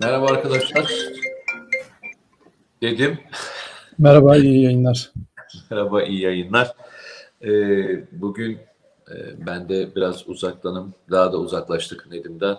Merhaba 0.00 0.26
arkadaşlar. 0.26 0.92
Dedim. 2.82 3.18
Merhaba, 3.98 4.36
iyi 4.36 4.62
yayınlar. 4.62 5.12
Merhaba, 5.70 6.02
iyi 6.02 6.20
yayınlar. 6.20 6.74
Ee, 7.42 8.04
bugün 8.12 8.58
e, 9.10 9.46
ben 9.46 9.68
de 9.68 9.94
biraz 9.96 10.28
uzaklanım. 10.28 10.94
Daha 11.10 11.32
da 11.32 11.38
uzaklaştık 11.38 12.10
Nedim'den. 12.10 12.56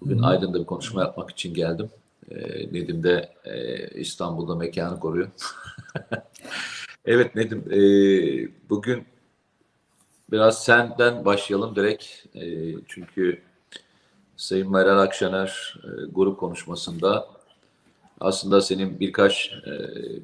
Bugün 0.00 0.18
hmm. 0.18 0.24
Aydın'da 0.24 0.60
bir 0.60 0.66
konuşma 0.66 1.00
yapmak 1.00 1.30
için 1.30 1.54
geldim. 1.54 1.90
Ee, 2.30 2.72
Nedim 2.72 3.02
de 3.02 3.32
e, 3.44 3.86
İstanbul'da 4.00 4.54
mekanı 4.54 5.00
koruyor. 5.00 5.28
evet 7.04 7.34
Nedim, 7.34 7.64
e, 7.70 7.78
bugün 8.70 9.04
biraz 10.30 10.64
senden 10.64 11.24
başlayalım 11.24 11.76
direkt. 11.76 12.04
E, 12.34 12.74
çünkü 12.88 13.42
Sayın 14.42 14.70
Meral 14.70 14.98
Akşener 14.98 15.74
e, 15.84 15.88
grup 16.12 16.40
konuşmasında 16.40 17.28
aslında 18.20 18.60
senin 18.60 19.00
birkaç 19.00 19.52
e, 19.66 19.72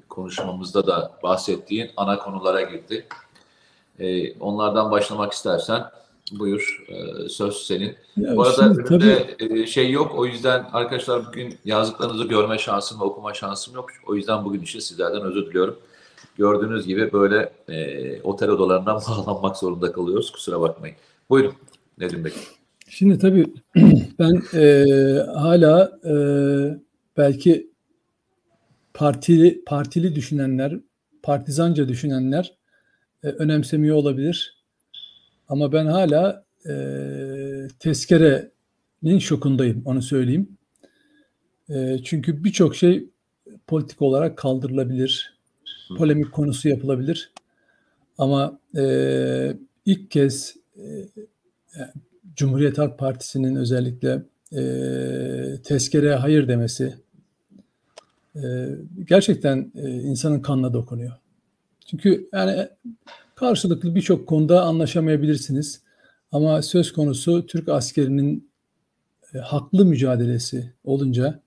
konuşmamızda 0.08 0.86
da 0.86 1.12
bahsettiğin 1.22 1.90
ana 1.96 2.18
konulara 2.18 2.62
girdi. 2.62 3.06
E, 3.98 4.38
onlardan 4.38 4.90
başlamak 4.90 5.32
istersen 5.32 5.84
buyur 6.32 6.84
e, 6.88 7.28
söz 7.28 7.56
senin. 7.56 7.96
Ya 8.16 8.36
Bu 8.36 8.42
arada 8.42 8.54
şimdi, 8.54 8.80
önümde 8.80 9.36
tabii... 9.38 9.60
e, 9.62 9.66
şey 9.66 9.90
yok 9.90 10.12
o 10.14 10.26
yüzden 10.26 10.66
arkadaşlar 10.72 11.26
bugün 11.26 11.58
yazdıklarınızı 11.64 12.24
görme 12.24 12.58
şansım 12.58 13.00
ve 13.00 13.04
okuma 13.04 13.34
şansım 13.34 13.74
yok. 13.74 13.90
O 14.06 14.14
yüzden 14.14 14.44
bugün 14.44 14.60
işte 14.60 14.80
sizlerden 14.80 15.22
özür 15.22 15.46
diliyorum. 15.46 15.78
Gördüğünüz 16.38 16.86
gibi 16.86 17.12
böyle 17.12 17.52
e, 17.68 18.22
otel 18.22 18.50
odalarından 18.50 18.96
bağlanmak 19.08 19.56
zorunda 19.56 19.92
kalıyoruz. 19.92 20.32
Kusura 20.32 20.60
bakmayın. 20.60 20.96
Buyurun 21.30 21.54
Nedim 21.98 22.24
Bey. 22.24 22.32
Şimdi 22.90 23.18
tabii 23.18 23.46
ben 24.18 24.42
e, 24.54 24.84
hala 25.34 25.98
e, 26.04 26.14
belki 27.16 27.70
partili 28.94 29.64
partili 29.64 30.14
düşünenler, 30.14 30.80
partizanca 31.22 31.88
düşünenler 31.88 32.54
e, 33.22 33.28
önemsemiyor 33.28 33.96
olabilir. 33.96 34.58
Ama 35.48 35.72
ben 35.72 35.86
hala 35.86 36.44
e, 36.68 36.74
tezkerenin 37.78 39.18
şokundayım, 39.18 39.82
onu 39.84 40.02
söyleyeyim. 40.02 40.48
E, 41.68 41.98
çünkü 42.04 42.44
birçok 42.44 42.76
şey 42.76 43.08
politik 43.66 44.02
olarak 44.02 44.38
kaldırılabilir, 44.38 45.34
polemik 45.98 46.32
konusu 46.32 46.68
yapılabilir. 46.68 47.32
Ama 48.18 48.60
e, 48.76 49.56
ilk 49.86 50.10
kez 50.10 50.56
e, 50.76 51.08
Cumhuriyet 52.38 52.78
Halk 52.78 52.98
Partisi'nin 52.98 53.56
özellikle 53.56 54.22
e, 54.52 54.62
tezkereye 55.62 56.14
hayır 56.14 56.48
demesi 56.48 56.94
e, 58.36 58.40
gerçekten 59.04 59.72
e, 59.74 59.90
insanın 59.90 60.40
kanına 60.40 60.72
dokunuyor. 60.72 61.12
Çünkü 61.86 62.28
yani 62.32 62.68
karşılıklı 63.34 63.94
birçok 63.94 64.26
konuda 64.26 64.62
anlaşamayabilirsiniz. 64.62 65.82
Ama 66.32 66.62
söz 66.62 66.92
konusu 66.92 67.46
Türk 67.46 67.68
askerinin 67.68 68.50
e, 69.34 69.38
haklı 69.38 69.84
mücadelesi 69.84 70.72
olunca 70.84 71.40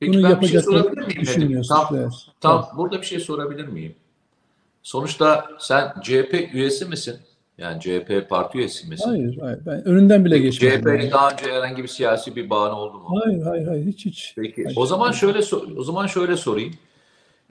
Peki 0.00 0.12
bunu 0.12 0.30
yapacaklarını 0.30 1.12
şey 1.12 1.20
düşünmüyorsunuz. 1.20 1.80
Tam, 1.88 1.96
evet. 1.96 2.12
tam 2.40 2.64
evet. 2.64 2.76
burada 2.76 3.00
bir 3.00 3.06
şey 3.06 3.20
sorabilir 3.20 3.68
miyim? 3.68 3.94
Sonuçta 4.82 5.48
sen 5.58 5.94
CHP 6.02 6.48
üyesi 6.52 6.84
misin? 6.84 7.16
Yani 7.58 7.80
CHP 7.80 8.28
parti 8.28 8.58
üyesi 8.58 8.88
misin? 8.88 9.08
Hayır, 9.08 9.38
hayır. 9.40 9.58
Ben 9.66 9.84
önünden 9.84 10.24
bile 10.24 10.38
geçmedim. 10.38 10.80
CHP'nin 10.80 11.00
yani. 11.00 11.10
daha 11.10 11.30
önce 11.30 11.44
herhangi 11.52 11.82
bir 11.82 11.88
siyasi 11.88 12.36
bir 12.36 12.50
bağın 12.50 12.72
oldu 12.72 12.98
mu? 12.98 13.20
Hayır, 13.24 13.42
hayır, 13.42 13.66
hayır. 13.66 13.86
Hiç 13.86 14.06
hiç. 14.06 14.34
Peki. 14.36 14.64
Hayır. 14.64 14.76
O 14.76 14.86
zaman 14.86 15.12
şöyle 15.12 15.38
o 15.76 15.84
zaman 15.84 16.06
şöyle 16.06 16.36
sorayım. 16.36 16.74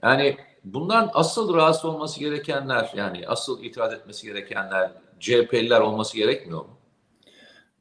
Yani 0.02 0.36
bundan 0.64 1.10
asıl 1.14 1.54
rahatsız 1.54 1.84
olması 1.84 2.20
gerekenler, 2.20 2.90
yani 2.96 3.22
asıl 3.26 3.64
itiraz 3.64 3.92
etmesi 3.94 4.26
gerekenler 4.26 4.90
CHP'liler 5.20 5.80
olması 5.80 6.16
gerekmiyor 6.16 6.60
mu? 6.60 6.70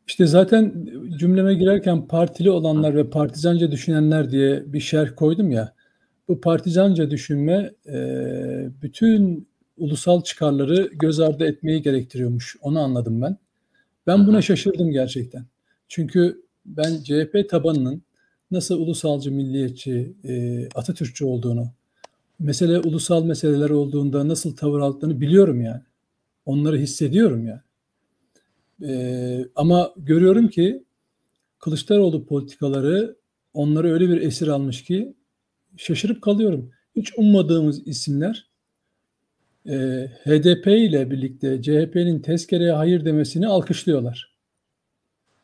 İşte 0.08 0.26
zaten 0.26 0.90
cümleme 1.20 1.54
girerken 1.54 2.08
partili 2.08 2.52
olanlar 2.52 2.96
ve 2.96 3.10
partizanca 3.10 3.72
düşünenler 3.72 4.32
diye 4.32 4.74
bir 4.74 4.80
şerh 4.80 5.16
koydum 5.16 5.52
ya. 5.52 5.74
Bu 6.28 6.42
partizanca 6.42 7.12
düşünme 7.12 7.74
bütün 8.82 9.48
ulusal 9.78 10.24
çıkarları 10.24 10.90
göz 10.94 11.20
ardı 11.20 11.46
etmeyi 11.46 11.82
gerektiriyormuş. 11.82 12.56
Onu 12.62 12.80
anladım 12.80 13.22
ben. 13.22 13.38
Ben 14.08 14.28
buna 14.28 14.42
şaşırdım 14.42 14.92
gerçekten. 14.92 15.46
Çünkü 15.88 16.42
ben 16.66 17.04
CHP 17.04 17.50
tabanının 17.50 18.02
nasıl 18.52 18.80
ulusalcı, 18.80 19.32
milliyetçi, 19.32 20.14
e, 20.24 20.66
Atatürkçü 20.76 21.26
olduğunu, 21.26 21.72
mesele 22.40 22.80
ulusal 22.80 23.26
meseleler 23.26 23.70
olduğunda 23.70 24.28
nasıl 24.28 24.56
tavır 24.56 24.80
aldığını 24.80 25.22
biliyorum 25.22 25.62
yani. 25.62 25.82
Onları 26.46 26.78
hissediyorum 26.78 27.48
yani. 27.48 27.62
E, 28.92 29.46
ama 29.56 29.94
görüyorum 29.98 30.48
ki 30.48 30.84
Kılıçdaroğlu 31.60 32.26
politikaları 32.26 33.16
onları 33.54 33.94
öyle 33.94 34.10
bir 34.10 34.22
esir 34.22 34.48
almış 34.48 34.84
ki 34.84 35.14
şaşırıp 35.78 36.22
kalıyorum. 36.22 36.72
Hiç 36.96 37.14
ummadığımız 37.18 37.88
isimler 37.88 38.47
e, 39.68 40.08
HDP 40.26 40.68
ile 40.68 41.12
birlikte 41.12 41.62
CHP'nin 41.62 42.20
tezkereye 42.20 42.72
hayır 42.72 43.06
demesini 43.06 43.48
alkışlıyorlar. 43.48 44.38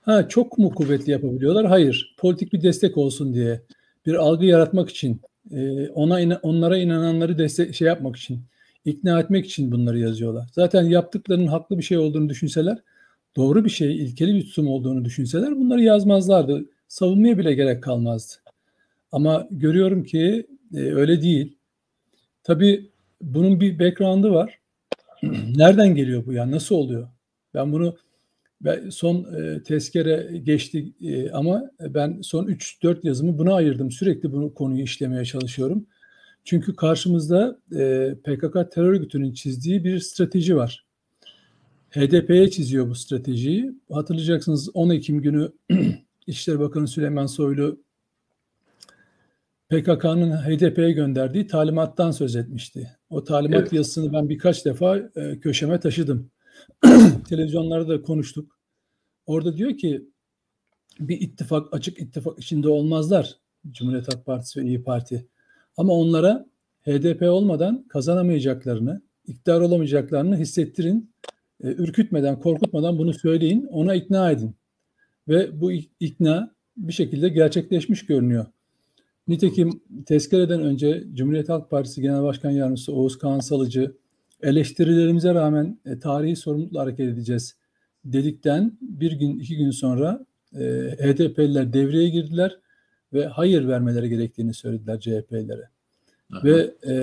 Ha 0.02 0.28
çok 0.30 0.58
mu 0.58 0.70
kuvvetli 0.76 1.12
yapabiliyorlar? 1.12 1.66
Hayır. 1.66 2.16
Politik 2.18 2.54
bir 2.54 2.62
destek 2.62 2.98
olsun 2.98 3.34
diye, 3.34 3.62
bir 4.06 4.14
algı 4.14 4.46
yaratmak 4.46 4.90
için, 4.90 5.22
e, 5.52 5.90
ona 5.90 6.40
onlara 6.44 6.78
inananları 6.78 7.38
destek 7.38 7.76
şey 7.76 7.88
yapmak 7.88 8.16
için, 8.16 8.44
ikna 8.86 9.20
etmek 9.20 9.46
için 9.46 9.72
bunları 9.72 10.00
yazıyorlar. 10.00 10.50
Zaten 10.52 10.84
yaptıklarının 10.84 11.48
haklı 11.48 11.78
bir 11.78 11.84
şey 11.84 11.98
olduğunu 11.98 12.30
düşünseler, 12.30 12.78
doğru 13.36 13.66
bir 13.66 13.70
şey, 13.70 13.96
ilkeli 13.96 14.36
bir 14.36 14.46
tutum 14.46 14.68
olduğunu 14.68 15.06
düşünseler 15.06 15.58
bunları 15.58 15.82
yazmazlardı. 15.82 16.66
Savunmaya 16.88 17.38
bile 17.38 17.54
gerek 17.54 17.84
kalmazdı. 17.84 18.34
Ama 19.12 19.48
görüyorum 19.52 20.04
ki 20.04 20.48
e, 20.74 20.80
öyle 20.80 21.22
değil. 21.22 21.58
Tabii 22.44 22.93
bunun 23.24 23.60
bir 23.60 23.80
background'ı 23.80 24.34
var. 24.34 24.60
Nereden 25.56 25.96
geliyor 25.96 26.26
bu 26.26 26.34
ya? 26.34 26.52
Nasıl 26.52 26.76
oluyor? 26.76 27.08
Ben 27.54 27.72
bunu 27.72 27.98
ben 28.62 28.90
son 28.90 29.34
e, 29.34 29.64
tezkere 29.64 30.38
geçti 30.44 30.94
e, 31.02 31.32
ama 31.32 31.72
ben 31.80 32.22
son 32.22 32.48
3-4 32.48 33.08
yazımı 33.08 33.38
buna 33.38 33.54
ayırdım. 33.54 33.92
Sürekli 33.92 34.32
bunu 34.32 34.54
konuyu 34.54 34.84
işlemeye 34.84 35.26
çalışıyorum. 35.26 35.86
Çünkü 36.44 36.76
karşımızda 36.76 37.60
e, 37.72 38.14
PKK 38.24 38.72
terör 38.72 38.88
örgütünün 38.88 39.34
çizdiği 39.34 39.84
bir 39.84 40.00
strateji 40.00 40.56
var. 40.56 40.86
HDP'ye 41.90 42.52
çiziyor 42.52 42.90
bu 42.90 42.96
stratejiyi. 42.96 43.72
Hatırlayacaksınız 43.92 44.70
10 44.74 44.90
Ekim 44.90 45.22
günü 45.22 45.52
İçişleri 46.28 46.60
Bakanı 46.60 46.88
Süleyman 46.88 47.26
Soylu 47.26 47.80
PKK'nın 49.74 50.32
HDP'ye 50.32 50.92
gönderdiği 50.92 51.48
talimattan 51.48 52.12
söz 52.12 52.36
etmişti. 52.36 52.92
O 53.10 53.24
talimat 53.24 53.60
evet. 53.60 53.74
yazısını 53.74 54.14
ben 54.14 54.30
birkaç 54.30 54.66
defa 54.66 54.98
e, 54.98 55.40
köşeme 55.40 55.80
taşıdım. 55.80 56.32
Televizyonlarda 57.30 57.88
da 57.88 58.02
konuştuk. 58.02 58.60
Orada 59.26 59.58
diyor 59.58 59.78
ki 59.78 60.10
bir 61.00 61.22
ittifak, 61.22 61.74
açık 61.74 62.00
ittifak 62.00 62.40
içinde 62.40 62.70
olmazlar 62.70 63.36
Cumhuriyet 63.72 64.08
Halk 64.08 64.26
Partisi 64.26 64.60
ve 64.60 64.66
İyi 64.66 64.84
Parti. 64.84 65.28
Ama 65.78 65.94
onlara 65.94 66.46
HDP 66.82 67.22
olmadan 67.22 67.88
kazanamayacaklarını, 67.88 69.02
iktidar 69.26 69.62
olamayacaklarını 69.62 70.38
hissettirin. 70.38 71.14
E, 71.64 71.68
ürkütmeden, 71.68 72.40
korkutmadan 72.40 72.98
bunu 72.98 73.14
söyleyin, 73.14 73.66
ona 73.66 73.96
ikna 73.96 74.32
edin. 74.32 74.56
Ve 75.28 75.62
bu 75.62 75.72
ikna 76.00 76.56
bir 76.78 76.94
şekilde 76.94 77.30
gerçekleşmiş 77.30 78.06
görünüyor. 78.06 78.46
Nitekim 79.28 79.82
tezkereden 80.06 80.62
önce 80.62 81.04
Cumhuriyet 81.14 81.50
Halk 81.50 81.70
Partisi 81.70 82.02
Genel 82.02 82.24
Başkan 82.24 82.52
Yardımcısı 82.52 82.94
Oğuz 82.94 83.18
Kağan 83.18 83.40
Salıcı 83.40 83.96
eleştirilerimize 84.42 85.34
rağmen 85.34 85.80
e, 85.86 86.00
tarihi 86.00 86.36
sorumlulukla 86.36 86.82
hareket 86.82 87.10
edeceğiz 87.10 87.56
dedikten 88.06 88.78
bir 88.82 89.12
gün 89.12 89.40
iki 89.40 89.58
gün 89.58 89.72
sonra 89.72 90.26
e, 90.56 90.64
HDP'liler 91.00 91.74
devreye 91.74 92.10
girdiler 92.10 92.60
ve 93.14 93.26
hayır 93.26 93.68
vermeleri 93.68 94.10
gerektiğini 94.10 94.54
söylediler 94.54 95.00
CHP'lilere. 95.00 95.70
Ve 96.44 96.74
e, 96.88 96.96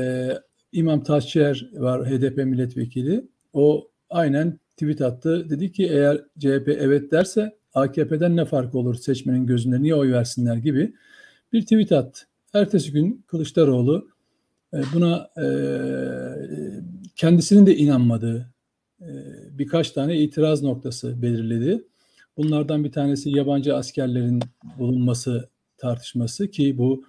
İmam 0.73 1.03
Taşçıer 1.03 1.71
var 1.77 2.11
HDP 2.11 2.37
milletvekili. 2.37 3.29
O 3.53 3.91
aynen 4.11 4.59
tweet 4.77 5.01
attı. 5.01 5.51
Dedi 5.51 5.73
ki 5.73 5.87
eğer 5.87 6.17
CHP 6.39 6.69
evet 6.69 7.13
derse 7.13 7.57
AKP'den 7.75 8.37
ne 8.37 8.45
fark 8.45 8.75
olur 8.75 8.95
seçmenin 8.95 9.47
gözünde 9.47 9.83
niye 9.83 9.95
oy 9.95 10.13
versinler 10.13 10.57
gibi 10.57 10.95
bir 11.53 11.63
tweet 11.63 11.93
attı. 11.93 12.21
Ertesi 12.55 12.93
gün 12.93 13.25
Kılıçdaroğlu 13.27 14.09
e, 14.75 14.79
buna 14.95 15.31
e, 15.43 15.47
kendisinin 17.17 17.67
de 17.67 17.77
inanmadığı 17.77 18.51
e, 19.01 19.09
birkaç 19.51 19.91
tane 19.91 20.19
itiraz 20.19 20.63
noktası 20.63 21.23
belirledi. 21.23 21.85
Bunlardan 22.37 22.85
bir 22.85 22.93
tanesi 22.93 23.31
yabancı 23.31 23.77
askerlerin 23.77 24.41
bulunması 24.79 25.49
tartışması 25.79 26.51
ki 26.51 26.79
bu 26.79 27.05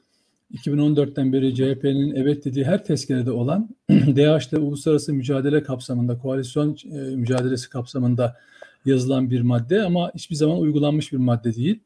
2014'ten 0.53 1.33
beri 1.33 1.55
CHP'nin 1.55 2.15
evet 2.15 2.45
dediği 2.45 2.65
her 2.65 2.85
tezkerede 2.85 3.31
olan 3.31 3.69
DH'de 3.89 4.57
uluslararası 4.57 5.13
mücadele 5.13 5.63
kapsamında, 5.63 6.17
koalisyon 6.17 6.77
mücadelesi 7.15 7.69
kapsamında 7.69 8.37
yazılan 8.85 9.29
bir 9.29 9.41
madde 9.41 9.81
ama 9.81 10.11
hiçbir 10.15 10.35
zaman 10.35 10.59
uygulanmış 10.59 11.11
bir 11.11 11.17
madde 11.17 11.55
değil. 11.55 11.79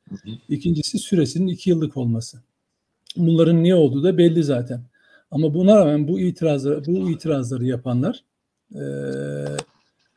İkincisi 0.49 0.99
süresinin 0.99 1.47
iki 1.47 1.69
yıllık 1.69 1.97
olması. 1.97 2.41
Bunların 3.17 3.63
niye 3.63 3.75
olduğu 3.75 4.03
da 4.03 4.17
belli 4.17 4.43
zaten. 4.43 4.81
Ama 5.31 5.53
buna 5.53 5.75
rağmen 5.75 6.07
bu 6.07 6.19
itirazları, 6.19 6.85
bu 6.85 7.09
itirazları 7.09 7.65
yapanlar 7.65 8.23
e, 8.75 8.83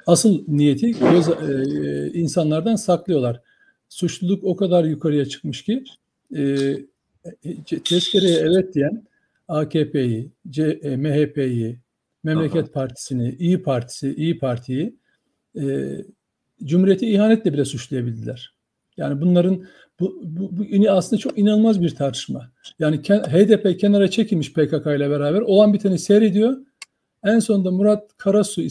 asıl 0.06 0.44
niyeti 0.48 0.98
göz, 0.98 1.28
e, 1.28 2.10
insanlardan 2.14 2.76
saklıyorlar. 2.76 3.40
Suçluluk 3.88 4.44
o 4.44 4.56
kadar 4.56 4.84
yukarıya 4.84 5.24
çıkmış 5.24 5.62
ki 5.62 5.84
e, 6.36 6.74
tezkereye 7.84 8.38
evet 8.38 8.74
diyen 8.74 9.06
AKP'yi, 9.48 10.30
e, 10.58 10.96
MHP'yi, 10.96 11.78
Memleket 12.24 12.64
Aha. 12.64 12.72
Partisi'ni, 12.72 13.36
İyi 13.38 13.62
Partisi, 13.62 14.14
İyi 14.14 14.38
Parti'yi 14.38 14.96
e, 15.60 15.64
Cumhuriyeti 16.64 17.06
ihanetle 17.06 17.52
bile 17.52 17.64
suçlayabildiler. 17.64 18.54
Yani 18.96 19.20
bunların 19.20 19.64
bu, 20.00 20.20
bu, 20.22 20.50
bu 20.58 20.90
aslında 20.90 21.20
çok 21.20 21.38
inanılmaz 21.38 21.82
bir 21.82 21.94
tartışma. 21.94 22.52
Yani 22.78 22.96
HDP 23.06 23.80
kenara 23.80 24.10
çekilmiş 24.10 24.52
PKK 24.52 24.86
ile 24.86 25.10
beraber 25.10 25.40
olan 25.40 25.72
biteni 25.72 25.98
seyrediyor. 25.98 26.56
En 27.24 27.38
sonunda 27.38 27.70
Murat 27.70 28.16
Karasu 28.16 28.62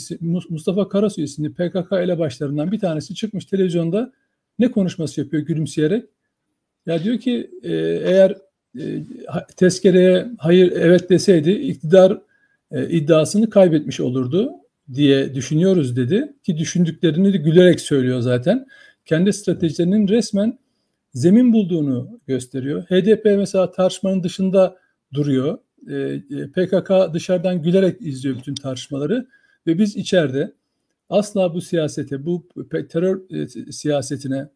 Mustafa 0.49 0.89
Karasu 0.89 1.21
isimli 1.21 1.53
PKK 1.53 1.91
ile 1.91 2.19
başlarından 2.19 2.71
bir 2.71 2.79
tanesi 2.79 3.15
çıkmış 3.15 3.45
televizyonda 3.45 4.11
ne 4.59 4.71
konuşması 4.71 5.21
yapıyor 5.21 5.43
gülümseyerek. 5.43 6.05
Ya 6.85 7.03
diyor 7.03 7.17
ki 7.17 7.51
e, 7.63 7.73
eğer 8.05 8.37
e, 8.79 9.03
tezkereye 9.57 10.27
hayır 10.37 10.71
evet 10.71 11.09
deseydi 11.09 11.51
iktidar 11.51 12.21
e, 12.71 12.89
iddiasını 12.89 13.49
kaybetmiş 13.49 13.99
olurdu 13.99 14.51
diye 14.93 15.35
düşünüyoruz 15.35 15.95
dedi 15.95 16.33
ki 16.43 16.57
düşündüklerini 16.57 17.33
de 17.33 17.37
gülerek 17.37 17.81
söylüyor 17.81 18.19
zaten. 18.19 18.67
Kendi 19.05 19.33
stratejilerinin 19.33 20.07
resmen 20.07 20.59
zemin 21.13 21.53
bulduğunu 21.53 22.19
gösteriyor. 22.27 22.83
HDP 22.83 23.25
mesela 23.25 23.71
tartışmanın 23.71 24.23
dışında 24.23 24.77
duruyor. 25.13 25.57
E, 25.89 25.95
e 25.95 26.51
PKK 26.51 27.13
dışarıdan 27.13 27.61
gülerek 27.61 28.01
izliyor 28.01 28.37
bütün 28.37 28.55
tartışmaları 28.55 29.27
ve 29.67 29.77
biz 29.77 29.95
içeride 29.95 30.53
asla 31.09 31.53
bu 31.53 31.61
siyasete, 31.61 32.25
bu 32.25 32.47
terör 32.89 33.21
e, 33.29 33.71
siyasetine 33.71 34.49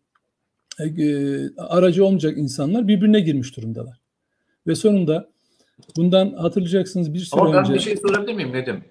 e, 0.79 1.55
aracı 1.57 2.05
olmayacak 2.05 2.37
insanlar 2.37 2.87
birbirine 2.87 3.19
girmiş 3.19 3.57
durumdalar. 3.57 3.97
Ve 4.67 4.75
sonunda 4.75 5.29
bundan 5.97 6.33
hatırlayacaksınız 6.33 7.13
bir 7.13 7.19
süre 7.19 7.41
Ama 7.41 7.53
ben 7.53 7.59
önce... 7.59 7.73
bir 7.73 7.79
şey 7.79 7.97
sorabilir 7.97 8.33
miyim 8.33 8.53
Nedim? 8.53 8.83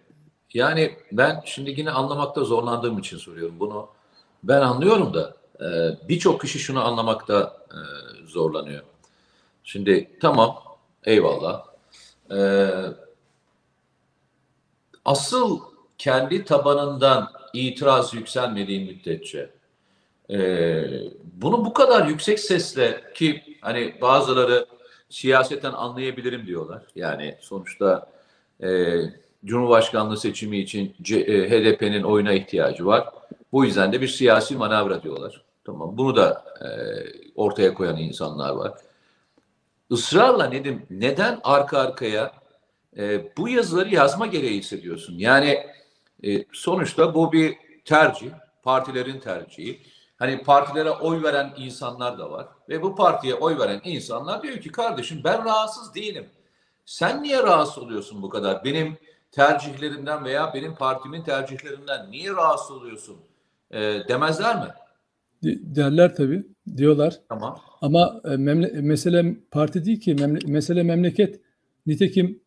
Yani 0.54 0.96
ben 1.12 1.42
şimdi 1.44 1.70
yine 1.70 1.90
anlamakta 1.90 2.44
zorlandığım 2.44 2.98
için 2.98 3.16
soruyorum 3.18 3.60
bunu. 3.60 3.88
Ben 4.42 4.60
anlıyorum 4.60 5.14
da 5.14 5.36
e, 5.60 5.68
birçok 6.08 6.40
kişi 6.40 6.58
şunu 6.58 6.84
anlamakta 6.84 7.56
e, 7.70 7.78
zorlanıyor. 8.26 8.82
Şimdi 9.64 10.18
tamam 10.20 10.62
eyvallah. 11.04 11.66
E, 12.30 12.38
asıl 15.04 15.60
kendi 15.98 16.44
tabanından 16.44 17.32
itiraz 17.52 18.14
yükselmediği 18.14 18.84
müddetçe 18.84 19.50
bunu 21.22 21.64
bu 21.64 21.72
kadar 21.72 22.06
yüksek 22.06 22.40
sesle 22.40 23.12
ki 23.14 23.58
hani 23.60 24.00
bazıları 24.00 24.66
siyaseten 25.08 25.72
anlayabilirim 25.72 26.46
diyorlar. 26.46 26.82
Yani 26.94 27.38
sonuçta 27.40 28.12
e, 28.62 28.68
Cumhurbaşkanlığı 29.44 30.16
seçimi 30.16 30.58
için 30.58 30.96
e, 31.10 31.50
HDP'nin 31.50 32.02
oyuna 32.02 32.32
ihtiyacı 32.32 32.86
var. 32.86 33.08
Bu 33.52 33.64
yüzden 33.64 33.92
de 33.92 34.00
bir 34.00 34.08
siyasi 34.08 34.56
manavra 34.56 35.02
diyorlar. 35.02 35.44
Tamam. 35.64 35.98
Bunu 35.98 36.16
da 36.16 36.44
e, 36.60 36.68
ortaya 37.34 37.74
koyan 37.74 37.96
insanlar 37.96 38.50
var. 38.50 38.72
Israrla 39.90 40.44
Nedim 40.44 40.86
neden 40.90 41.40
arka 41.44 41.78
arkaya 41.78 42.32
e, 42.96 43.36
bu 43.36 43.48
yazıları 43.48 43.94
yazma 43.94 44.26
gereği 44.26 44.58
hissediyorsun? 44.58 45.18
Yani 45.18 45.66
e, 46.24 46.44
sonuçta 46.52 47.14
bu 47.14 47.32
bir 47.32 47.56
tercih, 47.84 48.30
partilerin 48.62 49.20
tercihi. 49.20 49.82
Hani 50.16 50.42
partilere 50.42 50.90
oy 50.90 51.22
veren 51.22 51.52
insanlar 51.56 52.18
da 52.18 52.30
var. 52.30 52.46
Ve 52.68 52.82
bu 52.82 52.96
partiye 52.96 53.34
oy 53.34 53.58
veren 53.58 53.80
insanlar 53.84 54.42
diyor 54.42 54.60
ki 54.60 54.72
kardeşim 54.72 55.20
ben 55.24 55.44
rahatsız 55.44 55.94
değilim. 55.94 56.28
Sen 56.84 57.22
niye 57.22 57.42
rahatsız 57.42 57.78
oluyorsun 57.78 58.22
bu 58.22 58.28
kadar? 58.28 58.64
Benim 58.64 58.98
tercihlerimden 59.32 60.24
veya 60.24 60.54
benim 60.54 60.74
partimin 60.74 61.22
tercihlerinden 61.22 62.10
niye 62.10 62.30
rahatsız 62.30 62.70
oluyorsun 62.70 63.16
e, 63.70 63.80
demezler 64.08 64.56
mi? 64.56 64.68
Derler 65.62 66.14
tabii. 66.16 66.46
Diyorlar. 66.76 67.20
Tamam. 67.28 67.60
Ama 67.80 68.20
e, 68.24 68.28
memle- 68.28 68.80
mesele 68.82 69.36
parti 69.50 69.84
değil 69.84 70.00
ki. 70.00 70.14
Memle- 70.14 70.50
mesele 70.50 70.82
memleket. 70.82 71.40
Nitekim 71.86 72.40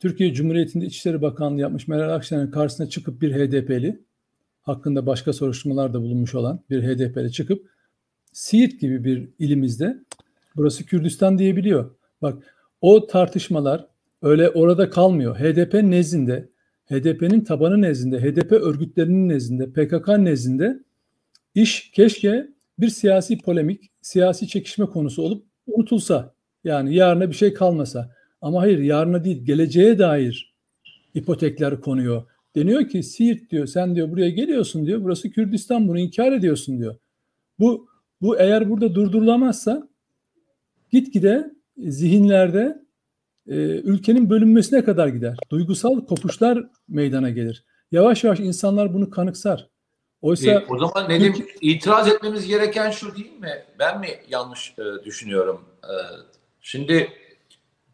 Türkiye 0.00 0.34
Cumhuriyeti'nde 0.34 0.84
İçişleri 0.86 1.22
Bakanlığı 1.22 1.60
yapmış 1.60 1.88
Meral 1.88 2.14
Akşener'in 2.14 2.50
karşısına 2.50 2.88
çıkıp 2.88 3.22
bir 3.22 3.32
HDP'li 3.34 4.00
hakkında 4.62 5.06
başka 5.06 5.32
soruşturmalar 5.32 5.94
da 5.94 6.02
bulunmuş 6.02 6.34
olan 6.34 6.60
bir 6.70 6.82
HDP'li 6.82 7.32
çıkıp 7.32 7.70
Siirt 8.32 8.80
gibi 8.80 9.04
bir 9.04 9.28
ilimizde 9.38 9.98
burası 10.56 10.86
Kürdistan 10.86 11.38
diyebiliyor. 11.38 11.90
Bak 12.22 12.42
o 12.80 13.06
tartışmalar 13.06 13.86
öyle 14.24 14.50
orada 14.50 14.90
kalmıyor. 14.90 15.36
HDP 15.36 15.74
nezdinde, 15.74 16.48
HDP'nin 16.86 17.40
tabanı 17.40 17.82
nezdinde, 17.82 18.20
HDP 18.20 18.52
örgütlerinin 18.52 19.28
nezdinde, 19.28 19.72
PKK 19.72 20.08
nezdinde 20.08 20.80
iş 21.54 21.90
keşke 21.90 22.48
bir 22.78 22.88
siyasi 22.88 23.38
polemik, 23.38 23.90
siyasi 24.00 24.48
çekişme 24.48 24.86
konusu 24.86 25.22
olup 25.22 25.46
unutulsa. 25.66 26.34
Yani 26.64 26.94
yarına 26.94 27.28
bir 27.30 27.34
şey 27.34 27.54
kalmasa. 27.54 28.10
Ama 28.40 28.60
hayır 28.60 28.78
yarına 28.78 29.24
değil 29.24 29.44
geleceğe 29.44 29.98
dair 29.98 30.54
ipotekler 31.14 31.80
konuyor. 31.80 32.22
Deniyor 32.56 32.88
ki 32.88 33.02
Siirt 33.02 33.50
diyor 33.50 33.66
sen 33.66 33.96
diyor 33.96 34.10
buraya 34.10 34.30
geliyorsun 34.30 34.86
diyor. 34.86 35.04
Burası 35.04 35.30
Kürdistan 35.30 35.88
bunu 35.88 35.98
inkar 35.98 36.32
ediyorsun 36.32 36.78
diyor. 36.78 36.96
Bu 37.58 37.88
bu 38.20 38.38
eğer 38.38 38.70
burada 38.70 38.94
durdurulamazsa 38.94 39.88
gitgide 40.90 41.50
zihinlerde 41.78 42.83
e, 43.48 43.54
ülkenin 43.80 44.30
bölünmesine 44.30 44.84
kadar 44.84 45.08
gider. 45.08 45.36
Duygusal 45.50 46.06
kopuşlar 46.06 46.64
meydana 46.88 47.30
gelir. 47.30 47.64
Yavaş 47.92 48.24
yavaş 48.24 48.40
insanlar 48.40 48.94
bunu 48.94 49.10
kanıksar. 49.10 49.68
Oysa 50.22 50.50
e, 50.50 50.66
o 50.68 50.78
zaman 50.78 51.08
Nedim 51.08 51.32
Türk... 51.32 51.50
itiraz 51.60 52.08
etmemiz 52.08 52.46
gereken 52.46 52.90
şu 52.90 53.16
değil 53.16 53.38
mi? 53.40 53.64
Ben 53.78 54.00
mi 54.00 54.08
yanlış 54.28 54.74
e, 54.78 55.04
düşünüyorum? 55.04 55.64
E, 55.84 55.94
şimdi 56.60 57.08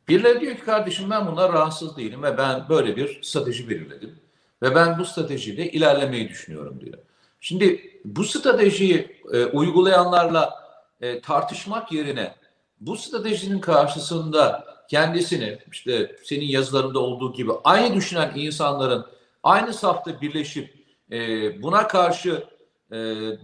birileri 0.09 0.41
diyor 0.41 0.57
ki 0.57 0.65
kardeşim 0.65 1.11
ben 1.11 1.27
buna 1.27 1.49
rahatsız 1.49 1.97
değilim 1.97 2.23
ve 2.23 2.39
ben 2.39 2.69
böyle 2.69 2.97
bir 2.97 3.23
strateji 3.23 3.71
belirledim. 3.71 4.15
Ve 4.63 4.75
ben 4.75 4.99
bu 4.99 5.05
stratejiyle 5.05 5.71
ilerlemeyi 5.71 6.29
düşünüyorum 6.29 6.81
diyor. 6.81 6.99
Şimdi 7.41 7.81
bu 8.05 8.25
stratejiyi 8.25 9.23
e, 9.33 9.45
uygulayanlarla 9.45 10.55
e, 11.01 11.21
tartışmak 11.21 11.93
yerine 11.93 12.35
bu 12.81 12.97
stratejinin 12.97 13.61
karşısında 13.61 14.65
kendisini 14.91 15.59
işte 15.73 16.17
senin 16.25 16.47
yazılarında 16.47 16.99
olduğu 16.99 17.33
gibi 17.33 17.53
aynı 17.65 17.95
düşünen 17.95 18.33
insanların 18.35 19.07
aynı 19.43 19.75
safta 19.75 20.21
birleşip 20.21 20.75
e, 21.13 21.19
buna 21.63 21.89
karşı 21.89 22.45
e, 22.91 22.97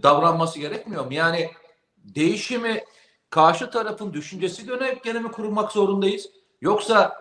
davranması 0.03 0.59
gerekmiyor 0.59 1.05
mu? 1.05 1.13
Yani 1.13 1.49
değişimi 1.97 2.83
karşı 3.29 3.69
tarafın 3.69 4.13
düşüncesi 4.13 4.65
göre 4.65 4.99
gene 5.03 5.19
mi 5.19 5.31
kurmak 5.31 5.71
zorundayız? 5.71 6.29
Yoksa 6.61 7.13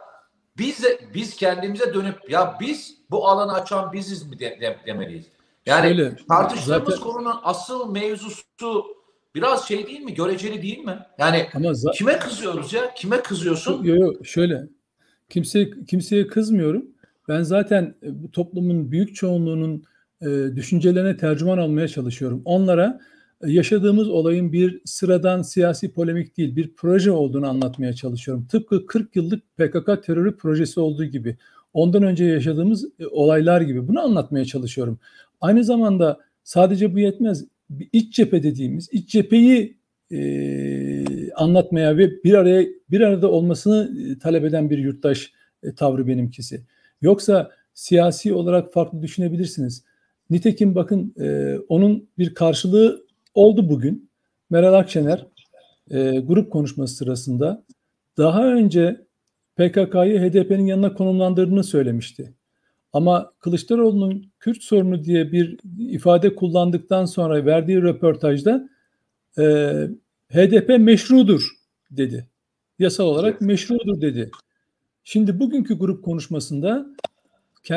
biz 0.58 0.84
biz 1.14 1.36
kendimize 1.36 1.94
dönüp 1.94 2.30
ya 2.30 2.56
biz 2.60 2.94
bu 3.10 3.28
alanı 3.28 3.52
açan 3.52 3.92
biziz 3.92 4.26
mi 4.26 4.38
de, 4.38 4.60
de, 4.60 4.78
demeliyiz? 4.86 5.26
Yani 5.66 5.86
Şöyle, 5.88 6.16
tartıştığımız 6.28 6.94
zaten... 6.94 7.00
konunun 7.00 7.40
asıl 7.42 7.90
mevzusu 7.90 8.96
biraz 9.36 9.68
şey 9.68 9.86
değil 9.86 10.00
mi? 10.00 10.14
Göreceli 10.14 10.62
değil 10.62 10.78
mi? 10.78 10.98
Yani 11.18 11.46
Ama 11.54 11.68
za- 11.68 11.92
kime 11.92 12.18
kızıyoruz 12.18 12.72
ya? 12.72 12.94
Kime 12.94 13.22
kızıyorsun? 13.22 13.84
Yok 13.84 13.98
yok 13.98 14.26
şöyle. 14.26 14.68
Kimseye 15.28 15.70
kimseye 15.88 16.26
kızmıyorum. 16.26 16.84
Ben 17.28 17.42
zaten 17.42 17.94
e, 18.02 18.22
bu 18.22 18.30
toplumun 18.30 18.90
büyük 18.92 19.14
çoğunluğunun 19.14 19.84
e, 20.20 20.56
düşüncelerine 20.56 21.16
tercüman 21.16 21.58
olmaya 21.58 21.88
çalışıyorum. 21.88 22.42
Onlara 22.44 23.00
e, 23.44 23.50
yaşadığımız 23.50 24.08
olayın 24.08 24.52
bir 24.52 24.80
sıradan 24.84 25.42
siyasi 25.42 25.92
polemik 25.92 26.36
değil, 26.36 26.56
bir 26.56 26.74
proje 26.76 27.10
olduğunu 27.10 27.48
anlatmaya 27.48 27.92
çalışıyorum. 27.92 28.46
Tıpkı 28.46 28.86
40 28.86 29.16
yıllık 29.16 29.56
PKK 29.56 30.02
terörü 30.06 30.36
projesi 30.36 30.80
olduğu 30.80 31.04
gibi, 31.04 31.36
ondan 31.74 32.02
önce 32.02 32.24
yaşadığımız 32.24 32.84
e, 32.98 33.06
olaylar 33.06 33.60
gibi 33.60 33.88
bunu 33.88 34.00
anlatmaya 34.00 34.44
çalışıyorum. 34.44 34.98
Aynı 35.40 35.64
zamanda 35.64 36.20
sadece 36.44 36.94
bu 36.94 36.98
yetmez. 36.98 37.44
İç 37.92 38.14
cephe 38.14 38.42
dediğimiz, 38.42 38.88
iç 38.92 39.10
cepheyi 39.10 39.76
e, 40.10 41.32
anlatmaya 41.32 41.98
ve 41.98 42.24
bir 42.24 42.34
araya 42.34 42.66
bir 42.90 43.00
arada 43.00 43.30
olmasını 43.30 43.90
e, 44.10 44.18
talep 44.18 44.44
eden 44.44 44.70
bir 44.70 44.78
yurttaş 44.78 45.32
e, 45.62 45.74
tavrı 45.74 46.06
benimkisi. 46.06 46.62
Yoksa 47.02 47.50
siyasi 47.74 48.32
olarak 48.32 48.72
farklı 48.72 49.02
düşünebilirsiniz. 49.02 49.84
Nitekim 50.30 50.74
bakın 50.74 51.14
e, 51.20 51.56
onun 51.68 52.08
bir 52.18 52.34
karşılığı 52.34 53.06
oldu 53.34 53.68
bugün. 53.68 54.10
Meral 54.50 54.74
Akşener 54.74 55.26
e, 55.90 56.18
grup 56.18 56.52
konuşması 56.52 56.94
sırasında 56.94 57.64
daha 58.16 58.52
önce 58.52 59.06
PKK'yı 59.56 60.20
HDP'nin 60.20 60.66
yanına 60.66 60.94
konumlandırdığını 60.94 61.64
söylemişti. 61.64 62.34
Ama 62.92 63.32
Kılıçdaroğlu'nun 63.38 64.32
Kürt 64.40 64.62
sorunu 64.62 65.04
diye 65.04 65.32
bir 65.32 65.58
ifade 65.78 66.34
kullandıktan 66.34 67.04
sonra 67.04 67.46
verdiği 67.46 67.82
röportajda 67.82 68.68
e, 69.38 69.42
HDP 70.32 70.68
meşrudur 70.78 71.50
dedi. 71.90 72.26
Yasal 72.78 73.04
olarak 73.04 73.40
meşrudur 73.40 74.00
dedi. 74.00 74.30
Şimdi 75.04 75.40
bugünkü 75.40 75.78
grup 75.78 76.04
konuşmasında 76.04 76.86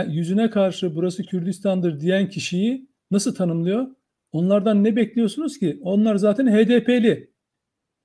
yüzüne 0.08 0.50
karşı 0.50 0.96
burası 0.96 1.24
Kürdistan'dır 1.24 2.00
diyen 2.00 2.30
kişiyi 2.30 2.88
nasıl 3.12 3.36
tanımlıyor? 3.36 3.88
Onlardan 4.32 4.84
ne 4.84 4.96
bekliyorsunuz 4.96 5.60
ki? 5.60 5.80
Onlar 5.82 6.16
zaten 6.16 6.48
HDP'li. 6.48 7.30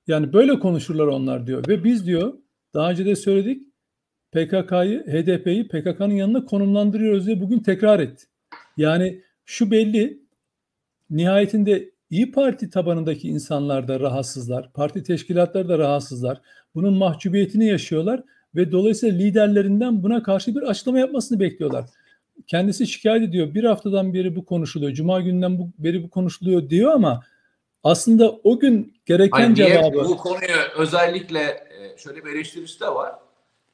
Yani 0.07 0.33
böyle 0.33 0.59
konuşurlar 0.59 1.07
onlar 1.07 1.47
diyor. 1.47 1.67
Ve 1.67 1.83
biz 1.83 2.05
diyor 2.07 2.33
daha 2.73 2.91
önce 2.91 3.05
de 3.05 3.15
söyledik 3.15 3.63
PKK'yı, 4.35 5.03
HDP'yi 5.03 5.67
PKK'nın 5.67 6.13
yanına 6.13 6.45
konumlandırıyoruz 6.45 7.25
diye 7.25 7.41
bugün 7.41 7.59
tekrar 7.59 7.99
etti. 7.99 8.25
Yani 8.77 9.21
şu 9.45 9.71
belli 9.71 10.19
nihayetinde 11.09 11.95
İyi 12.09 12.31
Parti 12.31 12.69
tabanındaki 12.69 13.29
insanlar 13.29 13.87
da 13.87 13.99
rahatsızlar, 13.99 14.73
parti 14.73 15.03
teşkilatları 15.03 15.69
da 15.69 15.77
rahatsızlar. 15.77 16.41
Bunun 16.75 16.93
mahcubiyetini 16.93 17.67
yaşıyorlar 17.67 18.23
ve 18.55 18.71
dolayısıyla 18.71 19.17
liderlerinden 19.17 20.03
buna 20.03 20.23
karşı 20.23 20.55
bir 20.55 20.61
açıklama 20.61 20.99
yapmasını 20.99 21.39
bekliyorlar. 21.39 21.85
Kendisi 22.47 22.87
şikayet 22.87 23.23
ediyor. 23.23 23.53
Bir 23.53 23.63
haftadan 23.63 24.13
beri 24.13 24.35
bu 24.35 24.45
konuşuluyor. 24.45 24.91
Cuma 24.91 25.21
günden 25.21 25.59
bu, 25.59 25.69
beri 25.77 26.03
bu 26.03 26.09
konuşuluyor 26.09 26.69
diyor 26.69 26.91
ama 26.91 27.23
aslında 27.83 28.31
o 28.31 28.59
gün 28.59 28.93
gereken 29.05 29.37
Hayır, 29.37 29.55
cevabı... 29.55 29.97
Bu 29.97 30.17
konuyu 30.17 30.57
özellikle 30.77 31.41
e, 31.41 31.97
şöyle 31.97 32.25
bir 32.25 32.31
eleştirisi 32.31 32.79
de 32.79 32.87
var. 32.87 33.24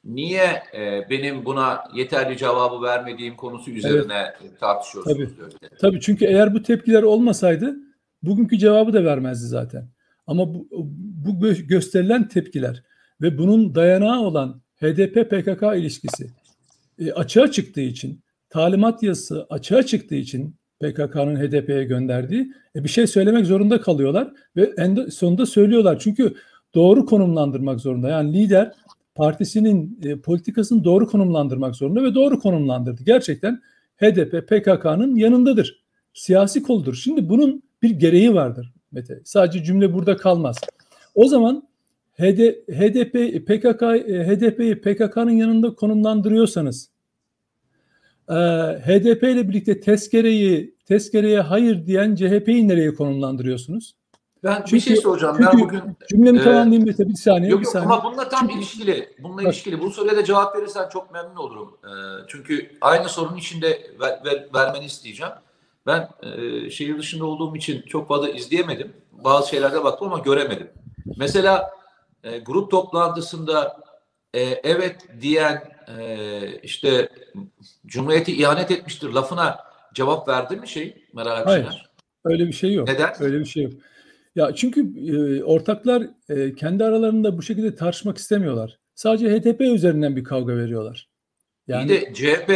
Niye 0.04 0.62
e, 0.74 1.10
benim 1.10 1.44
buna 1.44 1.84
yeterli 1.94 2.36
cevabı 2.36 2.82
vermediğim 2.82 3.36
konusu 3.36 3.70
üzerine 3.70 4.32
evet. 4.42 4.60
tartışıyorsunuz? 4.60 5.30
Tabii. 5.38 5.70
Tabii 5.80 6.00
çünkü 6.00 6.24
eğer 6.24 6.54
bu 6.54 6.62
tepkiler 6.62 7.02
olmasaydı 7.02 7.76
bugünkü 8.22 8.58
cevabı 8.58 8.92
da 8.92 9.04
vermezdi 9.04 9.46
zaten. 9.46 9.88
Ama 10.26 10.54
bu, 10.54 10.66
bu 10.70 11.52
gösterilen 11.52 12.28
tepkiler 12.28 12.82
ve 13.20 13.38
bunun 13.38 13.74
dayanağı 13.74 14.20
olan 14.20 14.62
HDP-PKK 14.80 15.78
ilişkisi 15.78 16.30
e, 16.98 17.12
açığa 17.12 17.50
çıktığı 17.50 17.80
için, 17.80 18.20
talimat 18.50 19.02
yazısı 19.02 19.46
açığa 19.50 19.82
çıktığı 19.82 20.14
için 20.14 20.56
PKK'nın 20.80 21.36
HDP'ye 21.36 21.84
gönderdiği 21.84 22.52
e, 22.76 22.84
bir 22.84 22.88
şey 22.88 23.06
söylemek 23.06 23.46
zorunda 23.46 23.80
kalıyorlar 23.80 24.32
ve 24.56 24.72
en 24.78 25.06
sonunda 25.06 25.46
söylüyorlar. 25.46 25.98
Çünkü 25.98 26.34
doğru 26.74 27.06
konumlandırmak 27.06 27.80
zorunda. 27.80 28.08
Yani 28.08 28.32
lider 28.32 28.72
partisinin 29.14 29.98
e, 30.04 30.16
politikasını 30.16 30.84
doğru 30.84 31.06
konumlandırmak 31.06 31.76
zorunda 31.76 32.02
ve 32.02 32.14
doğru 32.14 32.38
konumlandırdı. 32.38 33.04
Gerçekten 33.04 33.62
HDP 33.96 34.48
PKK'nın 34.48 35.16
yanındadır. 35.16 35.82
Siyasi 36.14 36.62
koldur. 36.62 36.94
Şimdi 36.94 37.28
bunun 37.28 37.62
bir 37.82 37.90
gereği 37.90 38.34
vardır 38.34 38.72
Mete. 38.92 39.20
Sadece 39.24 39.64
cümle 39.64 39.94
burada 39.94 40.16
kalmaz. 40.16 40.56
O 41.14 41.28
zaman 41.28 41.68
HD, 42.12 42.38
HDP, 42.68 43.46
PKK, 43.46 43.82
HDP'yi 44.28 44.80
PKK'nın 44.80 45.30
yanında 45.30 45.74
konumlandırıyorsanız 45.74 46.90
e, 48.28 48.34
HDP 48.84 49.22
ile 49.22 49.48
birlikte 49.48 49.80
tezkereyi 49.80 50.74
tezkereye 50.86 51.40
hayır 51.40 51.86
diyen 51.86 52.14
CHP'yi 52.14 52.68
nereye 52.68 52.94
konumlandırıyorsunuz? 52.94 53.94
Ben 54.44 54.64
bir 54.72 54.80
şey 54.80 54.96
soracağım. 54.96 55.36
Çünkü 55.38 55.52
ben 55.52 55.60
bugün 55.60 55.82
cümlemi 56.08 56.38
e, 56.38 56.42
tamamlayayım 56.42 56.86
Mete 56.86 57.08
bir 57.08 57.14
saniye. 57.14 57.50
Yok, 57.50 57.60
bir 57.60 57.66
saniye. 57.66 57.92
ama 57.92 58.04
bununla 58.04 58.28
tam 58.28 58.40
çünkü, 58.40 58.54
ilişkili. 58.54 59.08
Bununla 59.18 59.42
evet. 59.42 59.52
ilişkili. 59.52 59.80
Bu 59.80 59.90
soruya 59.90 60.16
da 60.16 60.24
cevap 60.24 60.56
verirsen 60.56 60.88
çok 60.88 61.12
memnun 61.12 61.36
olurum. 61.36 61.78
E, 61.84 61.92
çünkü 62.28 62.70
aynı 62.80 63.08
sorunun 63.08 63.36
içinde 63.36 63.90
ver, 64.00 64.20
ver, 64.24 64.46
vermeni 64.54 64.84
isteyeceğim. 64.84 65.32
Ben 65.86 66.08
e, 66.22 66.70
şehir 66.70 66.98
dışında 66.98 67.24
olduğum 67.24 67.56
için 67.56 67.82
çok 67.82 68.08
fazla 68.08 68.28
izleyemedim. 68.28 68.92
Bazı 69.12 69.48
şeylerde 69.48 69.84
baktım 69.84 70.12
ama 70.12 70.18
göremedim. 70.22 70.70
Mesela 71.16 71.70
e, 72.24 72.38
grup 72.38 72.70
toplantısında 72.70 73.76
e, 74.34 74.40
evet 74.42 75.08
diyen 75.20 75.62
e, 75.98 76.40
işte 76.62 77.08
Cumhuriyeti 77.86 78.36
ihanet 78.36 78.70
etmiştir 78.70 79.08
lafına 79.08 79.58
cevap 79.94 80.28
verdi 80.28 80.56
mi 80.56 80.68
şey 80.68 81.04
Meral 81.12 81.36
Akşener? 81.36 81.64
Hayır. 81.64 81.90
Öyle 82.24 82.46
bir 82.46 82.52
şey 82.52 82.74
yok. 82.74 82.88
Neden? 82.88 83.14
Öyle 83.20 83.38
bir 83.38 83.44
şey 83.44 83.62
yok. 83.62 83.72
Ya 84.36 84.54
çünkü 84.54 84.92
e, 85.08 85.42
ortaklar 85.44 86.02
e, 86.28 86.54
kendi 86.54 86.84
aralarında 86.84 87.38
bu 87.38 87.42
şekilde 87.42 87.74
tartışmak 87.74 88.18
istemiyorlar. 88.18 88.78
Sadece 88.94 89.30
HDP 89.30 89.60
üzerinden 89.60 90.16
bir 90.16 90.24
kavga 90.24 90.56
veriyorlar. 90.56 91.08
Yani 91.68 91.92
İyi 91.92 92.00
de 92.00 92.14
CHP 92.14 92.52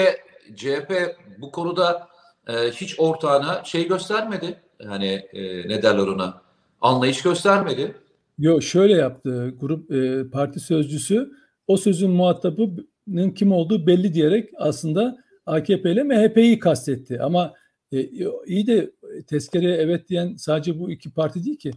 CHP 0.57 1.17
bu 1.39 1.51
konuda 1.53 2.09
e, 2.49 2.53
hiç 2.53 3.01
ortağına 3.01 3.65
şey 3.65 3.89
göstermedi. 3.89 4.61
Yani 4.85 5.27
e, 5.33 5.69
ne 5.69 5.83
derler 5.83 6.07
ona? 6.07 6.43
Anlayış 6.81 7.23
göstermedi. 7.23 7.95
Yok 8.39 8.63
şöyle 8.63 8.95
yaptı. 8.95 9.55
Grup 9.61 9.93
e, 9.93 10.31
parti 10.31 10.61
sözcüsü 10.61 11.31
o 11.67 11.77
sözün 11.77 12.11
muhatabının 12.11 13.31
kim 13.31 13.53
olduğu 13.53 13.87
belli 13.87 14.15
diyerek 14.15 14.51
aslında 14.57 15.17
AKP 15.47 15.93
ile 15.93 16.03
MHP'yi 16.03 16.59
kastetti. 16.59 17.23
Ama 17.23 17.55
e, 17.93 18.09
iyi 18.47 18.67
de 18.67 18.91
tezkereye 19.23 19.77
evet 19.77 20.09
diyen 20.09 20.35
sadece 20.37 20.79
bu 20.79 20.91
iki 20.91 21.11
parti 21.11 21.45
değil 21.45 21.57
ki. 21.57 21.71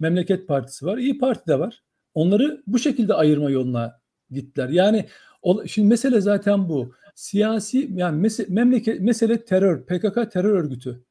Memleket 0.00 0.48
Partisi 0.48 0.86
var, 0.86 0.98
İyi 0.98 1.18
Parti 1.18 1.46
de 1.46 1.58
var. 1.58 1.82
Onları 2.14 2.62
bu 2.66 2.78
şekilde 2.78 3.14
ayırma 3.14 3.50
yoluna 3.50 4.00
gittiler. 4.30 4.68
Yani 4.68 5.06
şimdi 5.66 5.88
mesele 5.88 6.20
zaten 6.20 6.68
bu. 6.68 6.94
Siyasi 7.14 7.90
yani 7.94 8.20
mesele, 8.20 8.46
memleket 8.50 9.00
mesele 9.00 9.44
terör, 9.44 9.82
PKK 9.86 10.32
terör 10.32 10.58
örgütü. 10.58 11.02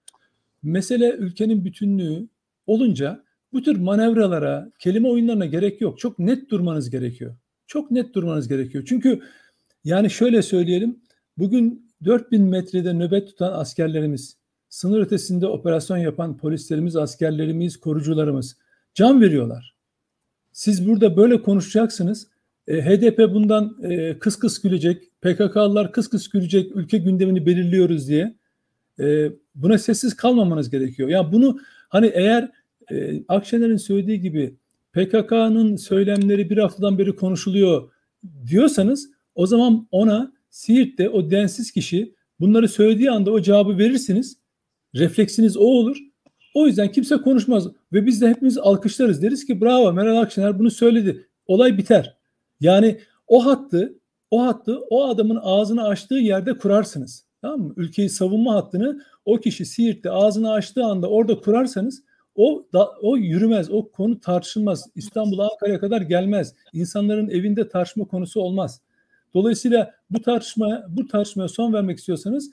Mesele 0.63 1.11
ülkenin 1.11 1.65
bütünlüğü 1.65 2.27
olunca 2.67 3.23
bu 3.53 3.61
tür 3.61 3.77
manevralara, 3.77 4.71
kelime 4.79 5.07
oyunlarına 5.07 5.45
gerek 5.45 5.81
yok. 5.81 6.00
Çok 6.00 6.19
net 6.19 6.50
durmanız 6.50 6.89
gerekiyor. 6.89 7.35
Çok 7.67 7.91
net 7.91 8.13
durmanız 8.13 8.47
gerekiyor. 8.47 8.83
Çünkü 8.88 9.21
yani 9.83 10.09
şöyle 10.09 10.41
söyleyelim. 10.41 11.00
Bugün 11.38 11.91
4000 12.05 12.41
metrede 12.41 12.93
nöbet 12.93 13.27
tutan 13.27 13.53
askerlerimiz, 13.53 14.38
sınır 14.71 14.99
ötesinde 14.99 15.47
operasyon 15.47 15.97
yapan 15.97 16.37
polislerimiz, 16.37 16.95
askerlerimiz, 16.95 17.77
korucularımız 17.77 18.57
can 18.93 19.21
veriyorlar. 19.21 19.75
Siz 20.51 20.87
burada 20.87 21.17
böyle 21.17 21.41
konuşacaksınız. 21.41 22.27
E, 22.67 22.81
HDP 22.81 23.33
bundan 23.33 23.77
e, 23.83 24.19
kıs 24.19 24.39
kıs 24.39 24.61
gülecek, 24.61 25.21
PKK'lılar 25.21 25.91
kıs 25.91 26.07
kıs 26.09 26.29
gülecek, 26.29 26.75
ülke 26.75 26.97
gündemini 26.97 27.45
belirliyoruz 27.45 28.07
diye. 28.07 28.35
E, 28.99 29.31
buna 29.55 29.77
sessiz 29.77 30.15
kalmamanız 30.15 30.69
gerekiyor. 30.69 31.09
Yani 31.09 31.31
bunu 31.31 31.59
hani 31.89 32.11
eğer 32.13 32.51
e, 32.91 33.23
Akşener'in 33.27 33.77
söylediği 33.77 34.21
gibi 34.21 34.55
PKK'nın 34.93 35.75
söylemleri 35.75 36.49
bir 36.49 36.57
haftadan 36.57 36.97
beri 36.97 37.15
konuşuluyor 37.15 37.91
diyorsanız 38.47 39.09
o 39.35 39.47
zaman 39.47 39.87
ona 39.91 40.33
Siirt'te 40.49 41.09
o 41.09 41.31
densiz 41.31 41.71
kişi 41.71 42.15
bunları 42.39 42.67
söylediği 42.67 43.11
anda 43.11 43.31
o 43.31 43.41
cevabı 43.41 43.77
verirsiniz. 43.77 44.40
Refleksiniz 44.95 45.57
o 45.57 45.63
olur. 45.63 45.98
O 46.53 46.67
yüzden 46.67 46.91
kimse 46.91 47.17
konuşmaz 47.17 47.67
ve 47.93 48.05
biz 48.05 48.21
de 48.21 48.29
hepimiz 48.29 48.57
alkışlarız. 48.57 49.21
Deriz 49.21 49.45
ki 49.45 49.62
bravo 49.62 49.93
Meral 49.93 50.17
Akşener 50.17 50.60
bunu 50.60 50.71
söyledi. 50.71 51.27
Olay 51.48 51.77
biter. 51.77 52.17
Yani 52.60 53.00
o 53.27 53.45
hattı 53.45 54.01
o 54.31 54.45
hattı 54.45 54.79
o 54.89 55.07
adamın 55.07 55.39
ağzını 55.41 55.83
açtığı 55.88 56.15
yerde 56.15 56.57
kurarsınız. 56.57 57.25
Tamam 57.41 57.62
mı? 57.62 57.74
Ülkeyi 57.77 58.10
savunma 58.10 58.55
hattını 58.55 59.01
o 59.25 59.38
kişi 59.38 59.65
Siirt'te 59.65 60.12
ağzını 60.12 60.51
açtığı 60.51 60.83
anda 60.83 61.10
orada 61.10 61.39
kurarsanız 61.39 62.03
o 62.36 62.65
da, 62.74 62.91
o 63.01 63.17
yürümez, 63.17 63.71
o 63.71 63.91
konu 63.91 64.19
tartışılmaz. 64.19 64.89
İstanbul'a 64.95 65.50
Ankara'ya 65.51 65.79
kadar 65.79 66.01
gelmez. 66.01 66.53
İnsanların 66.74 67.29
evinde 67.29 67.69
tartışma 67.69 68.05
konusu 68.05 68.41
olmaz. 68.41 68.81
Dolayısıyla 69.33 69.93
bu 70.10 70.21
tartışmaya 70.21 70.86
bu 70.89 71.07
tartışmaya 71.07 71.48
son 71.48 71.74
vermek 71.74 71.98
istiyorsanız 71.98 72.51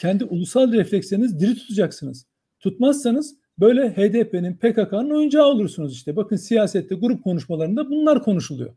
kendi 0.00 0.24
ulusal 0.24 0.72
reflekslerinizi 0.72 1.40
diri 1.40 1.54
tutacaksınız. 1.54 2.26
Tutmazsanız 2.60 3.34
böyle 3.58 3.90
HDP'nin, 3.90 4.54
PKK'nın 4.56 5.10
oyuncağı 5.10 5.46
olursunuz 5.46 5.92
işte. 5.92 6.16
Bakın 6.16 6.36
siyasette, 6.36 6.94
grup 6.94 7.24
konuşmalarında 7.24 7.90
bunlar 7.90 8.22
konuşuluyor. 8.22 8.74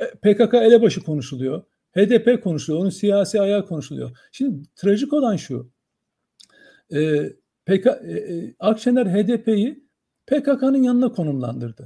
E, 0.00 0.10
PKK 0.10 0.54
elebaşı 0.54 1.02
konuşuluyor. 1.02 1.62
HDP 1.96 2.42
konuşuluyor. 2.42 2.82
Onun 2.82 2.90
siyasi 2.90 3.40
ayağı 3.40 3.66
konuşuluyor. 3.66 4.10
Şimdi 4.32 4.62
trajik 4.76 5.12
olan 5.12 5.36
şu. 5.36 5.70
E, 6.94 7.28
PK, 7.66 7.86
e, 7.86 8.12
e, 8.12 8.54
Akşener 8.58 9.06
HDP'yi 9.06 9.84
PKK'nın 10.26 10.82
yanına 10.82 11.12
konumlandırdı. 11.12 11.84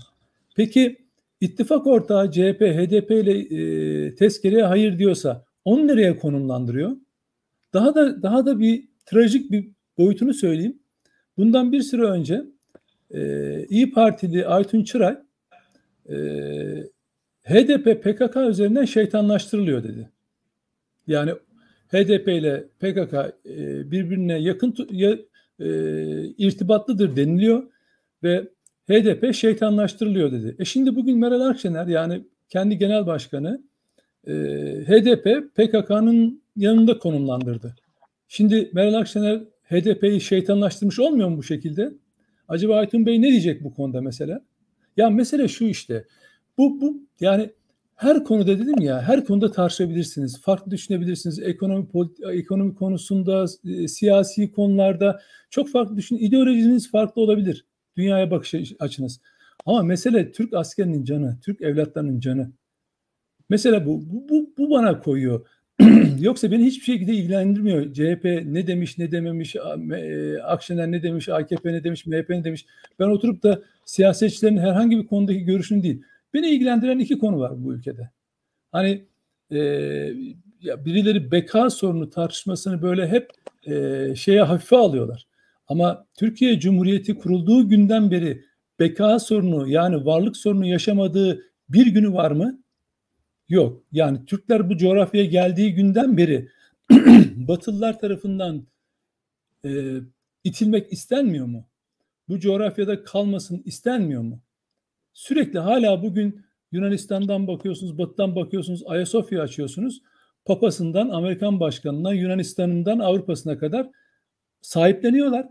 Peki 0.56 0.98
ittifak 1.40 1.86
ortağı 1.86 2.30
CHP, 2.30 2.60
HDP 2.60 3.10
ile 3.10 3.38
e, 3.38 4.14
tezkereye 4.14 4.64
hayır 4.64 4.98
diyorsa 4.98 5.44
onu 5.64 5.86
nereye 5.86 6.18
konumlandırıyor? 6.18 6.96
Daha 7.74 7.94
da 7.94 8.22
daha 8.22 8.46
da 8.46 8.60
bir 8.60 8.88
trajik 9.06 9.50
bir 9.50 9.68
boyutunu 9.98 10.34
söyleyeyim. 10.34 10.78
Bundan 11.36 11.72
bir 11.72 11.82
süre 11.82 12.02
önce 12.02 12.44
e, 13.10 13.66
İyi 13.66 13.90
Partili 13.90 14.46
Aytun 14.46 14.84
Çıray 14.84 15.18
e, 16.08 16.16
HDP 17.42 18.02
PKK 18.02 18.36
üzerinden 18.36 18.84
şeytanlaştırılıyor 18.84 19.84
dedi. 19.84 20.10
Yani 21.06 21.32
HDP 21.88 22.28
ile 22.28 22.64
PKK 22.80 23.14
e, 23.46 23.90
birbirine 23.90 24.38
yakın 24.38 24.74
ya, 24.90 25.18
e, 25.60 25.68
irtibatlıdır 26.24 27.16
deniliyor 27.16 27.62
ve 28.22 28.48
HDP 28.88 29.34
şeytanlaştırılıyor 29.34 30.32
dedi. 30.32 30.56
E 30.58 30.64
şimdi 30.64 30.96
bugün 30.96 31.18
Meral 31.18 31.40
Akşener 31.40 31.86
yani 31.86 32.24
kendi 32.48 32.78
genel 32.78 33.06
başkanı 33.06 33.62
e, 34.26 34.32
HDP 34.86 35.54
PKK'nın 35.54 36.43
yanında 36.56 36.98
konumlandırdı. 36.98 37.76
Şimdi 38.28 38.70
Meral 38.72 38.94
Akşener 38.94 39.42
HDP'yi 39.64 40.20
şeytanlaştırmış 40.20 40.98
olmuyor 40.98 41.28
mu 41.28 41.36
bu 41.36 41.42
şekilde? 41.42 41.94
Acaba 42.48 42.76
Aytun 42.76 43.06
Bey 43.06 43.22
ne 43.22 43.28
diyecek 43.28 43.64
bu 43.64 43.74
konuda 43.74 44.00
mesela? 44.00 44.44
Ya 44.96 45.10
mesele 45.10 45.48
şu 45.48 45.64
işte. 45.64 46.04
Bu 46.58 46.80
bu 46.80 47.02
yani 47.20 47.50
her 47.96 48.24
konuda 48.24 48.58
dedim 48.58 48.80
ya 48.80 49.02
her 49.02 49.24
konuda 49.24 49.52
tartışabilirsiniz. 49.52 50.40
Farklı 50.40 50.70
düşünebilirsiniz. 50.70 51.38
Ekonomi 51.38 51.88
ekonomi 52.32 52.74
konusunda, 52.74 53.44
e, 53.64 53.88
siyasi 53.88 54.52
konularda 54.52 55.20
çok 55.50 55.68
farklı 55.68 55.96
düşün. 55.96 56.16
İdeolojiniz 56.16 56.90
farklı 56.90 57.22
olabilir. 57.22 57.66
Dünyaya 57.96 58.30
bakış 58.30 58.54
açınız. 58.80 59.20
Ama 59.66 59.82
mesele 59.82 60.32
Türk 60.32 60.54
askerinin 60.54 61.04
canı, 61.04 61.38
Türk 61.44 61.62
evlatlarının 61.62 62.20
canı. 62.20 62.52
Mesela 63.48 63.86
bu, 63.86 64.02
bu, 64.10 64.28
bu, 64.28 64.52
bu 64.58 64.70
bana 64.70 65.00
koyuyor. 65.00 65.46
Yoksa 66.20 66.50
beni 66.50 66.64
hiçbir 66.64 66.84
şekilde 66.84 67.12
ilgilendirmiyor. 67.12 67.92
CHP 67.92 68.24
ne 68.44 68.66
demiş, 68.66 68.98
ne 68.98 69.12
dememiş, 69.12 69.56
e, 69.56 70.42
Akşener 70.42 70.90
ne 70.92 71.02
demiş, 71.02 71.28
AKP 71.28 71.72
ne 71.72 71.84
demiş, 71.84 72.06
MHP 72.06 72.30
ne 72.30 72.44
demiş. 72.44 72.66
Ben 72.98 73.04
oturup 73.08 73.42
da 73.42 73.62
siyasetçilerin 73.84 74.58
herhangi 74.58 74.98
bir 74.98 75.06
konudaki 75.06 75.44
görüşünü 75.44 75.82
değil. 75.82 76.02
Beni 76.34 76.48
ilgilendiren 76.48 76.98
iki 76.98 77.18
konu 77.18 77.38
var 77.38 77.64
bu 77.64 77.74
ülkede. 77.74 78.10
Hani 78.72 79.04
e, 79.50 79.58
ya 80.60 80.84
birileri 80.84 81.32
beka 81.32 81.70
sorunu 81.70 82.10
tartışmasını 82.10 82.82
böyle 82.82 83.08
hep 83.08 83.30
e, 83.66 84.14
şeye 84.16 84.42
hafife 84.42 84.76
alıyorlar. 84.76 85.26
Ama 85.68 86.06
Türkiye 86.14 86.60
Cumhuriyeti 86.60 87.18
kurulduğu 87.18 87.68
günden 87.68 88.10
beri 88.10 88.44
beka 88.78 89.18
sorunu 89.18 89.68
yani 89.68 90.06
varlık 90.06 90.36
sorunu 90.36 90.66
yaşamadığı 90.66 91.42
bir 91.68 91.86
günü 91.86 92.12
var 92.12 92.30
mı? 92.30 92.63
Yok. 93.48 93.82
Yani 93.92 94.24
Türkler 94.24 94.70
bu 94.70 94.76
coğrafyaya 94.76 95.26
geldiği 95.26 95.74
günden 95.74 96.16
beri 96.16 96.48
Batılılar 97.36 97.98
tarafından 97.98 98.66
e, 99.64 99.96
itilmek 100.44 100.92
istenmiyor 100.92 101.46
mu? 101.46 101.68
Bu 102.28 102.40
coğrafyada 102.40 103.04
kalmasın 103.04 103.62
istenmiyor 103.64 104.22
mu? 104.22 104.40
Sürekli 105.12 105.58
hala 105.58 106.02
bugün 106.02 106.44
Yunanistan'dan 106.72 107.46
bakıyorsunuz, 107.46 107.98
Batı'dan 107.98 108.36
bakıyorsunuz, 108.36 108.82
Ayasofya 108.86 109.42
açıyorsunuz. 109.42 110.02
Papasından 110.44 111.08
Amerikan 111.08 111.60
başkanına, 111.60 112.12
Yunanistan'ından 112.12 112.98
Avrupa'sına 112.98 113.58
kadar 113.58 113.90
sahipleniyorlar. 114.60 115.48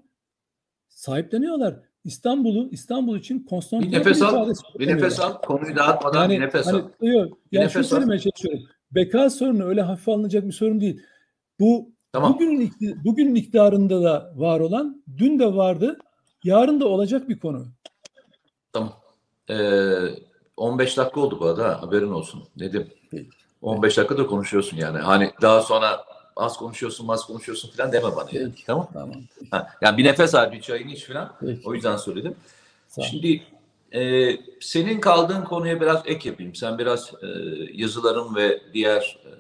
Sahipleniyorlar. 0.89 1.79
İstanbul'u 2.05 2.69
İstanbul 2.71 3.17
için 3.17 3.39
Konstantinopol 3.39 3.93
bir 3.93 3.99
nefes 3.99 4.21
al, 4.21 4.53
bir 4.79 4.87
nefes 4.87 5.19
al. 5.19 5.33
Konuyu 5.33 5.75
dağıtmadan 5.75 6.21
yani, 6.21 6.33
bir 6.33 6.41
nefes 6.41 6.65
hani, 6.65 6.81
al. 6.81 7.07
Yok, 7.07 7.37
yani 7.51 7.69
şunu 7.69 7.83
söylemeye 7.83 8.19
çalışıyorum. 8.19 8.61
Beka 8.91 9.29
sorunu 9.29 9.63
öyle 9.63 9.81
hafife 9.81 10.11
alınacak 10.11 10.47
bir 10.47 10.51
sorun 10.51 10.81
değil. 10.81 11.01
Bu 11.59 11.91
tamam. 12.13 12.33
bugünün 12.33 12.73
bugünün 13.03 13.35
iktidarında 13.35 14.03
da 14.03 14.33
var 14.35 14.59
olan, 14.59 15.03
dün 15.17 15.39
de 15.39 15.55
vardı, 15.55 15.97
yarın 16.43 16.81
da 16.81 16.87
olacak 16.87 17.29
bir 17.29 17.39
konu. 17.39 17.67
Tamam. 18.73 18.93
Ee, 19.49 19.99
15 20.57 20.97
dakika 20.97 21.21
oldu 21.21 21.37
bu 21.39 21.45
arada 21.45 21.81
haberin 21.81 22.11
olsun. 22.11 22.43
Nedim? 22.57 22.87
15 23.61 23.97
dakikadır 23.97 24.27
konuşuyorsun 24.27 24.77
yani. 24.77 24.97
Hani 24.97 25.31
daha 25.41 25.61
sonra 25.61 26.05
az 26.35 26.57
konuşuyorsun, 26.57 27.07
az 27.07 27.25
konuşuyorsun 27.25 27.71
falan 27.71 27.91
deme 27.91 28.15
bana. 28.15 28.29
Yani. 28.31 28.53
Tamam. 28.65 28.87
tamam. 28.93 29.15
Ha, 29.51 29.69
yani 29.81 29.97
bir 29.97 30.03
nefes 30.03 30.35
al, 30.35 30.51
bir 30.51 30.61
çayını 30.61 30.91
iç 30.91 31.05
falan. 31.05 31.33
Peki. 31.39 31.61
O 31.65 31.73
yüzden 31.73 31.97
söyledim. 31.97 32.35
Şimdi 33.09 33.43
e, 33.93 34.31
senin 34.59 34.99
kaldığın 34.99 35.43
konuya 35.43 35.81
biraz 35.81 36.01
ek 36.05 36.29
yapayım. 36.29 36.55
Sen 36.55 36.77
biraz 36.77 37.11
e, 37.23 37.27
yazıların 37.73 38.35
ve 38.35 38.61
diğer 38.73 39.19
e, 39.25 39.31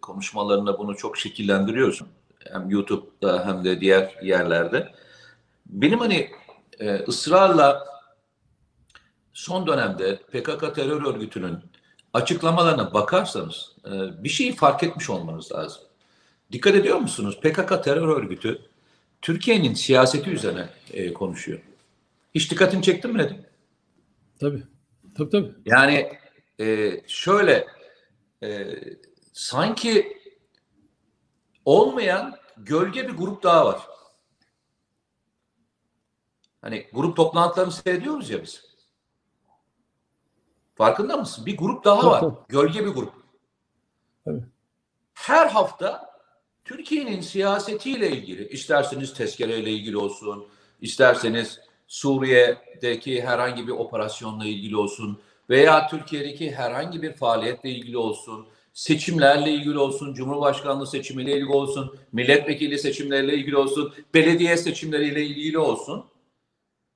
konuşmalarında 0.00 0.78
bunu 0.78 0.96
çok 0.96 1.18
şekillendiriyorsun. 1.18 2.08
Hem 2.52 2.70
YouTube'da 2.70 3.46
hem 3.46 3.64
de 3.64 3.80
diğer 3.80 4.18
yerlerde. 4.22 4.92
Benim 5.66 5.98
hani 5.98 6.30
e, 6.80 6.94
ısrarla 6.94 7.86
son 9.32 9.66
dönemde 9.66 10.16
PKK 10.16 10.74
terör 10.74 11.02
örgütünün 11.06 11.58
açıklamalarına 12.12 12.94
bakarsanız 12.94 13.72
e, 13.86 14.24
bir 14.24 14.28
şeyi 14.28 14.54
fark 14.54 14.82
etmiş 14.82 15.10
olmanız 15.10 15.52
lazım. 15.52 15.82
Dikkat 16.52 16.74
ediyor 16.74 16.98
musunuz? 16.98 17.40
PKK 17.40 17.84
terör 17.84 18.08
örgütü 18.08 18.62
Türkiye'nin 19.22 19.74
siyaseti 19.74 20.30
üzerine 20.30 20.68
e, 20.90 21.12
konuşuyor. 21.12 21.60
Hiç 22.34 22.50
dikkatini 22.50 22.82
çektin 22.82 23.12
mi 23.12 23.18
Nedim? 23.18 23.46
Tabii. 24.40 24.62
Tabii 25.16 25.30
tabii. 25.30 25.54
Yani 25.64 26.12
e, 26.60 26.96
şöyle 27.06 27.66
e, 28.42 28.66
sanki 29.32 30.18
olmayan 31.64 32.36
gölge 32.56 33.08
bir 33.08 33.12
grup 33.12 33.42
daha 33.42 33.66
var. 33.66 33.80
Hani 36.60 36.86
grup 36.92 37.16
toplantılarını 37.16 37.72
seyrediyoruz 37.72 38.30
ya 38.30 38.42
biz. 38.42 38.72
Farkında 40.74 41.16
mısın? 41.16 41.46
Bir 41.46 41.56
grup 41.56 41.84
daha 41.84 42.10
var. 42.10 42.34
Gölge 42.48 42.86
bir 42.86 42.90
grup. 42.90 43.12
Evet. 44.26 44.44
Her 45.14 45.46
hafta 45.46 46.11
Türkiye'nin 46.64 47.20
siyasetiyle 47.20 48.10
ilgili, 48.10 48.48
isterseniz 48.48 49.14
tezkereyle 49.14 49.70
ilgili 49.70 49.96
olsun, 49.96 50.46
isterseniz 50.80 51.60
Suriye'deki 51.86 53.22
herhangi 53.22 53.66
bir 53.66 53.72
operasyonla 53.72 54.44
ilgili 54.44 54.76
olsun 54.76 55.20
veya 55.50 55.88
Türkiye'deki 55.88 56.52
herhangi 56.52 57.02
bir 57.02 57.12
faaliyetle 57.12 57.70
ilgili 57.70 57.98
olsun, 57.98 58.46
seçimlerle 58.72 59.50
ilgili 59.50 59.78
olsun, 59.78 60.14
Cumhurbaşkanlığı 60.14 60.86
seçimiyle 60.86 61.32
ilgili 61.32 61.52
olsun, 61.52 61.98
milletvekili 62.12 62.78
seçimleriyle 62.78 63.34
ilgili 63.34 63.56
olsun, 63.56 63.94
belediye 64.14 64.56
seçimleriyle 64.56 65.26
ilgili 65.26 65.58
olsun. 65.58 66.04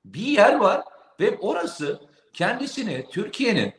Bir 0.05 0.25
yer 0.25 0.55
var 0.55 0.83
ve 1.19 1.37
orası 1.37 1.99
kendisini 2.33 3.05
Türkiye'nin 3.11 3.73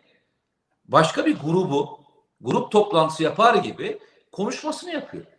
başka 0.84 1.26
bir 1.26 1.36
grubu, 1.36 2.00
grup 2.40 2.72
toplantısı 2.72 3.22
yapar 3.22 3.54
gibi 3.54 3.98
konuşmasını 4.32 4.90
yapıyor. 4.90 5.37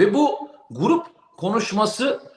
Ve 0.00 0.14
bu 0.14 0.50
grup 0.70 1.06
konuşması 1.36 2.32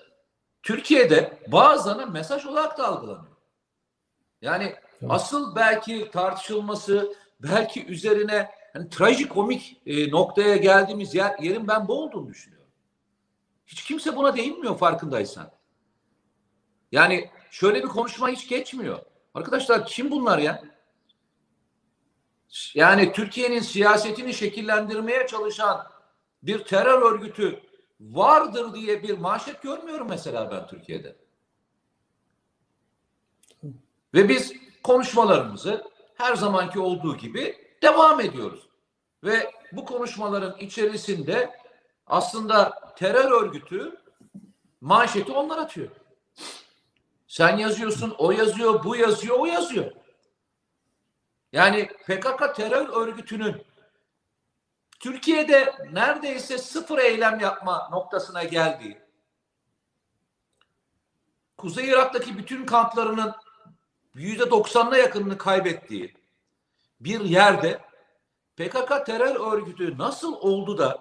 Türkiye'de 0.63 1.37
bazılarına 1.47 2.05
mesaj 2.05 2.45
olarak 2.45 2.77
da 2.77 2.87
algılanıyor. 2.87 3.37
Yani 4.41 4.63
evet. 4.63 5.11
asıl 5.11 5.55
belki 5.55 6.11
tartışılması, 6.11 7.13
belki 7.39 7.85
üzerine 7.85 8.49
hani 8.73 8.89
trajikomik 8.89 9.81
e, 9.85 10.11
noktaya 10.11 10.55
geldiğimiz 10.57 11.15
yer, 11.15 11.39
yerin 11.39 11.67
ben 11.67 11.87
bu 11.87 12.03
olduğunu 12.03 12.27
düşünüyorum. 12.27 12.67
Hiç 13.67 13.83
kimse 13.83 14.15
buna 14.15 14.35
değinmiyor 14.35 14.77
farkındaysan. 14.77 15.51
Yani 16.91 17.29
şöyle 17.51 17.83
bir 17.83 17.87
konuşma 17.87 18.29
hiç 18.29 18.47
geçmiyor. 18.47 18.99
Arkadaşlar 19.33 19.85
kim 19.85 20.11
bunlar 20.11 20.39
ya? 20.39 20.63
Yani 22.73 23.13
Türkiye'nin 23.13 23.59
siyasetini 23.59 24.33
şekillendirmeye 24.33 25.27
çalışan 25.27 25.92
bir 26.43 26.63
terör 26.63 27.01
örgütü 27.01 27.59
vardır 28.01 28.73
diye 28.73 29.03
bir 29.03 29.17
manşet 29.17 29.61
görmüyorum 29.61 30.07
mesela 30.09 30.51
ben 30.51 30.67
Türkiye'de. 30.67 31.15
Ve 34.13 34.29
biz 34.29 34.53
konuşmalarımızı 34.83 35.83
her 36.15 36.35
zamanki 36.35 36.79
olduğu 36.79 37.17
gibi 37.17 37.57
devam 37.81 38.19
ediyoruz. 38.21 38.67
Ve 39.23 39.51
bu 39.71 39.85
konuşmaların 39.85 40.59
içerisinde 40.59 41.59
aslında 42.07 42.79
terör 42.95 43.31
örgütü 43.31 44.01
manşeti 44.81 45.31
onlar 45.31 45.57
atıyor. 45.57 45.89
Sen 47.27 47.57
yazıyorsun, 47.57 48.15
o 48.17 48.31
yazıyor, 48.31 48.83
bu 48.83 48.95
yazıyor, 48.95 49.39
o 49.39 49.45
yazıyor. 49.45 49.91
Yani 51.53 51.87
PKK 51.87 52.55
terör 52.55 53.07
örgütünün 53.07 53.65
Türkiye'de 55.03 55.73
neredeyse 55.91 56.57
sıfır 56.57 56.97
eylem 56.97 57.39
yapma 57.39 57.89
noktasına 57.91 58.43
geldi. 58.43 59.01
Kuzey 61.57 61.89
Irak'taki 61.89 62.37
bütün 62.37 62.65
kamplarının 62.65 63.33
yüzde 64.13 64.51
doksanına 64.51 64.97
yakınını 64.97 65.37
kaybettiği, 65.37 66.13
bir 66.99 67.21
yerde 67.21 67.81
PKK 68.57 69.05
terör 69.05 69.53
örgütü 69.53 69.97
nasıl 69.97 70.33
oldu 70.33 70.77
da 70.77 70.99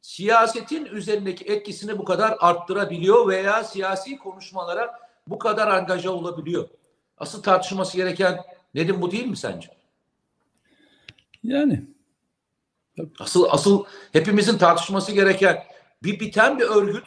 siyasetin 0.00 0.84
üzerindeki 0.84 1.44
etkisini 1.44 1.98
bu 1.98 2.04
kadar 2.04 2.36
arttırabiliyor 2.40 3.28
veya 3.28 3.64
siyasi 3.64 4.18
konuşmalara 4.18 5.00
bu 5.26 5.38
kadar 5.38 5.68
angaja 5.68 6.10
olabiliyor? 6.10 6.68
Asıl 7.18 7.42
tartışılması 7.42 7.96
gereken 7.96 8.44
Nedim 8.74 9.02
bu 9.02 9.10
değil 9.10 9.26
mi 9.26 9.36
sence? 9.36 9.68
Yani 11.42 11.93
Asıl 13.18 13.46
asıl 13.50 13.84
hepimizin 14.12 14.58
tartışması 14.58 15.12
gereken 15.12 15.64
bir 16.02 16.20
biten 16.20 16.58
bir 16.58 16.64
örgüt 16.64 17.04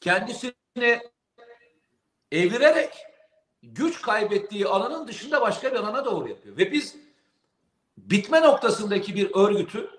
kendisini 0.00 1.00
evirerek 2.32 2.94
güç 3.62 4.02
kaybettiği 4.02 4.66
alanın 4.66 5.08
dışında 5.08 5.40
başka 5.40 5.72
bir 5.72 5.76
alana 5.76 6.04
doğru 6.04 6.28
yapıyor. 6.28 6.56
Ve 6.56 6.72
biz 6.72 6.96
bitme 7.96 8.42
noktasındaki 8.42 9.14
bir 9.14 9.34
örgütü 9.34 9.90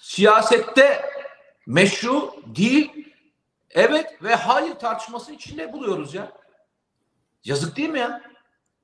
siyasette 0.00 1.10
meşru 1.66 2.34
değil, 2.46 3.14
evet 3.70 4.22
ve 4.22 4.34
hayır 4.34 4.74
tartışması 4.74 5.32
içinde 5.32 5.72
buluyoruz 5.72 6.14
ya. 6.14 6.32
Yazık 7.44 7.76
değil 7.76 7.88
mi 7.88 7.98
ya? 7.98 8.22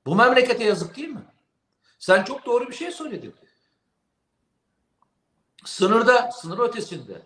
Bu 0.05 0.15
memlekete 0.15 0.63
yazık 0.63 0.97
değil 0.97 1.09
mi? 1.09 1.32
Sen 2.03 2.23
çok 2.23 2.45
doğru 2.45 2.67
bir 2.69 2.75
şey 2.75 2.91
söyledin. 2.91 3.35
Sınırda, 5.65 6.31
sınır 6.31 6.59
ötesinde, 6.59 7.21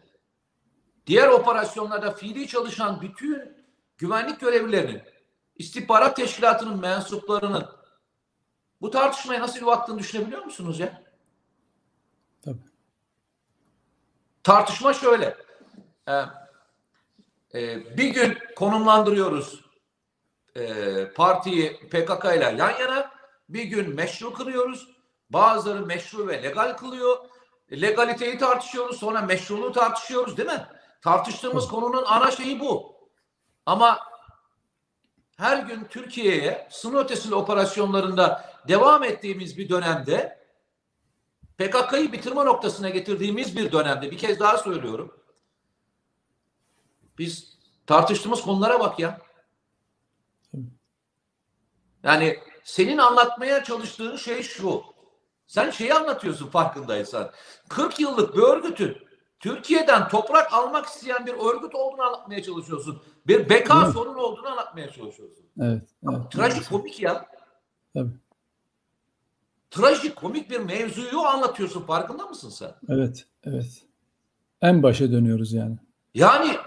diğer 1.08 1.28
operasyonlarda 1.28 2.12
fiili 2.12 2.48
çalışan 2.48 3.02
bütün 3.02 3.66
güvenlik 3.98 4.40
görevlilerinin, 4.40 5.02
istihbarat 5.56 6.16
teşkilatının 6.16 6.80
mensuplarının 6.80 7.70
bu 8.82 8.92
tartışmaya 8.92 9.42
nasıl 9.42 9.66
baktığını 9.66 10.00
düşünebiliyor 10.00 10.46
musunuz 10.46 10.80
ya? 10.80 11.04
tabii. 12.42 12.58
Tartışma 14.44 14.94
şöyle. 14.94 15.38
Ee, 16.08 16.22
e, 17.54 17.98
bir 17.98 18.08
gün 18.08 18.38
konumlandırıyoruz 18.56 19.62
e, 20.56 21.12
partiyi 21.16 21.80
PKK 21.90 22.26
ile 22.26 22.56
yan 22.58 22.80
yana. 22.80 23.17
Bir 23.50 23.64
gün 23.64 23.96
meşru 23.96 24.34
kılıyoruz. 24.34 24.90
Bazıları 25.30 25.86
meşru 25.86 26.28
ve 26.28 26.44
legal 26.44 26.78
kılıyor. 26.78 27.18
Legaliteyi 27.72 28.38
tartışıyoruz. 28.38 28.98
Sonra 28.98 29.22
meşruluğu 29.22 29.72
tartışıyoruz 29.72 30.38
değil 30.38 30.50
mi? 30.50 30.68
Tartıştığımız 31.02 31.68
konunun 31.68 32.04
ana 32.06 32.32
şeyi 32.32 32.60
bu. 32.60 32.96
Ama 33.66 34.00
her 35.38 35.64
gün 35.64 35.86
Türkiye'ye 35.86 36.68
sınır 36.72 37.04
ötesi 37.04 37.36
operasyonlarında 37.36 38.54
devam 38.68 39.04
ettiğimiz 39.04 39.58
bir 39.58 39.70
dönemde 39.70 40.38
PKK'yı 41.58 42.12
bitirme 42.12 42.46
noktasına 42.46 42.90
getirdiğimiz 42.90 43.58
bir 43.58 43.72
dönemde 43.72 44.12
bir 44.12 44.18
kez 44.18 44.40
daha 44.40 44.58
söylüyorum. 44.58 45.24
Biz 47.18 47.58
tartıştığımız 47.86 48.42
konulara 48.42 48.80
bak 48.80 49.00
ya. 49.00 49.22
Yani 52.04 52.40
senin 52.68 52.98
anlatmaya 52.98 53.64
çalıştığın 53.64 54.16
şey 54.16 54.44
şu. 54.44 54.84
Sen 55.48 55.70
şeyi 55.70 55.94
anlatıyorsun 55.94 56.48
farkındaysan. 56.48 57.32
40 57.70 58.00
yıllık 58.00 58.36
bir 58.36 58.42
örgütün 58.42 58.98
Türkiye'den 59.40 60.08
toprak 60.08 60.54
almak 60.54 60.86
isteyen 60.86 61.26
bir 61.26 61.34
örgüt 61.34 61.76
olduğunu 61.76 62.02
anlatmaya 62.02 62.44
çalışıyorsun. 62.44 63.02
Bir 63.28 63.50
beka 63.50 63.86
mi? 63.86 63.94
sorunu 63.94 64.18
olduğunu 64.18 64.48
anlatmaya 64.48 64.92
çalışıyorsun. 64.92 65.46
Evet. 65.62 65.84
evet. 66.10 66.32
Trajik 66.32 66.70
komik 66.70 67.00
ya. 67.00 67.26
Tabii. 67.94 68.12
Trajik 69.72 70.16
komik 70.16 70.50
bir 70.50 70.60
mevzuyu 70.60 71.20
anlatıyorsun. 71.20 71.82
Farkında 71.82 72.26
mısın 72.26 72.50
sen? 72.50 72.72
Evet. 72.90 73.26
Evet. 73.44 73.86
En 74.62 74.84
başa 74.84 75.12
dönüyoruz 75.12 75.54
yani. 75.54 75.78
Yani 76.14 76.58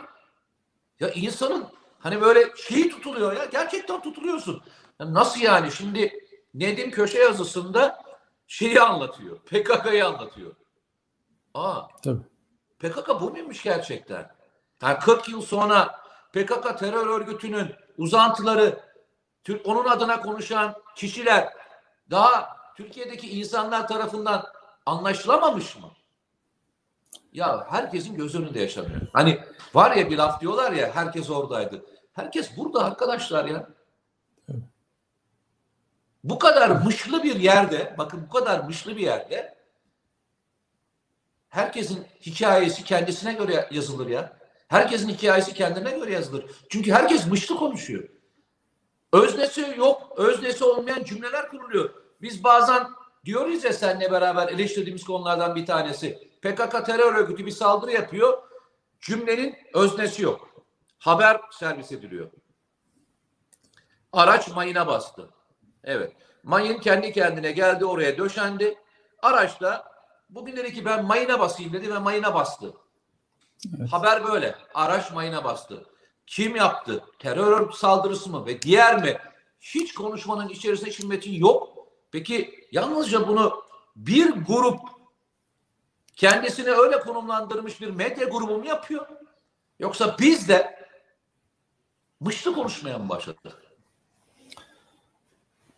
ya 1.00 1.10
insanın 1.10 1.66
hani 1.98 2.20
böyle 2.20 2.44
şeyi 2.56 2.90
tutuluyor 2.90 3.36
ya. 3.36 3.44
Gerçekten 3.44 4.02
tutuluyorsun. 4.02 4.62
Nasıl 5.00 5.40
yani? 5.40 5.72
Şimdi 5.72 6.20
Nedim 6.54 6.90
köşe 6.90 7.18
yazısında 7.18 8.02
şeyi 8.46 8.80
anlatıyor. 8.80 9.38
PKK'yı 9.38 10.06
anlatıyor. 10.06 10.54
Aa 11.54 11.82
Tabii. 12.04 12.22
PKK 12.78 13.08
bu 13.20 13.30
muymuş 13.30 13.62
gerçekten? 13.62 14.30
Yani 14.82 14.98
40 14.98 15.28
yıl 15.28 15.42
sonra 15.42 16.00
PKK 16.32 16.78
terör 16.78 17.06
örgütünün 17.06 17.74
uzantıları, 17.98 18.80
Türk 19.44 19.66
onun 19.66 19.84
adına 19.84 20.20
konuşan 20.20 20.74
kişiler 20.96 21.52
daha 22.10 22.56
Türkiye'deki 22.76 23.40
insanlar 23.40 23.88
tarafından 23.88 24.46
anlaşılamamış 24.86 25.76
mı? 25.76 25.90
Ya 27.32 27.66
herkesin 27.70 28.16
göz 28.16 28.34
önünde 28.34 28.60
yaşanıyor. 28.60 29.00
Hani 29.12 29.40
var 29.74 29.96
ya 29.96 30.10
bir 30.10 30.18
laf 30.18 30.40
diyorlar 30.40 30.72
ya 30.72 30.94
herkes 30.94 31.30
oradaydı. 31.30 31.84
Herkes 32.12 32.56
burada 32.56 32.84
arkadaşlar 32.84 33.44
ya. 33.44 33.68
Bu 36.24 36.38
kadar 36.38 36.70
mışlı 36.70 37.22
bir 37.22 37.40
yerde, 37.40 37.94
bakın 37.98 38.26
bu 38.28 38.32
kadar 38.32 38.60
mışlı 38.64 38.96
bir 38.96 39.02
yerde 39.02 39.60
herkesin 41.48 42.06
hikayesi 42.20 42.84
kendisine 42.84 43.32
göre 43.32 43.68
yazılır 43.70 44.06
ya. 44.06 44.40
Herkesin 44.68 45.08
hikayesi 45.08 45.54
kendine 45.54 45.90
göre 45.90 46.12
yazılır. 46.12 46.44
Çünkü 46.68 46.92
herkes 46.92 47.26
mışlı 47.26 47.56
konuşuyor. 47.56 48.08
Öznesi 49.12 49.74
yok, 49.76 50.12
öznesi 50.16 50.64
olmayan 50.64 51.04
cümleler 51.04 51.48
kuruluyor. 51.48 51.90
Biz 52.22 52.44
bazen 52.44 52.86
diyoruz 53.24 53.64
ya 53.64 53.72
seninle 53.72 54.12
beraber 54.12 54.48
eleştirdiğimiz 54.48 55.04
konulardan 55.04 55.54
bir 55.54 55.66
tanesi. 55.66 56.30
PKK 56.42 56.86
terör 56.86 57.14
örgütü 57.14 57.46
bir 57.46 57.50
saldırı 57.50 57.92
yapıyor. 57.92 58.42
Cümlenin 59.00 59.56
öznesi 59.74 60.22
yok. 60.22 60.64
Haber 60.98 61.40
servis 61.50 61.92
ediliyor. 61.92 62.30
Araç 64.12 64.48
mayına 64.48 64.86
bastı. 64.86 65.30
Evet. 65.84 66.12
Mayın 66.42 66.80
kendi 66.80 67.12
kendine 67.12 67.52
geldi 67.52 67.84
oraya 67.84 68.18
döşendi. 68.18 68.78
Araçta 69.22 69.92
bugün 70.30 70.56
dedi 70.56 70.74
ki 70.74 70.84
ben 70.84 71.04
mayına 71.04 71.40
basayım 71.40 71.72
dedi 71.72 71.94
ve 71.94 71.98
mayına 71.98 72.34
bastı. 72.34 72.72
Evet. 73.78 73.92
Haber 73.92 74.24
böyle. 74.24 74.54
Araç 74.74 75.12
mayına 75.12 75.44
bastı. 75.44 75.86
Kim 76.26 76.56
yaptı? 76.56 77.04
Terör 77.18 77.60
örgütü 77.60 77.78
saldırısı 77.78 78.30
mı 78.30 78.46
ve 78.46 78.62
diğer 78.62 79.02
mi? 79.02 79.18
Hiç 79.60 79.94
konuşmanın 79.94 80.48
içerisinde 80.48 80.90
hiçbir 80.90 81.06
metin 81.06 81.32
yok. 81.32 81.86
Peki 82.12 82.68
yalnızca 82.72 83.28
bunu 83.28 83.64
bir 83.96 84.30
grup 84.30 84.80
kendisini 86.16 86.70
öyle 86.70 87.00
konumlandırmış 87.00 87.80
bir 87.80 87.90
medya 87.90 88.28
grubu 88.28 88.58
mu 88.58 88.66
yapıyor? 88.66 89.06
Yoksa 89.78 90.16
biz 90.18 90.48
de 90.48 90.88
mışlı 92.20 92.54
konuşmaya 92.54 92.98
mı 92.98 93.08
başladık? 93.08 93.59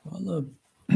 Vallahi 0.04 0.44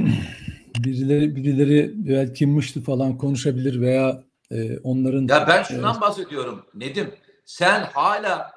birileri 0.85 1.37
birileri 1.37 1.93
belki 1.97 2.83
falan 2.85 3.19
konuşabilir 3.19 3.81
veya 3.81 4.23
e, 4.51 4.79
onların 4.79 5.27
Ya 5.29 5.47
ben 5.49 5.63
şundan 5.63 5.93
Evet. 5.93 6.01
bahsediyorum 6.01 6.67
Nedim. 6.75 7.15
Sen 7.45 7.81
hala 7.81 8.53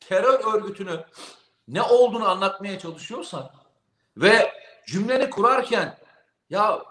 terör 0.00 0.54
örgütünü 0.54 1.04
ne 1.68 1.82
olduğunu 1.82 2.28
anlatmaya 2.28 2.78
çalışıyorsan 2.78 3.50
ve 4.16 4.52
cümleni 4.86 5.30
kurarken 5.30 5.98
ya 6.50 6.82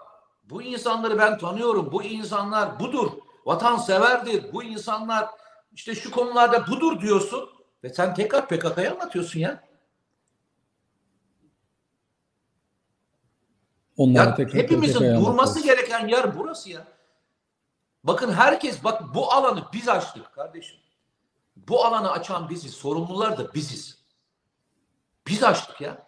bu 0.44 0.62
insanları 0.62 1.18
ben 1.18 1.38
tanıyorum. 1.38 1.92
Bu 1.92 2.02
insanlar 2.02 2.80
budur. 2.80 3.10
Vatanseverdir. 3.46 4.52
Bu 4.52 4.62
insanlar 4.62 5.28
işte 5.72 5.94
şu 5.94 6.10
konularda 6.10 6.66
budur 6.66 7.00
diyorsun 7.00 7.48
ve 7.84 7.88
sen 7.88 8.14
tekrar 8.14 8.48
PKK'yı 8.48 8.90
anlatıyorsun 8.90 9.40
ya. 9.40 9.71
Onlara 13.96 14.24
Ya 14.24 14.34
tekrar 14.34 14.62
hepimizin 14.62 14.94
PKK'ya 14.94 15.20
durması 15.20 15.62
gereken 15.62 16.08
yer 16.08 16.38
burası 16.38 16.70
ya. 16.70 16.84
Bakın 18.04 18.32
herkes 18.32 18.84
bak 18.84 19.14
bu 19.14 19.32
alanı 19.32 19.64
biz 19.72 19.88
açtık 19.88 20.32
kardeşim. 20.32 20.76
Bu 21.56 21.84
alanı 21.84 22.12
açan 22.12 22.48
biziz. 22.48 22.74
Sorumlular 22.74 23.38
da 23.38 23.54
biziz. 23.54 23.98
Biz 25.26 25.44
açtık 25.44 25.80
ya. 25.80 26.06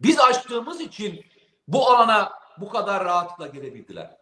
Biz 0.00 0.20
açtığımız 0.20 0.80
için 0.80 1.24
bu 1.68 1.90
alana 1.90 2.32
bu 2.60 2.68
kadar 2.68 3.04
rahatlıkla 3.04 3.46
girebildiler. 3.46 4.16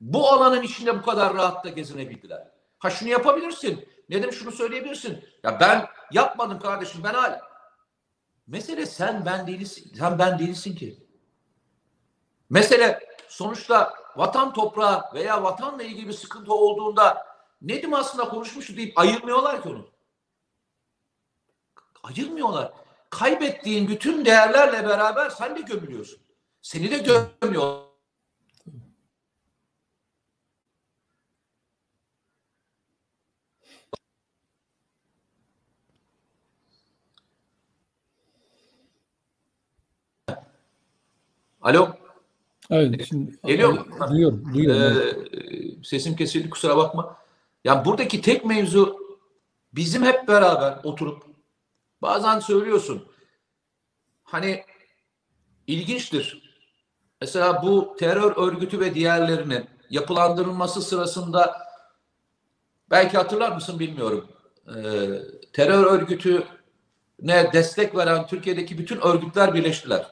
Bu 0.00 0.28
alanın 0.28 0.62
içinde 0.62 0.98
bu 0.98 1.02
kadar 1.02 1.34
rahatla 1.34 1.70
gezinebildiler. 1.70 2.48
Ha 2.78 2.90
şunu 2.90 3.08
yapabilirsin. 3.08 3.88
Nedim 4.08 4.32
şunu 4.32 4.52
söyleyebilirsin. 4.52 5.24
Ya 5.42 5.60
ben 5.60 5.86
yapmadım 6.12 6.58
kardeşim 6.58 7.04
ben 7.04 7.14
hala. 7.14 7.40
Mesele 8.46 8.86
sen 8.86 9.26
ben 9.26 9.46
değilsin. 9.46 9.92
Sen 9.98 10.18
ben 10.18 10.38
değilsin 10.38 10.76
ki. 10.76 11.03
Mesele 12.54 13.16
sonuçta 13.28 13.94
vatan 14.16 14.52
toprağı 14.52 15.14
veya 15.14 15.42
vatanla 15.42 15.82
ilgili 15.82 16.08
bir 16.08 16.12
sıkıntı 16.12 16.52
olduğunda 16.52 17.34
Nedim 17.62 17.94
aslında 17.94 18.28
konuşmuştu 18.28 18.76
deyip 18.76 18.98
ayırmıyorlar 18.98 19.62
ki 19.62 19.68
onu. 19.68 19.86
Ayırmıyorlar. 22.02 22.72
kaybettiğin 23.10 23.88
bütün 23.88 24.24
değerlerle 24.24 24.88
beraber 24.88 25.30
sen 25.30 25.56
de 25.56 25.60
gömülüyorsun. 25.60 26.20
Seni 26.62 26.90
de 26.90 26.98
gömüyor. 26.98 27.84
Alo. 41.62 42.03
Evet, 42.70 43.06
şimdi 43.08 43.36
Geliyor 43.44 43.72
mu? 43.72 43.86
Duyuyorum, 44.10 44.54
duyuyorum. 44.54 44.82
Ee, 44.82 45.84
sesim 45.84 46.16
kesildi 46.16 46.50
kusura 46.50 46.76
bakma. 46.76 47.16
Yani 47.64 47.84
buradaki 47.84 48.20
tek 48.20 48.44
mevzu 48.44 48.98
bizim 49.72 50.04
hep 50.04 50.28
beraber 50.28 50.78
oturup 50.84 51.22
bazen 52.02 52.40
söylüyorsun. 52.40 53.04
Hani 54.24 54.64
ilginçtir. 55.66 56.54
Mesela 57.20 57.62
bu 57.62 57.96
terör 57.98 58.36
örgütü 58.36 58.80
ve 58.80 58.94
diğerlerinin 58.94 59.64
yapılandırılması 59.90 60.82
sırasında 60.82 61.56
belki 62.90 63.16
hatırlar 63.16 63.52
mısın 63.52 63.78
bilmiyorum. 63.78 64.28
Ee, 64.68 64.72
terör 65.52 65.84
örgütüne 65.84 67.52
destek 67.52 67.96
veren 67.96 68.26
Türkiye'deki 68.26 68.78
bütün 68.78 69.00
örgütler 69.00 69.54
birleştiler. 69.54 70.06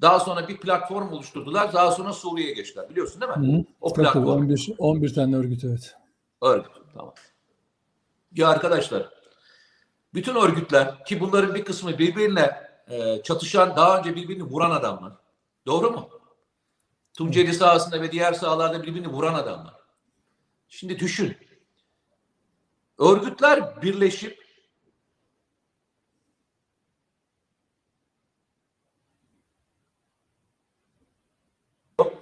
Daha 0.00 0.20
sonra 0.20 0.48
bir 0.48 0.56
platform 0.56 1.12
oluşturdular. 1.12 1.72
Daha 1.72 1.90
sonra 1.90 2.12
Suriye'ye 2.12 2.54
geçtiler. 2.54 2.90
Biliyorsun 2.90 3.20
değil 3.20 3.32
mi? 3.38 3.54
Hı 3.54 3.58
hı. 3.58 3.64
O 3.80 3.92
Tabii, 3.92 4.06
tabii, 4.06 4.14
platform. 4.14 4.42
11, 4.42 4.74
11 4.78 5.14
tane 5.14 5.36
örgüt 5.36 5.64
evet. 5.64 5.96
Örgüt. 6.42 6.72
Tamam. 6.94 7.14
Ya 8.32 8.48
arkadaşlar 8.48 9.10
bütün 10.14 10.34
örgütler 10.34 11.04
ki 11.04 11.20
bunların 11.20 11.54
bir 11.54 11.64
kısmı 11.64 11.98
birbirine 11.98 12.50
e, 12.88 13.22
çatışan 13.22 13.76
daha 13.76 13.98
önce 13.98 14.16
birbirini 14.16 14.42
vuran 14.42 14.70
adamlar. 14.70 15.12
Doğru 15.66 15.90
mu? 15.90 16.08
Tunceli 17.14 17.54
sahasında 17.54 18.02
ve 18.02 18.12
diğer 18.12 18.32
sahalarda 18.32 18.82
birbirini 18.82 19.08
vuran 19.08 19.34
adamlar. 19.34 19.74
Şimdi 20.68 20.98
düşün. 20.98 21.36
Örgütler 22.98 23.82
birleşip 23.82 24.45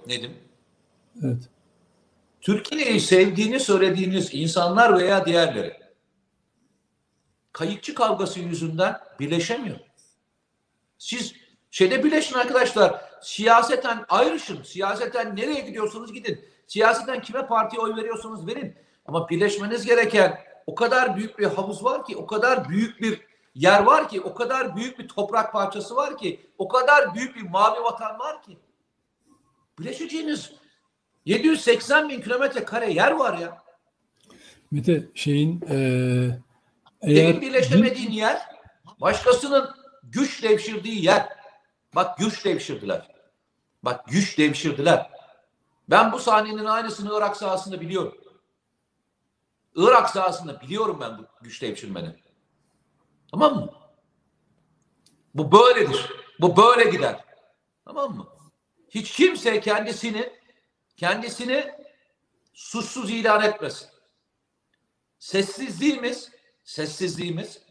Nedim? 0.07 0.37
Evet. 1.23 1.49
Türkiye'yi 2.41 2.99
sevdiğini 2.99 3.59
söylediğiniz 3.59 4.29
insanlar 4.33 4.97
veya 4.97 5.25
diğerleri 5.25 5.79
kayıkçı 7.53 7.95
kavgası 7.95 8.39
yüzünden 8.39 8.99
birleşemiyor. 9.19 9.79
Siz 10.97 11.33
şeyde 11.71 12.03
birleşin 12.03 12.35
arkadaşlar. 12.35 13.01
Siyaseten 13.21 14.05
ayrışın. 14.09 14.63
Siyaseten 14.63 15.35
nereye 15.35 15.61
gidiyorsanız 15.61 16.13
gidin. 16.13 16.45
Siyaseten 16.67 17.21
kime 17.21 17.47
partiye 17.47 17.81
oy 17.81 17.95
veriyorsanız 17.95 18.47
verin. 18.47 18.75
Ama 19.05 19.29
birleşmeniz 19.29 19.85
gereken 19.85 20.39
o 20.67 20.75
kadar 20.75 21.17
büyük 21.17 21.39
bir 21.39 21.45
havuz 21.45 21.83
var 21.83 22.05
ki, 22.05 22.17
o 22.17 22.25
kadar 22.25 22.69
büyük 22.69 23.01
bir 23.01 23.21
yer 23.55 23.83
var 23.83 24.09
ki, 24.09 24.21
o 24.21 24.33
kadar 24.33 24.75
büyük 24.75 24.99
bir 24.99 25.07
toprak 25.07 25.53
parçası 25.53 25.95
var 25.95 26.17
ki, 26.17 26.49
o 26.57 26.67
kadar 26.67 27.15
büyük 27.15 27.35
bir 27.35 27.41
mavi 27.41 27.83
vatan 27.83 28.19
var 28.19 28.43
ki. 28.43 28.57
Birleşeceğiniz 29.79 30.53
780 31.25 32.09
bin 32.09 32.21
kilometre 32.21 32.65
kare 32.65 32.93
yer 32.93 33.11
var 33.11 33.37
ya. 33.37 33.63
Mete 34.71 35.09
şeyin 35.13 35.59
Senin 35.67 36.43
eğer 37.01 37.41
birleşemediğin 37.41 38.11
yer 38.11 38.41
başkasının 39.01 39.75
güç 40.03 40.43
devşirdiği 40.43 41.05
yer. 41.05 41.29
Bak 41.95 42.17
güç 42.17 42.45
devşirdiler. 42.45 43.07
Bak 43.83 44.07
güç 44.07 44.37
devşirdiler. 44.37 45.09
Ben 45.89 46.11
bu 46.11 46.19
sahnenin 46.19 46.65
aynısını 46.65 47.17
Irak 47.17 47.37
sahasında 47.37 47.81
biliyorum. 47.81 48.17
Irak 49.75 50.09
sahasında 50.09 50.61
biliyorum 50.61 50.97
ben 51.01 51.17
bu 51.17 51.25
güç 51.41 51.61
devşirmeni. 51.61 52.15
Tamam 53.31 53.55
mı? 53.55 53.69
Bu 55.35 55.51
böyledir. 55.51 56.09
Bu 56.41 56.57
böyle 56.57 56.89
gider. 56.89 57.25
Tamam 57.85 58.15
mı? 58.15 58.27
Hiç 58.95 59.11
kimse 59.11 59.59
kendisini 59.59 60.33
kendisini 60.97 61.71
suçsuz 62.53 63.11
ilan 63.11 63.43
etmesin. 63.43 63.89
Sessizliğimiz 65.19 66.31
sessizliğimiz 66.63 67.61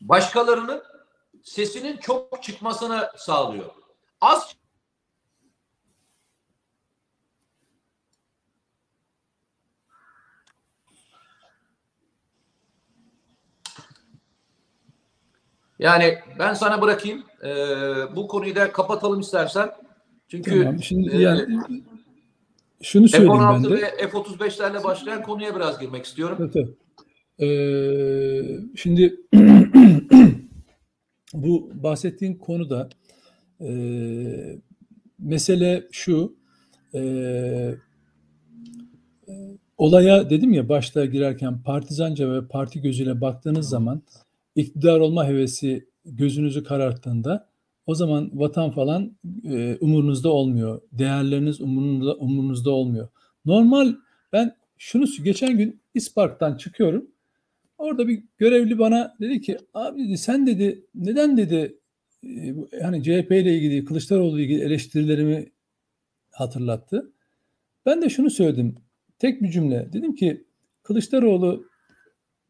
başkalarının 0.00 0.84
sesinin 1.42 1.96
çok 1.96 2.42
çıkmasını 2.42 3.12
sağlıyor. 3.16 3.74
Az 4.20 4.56
Yani 15.78 16.18
ben 16.38 16.54
sana 16.54 16.82
bırakayım. 16.82 17.22
Ee, 17.44 17.48
bu 18.16 18.28
konuyu 18.28 18.54
da 18.54 18.72
kapatalım 18.72 19.20
istersen. 19.20 19.70
Çünkü 20.28 20.62
Tamam, 20.62 20.82
şimdi 20.82 21.16
e, 21.16 21.20
yani 21.20 21.46
şunu 22.82 23.08
söyleyeyim 23.08 23.32
ben 23.40 23.62
F-16 23.62 23.70
de. 23.70 23.82
ve 23.82 24.08
F-35'lerle 24.08 24.84
başlayan 24.84 25.22
konuya 25.22 25.56
biraz 25.56 25.80
girmek 25.80 26.04
istiyorum. 26.04 26.36
Evet, 26.40 26.56
evet. 26.56 26.68
Ee, 27.40 28.60
şimdi 28.76 29.16
bu 31.34 31.70
bahsettiğin 31.74 32.34
konuda 32.34 32.88
e, 33.60 33.68
mesele 35.18 35.88
şu 35.92 36.36
e, 36.94 37.00
e, 39.28 39.32
olaya 39.76 40.30
dedim 40.30 40.52
ya 40.52 40.68
başta 40.68 41.04
girerken 41.04 41.62
partizanca 41.62 42.32
ve 42.32 42.48
parti 42.48 42.80
gözüyle 42.80 43.20
baktığınız 43.20 43.68
zaman 43.68 44.02
iktidar 44.56 45.00
olma 45.00 45.26
hevesi 45.26 45.88
gözünüzü 46.04 46.64
kararttığında 46.64 47.48
o 47.86 47.94
zaman 47.94 48.30
vatan 48.32 48.70
falan 48.70 49.16
e, 49.44 49.76
umurunuzda 49.80 50.28
olmuyor. 50.28 50.80
Değerleriniz 50.92 51.60
umurunuzda, 51.60 52.16
umurunuzda 52.16 52.70
olmuyor. 52.70 53.08
Normal 53.44 53.94
ben 54.32 54.56
şunu 54.78 55.06
geçen 55.24 55.58
gün 55.58 55.80
İspark'tan 55.94 56.56
çıkıyorum. 56.56 57.10
Orada 57.78 58.08
bir 58.08 58.22
görevli 58.38 58.78
bana 58.78 59.14
dedi 59.20 59.40
ki 59.40 59.58
abi 59.74 60.04
dedi 60.04 60.18
sen 60.18 60.46
dedi 60.46 60.86
neden 60.94 61.36
dedi 61.36 61.78
e, 62.24 62.54
hani 62.82 63.02
CHP 63.02 63.32
ile 63.32 63.56
ilgili 63.56 63.84
Kılıçdaroğlu 63.84 64.36
ile 64.38 64.44
ilgili 64.44 64.62
eleştirilerimi 64.62 65.52
hatırlattı. 66.30 67.12
Ben 67.86 68.02
de 68.02 68.08
şunu 68.08 68.30
söyledim. 68.30 68.74
Tek 69.18 69.42
bir 69.42 69.50
cümle. 69.50 69.92
Dedim 69.92 70.14
ki 70.14 70.44
Kılıçdaroğlu 70.82 71.64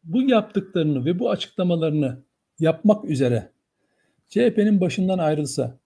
bu 0.05 0.21
yaptıklarını 0.21 1.05
ve 1.05 1.19
bu 1.19 1.29
açıklamalarını 1.29 2.23
yapmak 2.59 3.05
üzere 3.05 3.51
CHP'nin 4.29 4.81
başından 4.81 5.17
ayrılsa 5.17 5.77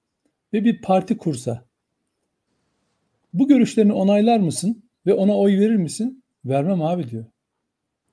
ve 0.53 0.63
bir 0.63 0.81
parti 0.81 1.17
kursa 1.17 1.65
bu 3.33 3.47
görüşlerini 3.47 3.93
onaylar 3.93 4.39
mısın 4.39 4.83
ve 5.05 5.13
ona 5.13 5.37
oy 5.37 5.59
verir 5.59 5.75
misin? 5.75 6.23
Vermem 6.45 6.81
abi 6.81 7.09
diyor. 7.09 7.25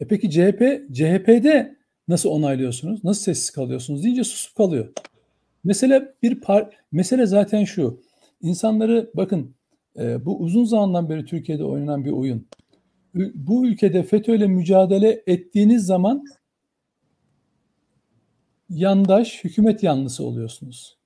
E 0.00 0.06
peki 0.08 0.30
CHP, 0.30 0.60
CHP'de 0.92 1.76
nasıl 2.08 2.30
onaylıyorsunuz? 2.30 3.04
Nasıl 3.04 3.22
sessiz 3.22 3.50
kalıyorsunuz 3.50 4.04
deyince 4.04 4.24
susup 4.24 4.56
kalıyor. 4.56 4.92
Mesele 5.64 6.14
bir 6.22 6.40
par 6.40 6.70
mesele 6.92 7.26
zaten 7.26 7.64
şu. 7.64 8.00
İnsanları 8.40 9.10
bakın 9.14 9.54
e, 9.98 10.24
bu 10.24 10.38
uzun 10.38 10.64
zamandan 10.64 11.08
beri 11.08 11.24
Türkiye'de 11.24 11.64
oynanan 11.64 12.04
bir 12.04 12.10
oyun. 12.10 12.46
Bu 13.34 13.66
ülkede 13.66 14.02
FETÖ'yle 14.02 14.46
mücadele 14.46 15.22
ettiğiniz 15.26 15.86
zaman 15.86 16.24
yandaş, 18.70 19.44
hükümet 19.44 19.82
yanlısı 19.82 20.24
oluyorsunuz. 20.24 20.96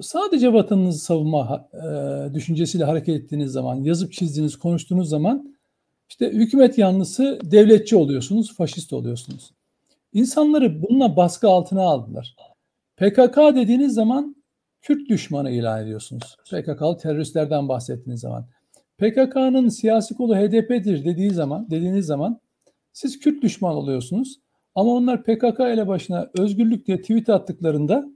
Sadece 0.00 0.52
vatanınızı 0.52 0.98
savunma 0.98 1.68
e, 1.72 2.34
düşüncesiyle 2.34 2.84
hareket 2.84 3.22
ettiğiniz 3.22 3.52
zaman, 3.52 3.76
yazıp 3.76 4.12
çizdiğiniz, 4.12 4.56
konuştuğunuz 4.56 5.08
zaman 5.08 5.56
işte 6.08 6.30
hükümet 6.32 6.78
yanlısı 6.78 7.38
devletçi 7.44 7.96
oluyorsunuz, 7.96 8.56
faşist 8.56 8.92
oluyorsunuz. 8.92 9.50
İnsanları 10.12 10.82
bununla 10.82 11.16
baskı 11.16 11.48
altına 11.48 11.82
aldılar. 11.82 12.36
PKK 12.96 13.36
dediğiniz 13.36 13.94
zaman 13.94 14.36
Kürt 14.82 15.08
düşmanı 15.08 15.50
ilan 15.50 15.82
ediyorsunuz. 15.82 16.36
PKK'lı 16.50 16.98
teröristlerden 16.98 17.68
bahsettiğiniz 17.68 18.20
zaman. 18.20 18.46
PKK'nın 19.00 19.68
siyasi 19.68 20.14
kolu 20.14 20.36
HDP'dir 20.36 21.04
dediği 21.04 21.30
zaman, 21.30 21.70
dediğiniz 21.70 22.06
zaman 22.06 22.40
siz 22.92 23.20
Kürt 23.20 23.42
düşman 23.42 23.74
oluyorsunuz. 23.76 24.40
Ama 24.74 24.90
onlar 24.90 25.22
PKK 25.22 25.60
ile 25.60 25.86
başına 25.86 26.30
özgürlük 26.38 26.86
diye 26.86 27.00
tweet 27.00 27.28
attıklarında 27.28 28.08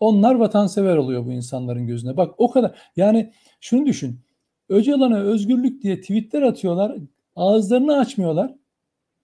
onlar 0.00 0.34
vatansever 0.34 0.96
oluyor 0.96 1.26
bu 1.26 1.32
insanların 1.32 1.86
gözüne. 1.86 2.16
Bak 2.16 2.34
o 2.38 2.50
kadar. 2.50 2.78
Yani 2.96 3.32
şunu 3.60 3.86
düşün. 3.86 4.20
Öcalan'a 4.68 5.20
özgürlük 5.20 5.82
diye 5.82 6.00
tweetler 6.00 6.42
atıyorlar. 6.42 6.96
Ağızlarını 7.36 7.98
açmıyorlar. 7.98 8.54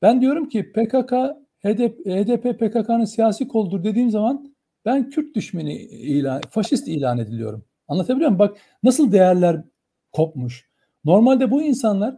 Ben 0.03 0.21
diyorum 0.21 0.49
ki 0.49 0.73
PKK 0.73 1.13
HDP, 1.59 2.07
HDP 2.07 2.59
PKK'nın 2.61 3.05
siyasi 3.05 3.49
koludur 3.49 3.85
dediğim 3.85 4.11
zaman 4.11 4.55
ben 4.85 5.11
Kürt 5.11 5.37
düşmeni 5.37 5.75
ilan, 5.83 6.41
faşist 6.51 6.89
ilan 6.89 7.19
ediliyorum. 7.19 7.65
Anlatabiliyor 7.89 8.31
muyum? 8.31 8.39
Bak 8.39 8.57
nasıl 8.83 9.13
değerler 9.13 9.65
kopmuş. 10.13 10.74
Normalde 11.05 11.51
bu 11.51 11.63
insanlar 11.63 12.17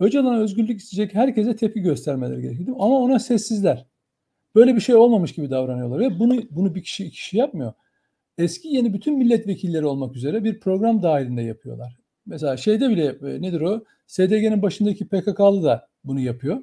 Öcalan'a 0.00 0.38
özgürlük 0.38 0.80
isteyecek 0.80 1.14
herkese 1.14 1.56
tepki 1.56 1.80
göstermeleri 1.80 2.42
gerekiyor. 2.42 2.76
Ama 2.80 2.98
ona 2.98 3.18
sessizler. 3.18 3.86
Böyle 4.54 4.76
bir 4.76 4.80
şey 4.80 4.94
olmamış 4.94 5.32
gibi 5.32 5.50
davranıyorlar 5.50 6.00
ve 6.00 6.18
bunu 6.18 6.42
bunu 6.50 6.74
bir 6.74 6.82
kişi 6.82 7.04
iki 7.04 7.16
kişi 7.16 7.38
yapmıyor. 7.38 7.72
Eski 8.38 8.68
yeni 8.68 8.94
bütün 8.94 9.18
milletvekilleri 9.18 9.86
olmak 9.86 10.16
üzere 10.16 10.44
bir 10.44 10.60
program 10.60 11.02
dahilinde 11.02 11.42
yapıyorlar. 11.42 11.96
Mesela 12.26 12.56
şeyde 12.56 12.90
bile 12.90 13.04
e, 13.04 13.42
nedir 13.42 13.60
o? 13.60 13.84
SDG'nin 14.06 14.62
başındaki 14.62 15.08
PKK'lı 15.08 15.62
da 15.62 15.88
bunu 16.04 16.20
yapıyor. 16.20 16.58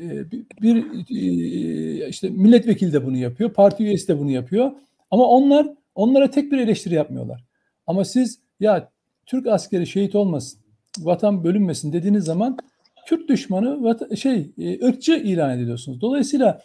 E, 0.00 0.30
bir, 0.30 0.46
bir 0.62 0.76
e, 1.10 2.08
işte 2.08 2.28
milletvekili 2.28 2.92
de 2.92 3.06
bunu 3.06 3.16
yapıyor, 3.16 3.52
parti 3.52 3.84
üyesi 3.84 4.08
de 4.08 4.18
bunu 4.18 4.30
yapıyor. 4.30 4.72
Ama 5.10 5.26
onlar 5.26 5.66
onlara 5.94 6.30
tek 6.30 6.52
bir 6.52 6.58
eleştiri 6.58 6.94
yapmıyorlar. 6.94 7.44
Ama 7.86 8.04
siz 8.04 8.38
ya 8.60 8.90
Türk 9.28 9.46
askeri 9.46 9.86
şehit 9.86 10.14
olmasın, 10.14 10.60
vatan 10.98 11.44
bölünmesin 11.44 11.92
dediğiniz 11.92 12.24
zaman 12.24 12.58
Kürt 13.06 13.28
düşmanı 13.28 13.82
vata, 13.82 14.16
şey 14.16 14.50
ırkçı 14.82 15.12
ilan 15.12 15.58
ediyorsunuz. 15.58 16.00
Dolayısıyla 16.00 16.62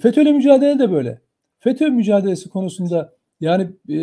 FETÖ'yle 0.00 0.32
mücadele 0.32 0.78
de 0.78 0.92
böyle. 0.92 1.20
FETÖ 1.58 1.90
mücadelesi 1.90 2.48
konusunda 2.48 3.12
yani 3.40 3.62
e, 3.88 3.96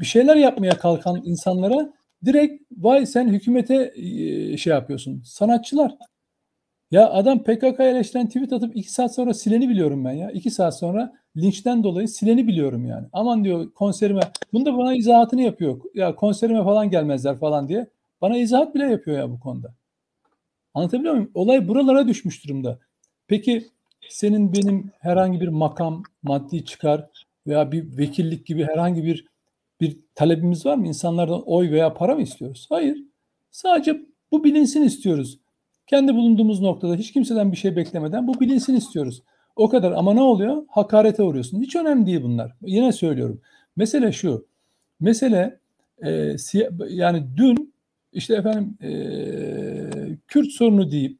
bir 0.00 0.06
şeyler 0.06 0.36
yapmaya 0.36 0.78
kalkan 0.78 1.22
insanlara 1.24 1.92
direkt 2.24 2.62
vay 2.76 3.06
sen 3.06 3.28
hükümete 3.28 3.92
e, 3.96 4.56
şey 4.56 4.72
yapıyorsun. 4.72 5.22
Sanatçılar. 5.24 5.94
Ya 6.90 7.10
adam 7.10 7.42
PKK 7.42 7.80
eleştiren 7.80 8.26
tweet 8.26 8.52
atıp 8.52 8.76
iki 8.76 8.92
saat 8.92 9.14
sonra 9.14 9.34
sileni 9.34 9.68
biliyorum 9.68 10.04
ben 10.04 10.12
ya. 10.12 10.30
iki 10.30 10.50
saat 10.50 10.78
sonra 10.78 11.12
linçten 11.36 11.84
dolayı 11.84 12.08
sileni 12.08 12.46
biliyorum 12.46 12.86
yani. 12.86 13.06
Aman 13.12 13.44
diyor 13.44 13.72
konserime. 13.72 14.20
Bunda 14.52 14.76
bana 14.78 14.94
izahatını 14.94 15.42
yapıyor. 15.42 15.80
Ya 15.94 16.14
konserime 16.14 16.64
falan 16.64 16.90
gelmezler 16.90 17.38
falan 17.38 17.68
diye. 17.68 17.86
Bana 18.20 18.36
izahat 18.36 18.74
bile 18.74 18.84
yapıyor 18.84 19.18
ya 19.18 19.30
bu 19.30 19.40
konuda. 19.40 19.74
Anlatabiliyor 20.74 21.14
muyum? 21.14 21.30
Olay 21.34 21.68
buralara 21.68 22.08
düşmüş 22.08 22.44
durumda. 22.44 22.78
Peki 23.26 23.66
senin 24.08 24.52
benim 24.52 24.90
herhangi 25.00 25.40
bir 25.40 25.48
makam, 25.48 26.02
maddi 26.22 26.64
çıkar 26.64 27.08
veya 27.46 27.72
bir 27.72 27.98
vekillik 27.98 28.46
gibi 28.46 28.64
herhangi 28.64 29.04
bir 29.04 29.26
bir 29.80 29.98
talebimiz 30.14 30.66
var 30.66 30.76
mı? 30.76 30.86
İnsanlardan 30.86 31.42
oy 31.46 31.70
veya 31.70 31.94
para 31.94 32.14
mı 32.14 32.22
istiyoruz? 32.22 32.66
Hayır. 32.68 32.98
Sadece 33.50 34.00
bu 34.32 34.44
bilinsin 34.44 34.82
istiyoruz. 34.82 35.38
Kendi 35.90 36.14
bulunduğumuz 36.14 36.60
noktada 36.60 36.94
hiç 36.94 37.12
kimseden 37.12 37.52
bir 37.52 37.56
şey 37.56 37.76
beklemeden 37.76 38.26
bu 38.28 38.40
bilinsin 38.40 38.76
istiyoruz. 38.76 39.22
O 39.56 39.68
kadar 39.68 39.92
ama 39.92 40.14
ne 40.14 40.22
oluyor? 40.22 40.64
Hakarete 40.68 41.22
uğruyorsun. 41.22 41.60
Hiç 41.60 41.76
önemli 41.76 42.06
değil 42.06 42.22
bunlar. 42.22 42.56
Yine 42.62 42.92
söylüyorum. 42.92 43.40
Mesele 43.76 44.12
şu. 44.12 44.46
Mesele 45.00 45.60
e, 46.04 46.36
yani 46.88 47.26
dün 47.36 47.74
işte 48.12 48.34
efendim 48.34 48.78
e, 48.82 48.90
Kürt 50.28 50.52
sorunu 50.52 50.90
deyip 50.90 51.18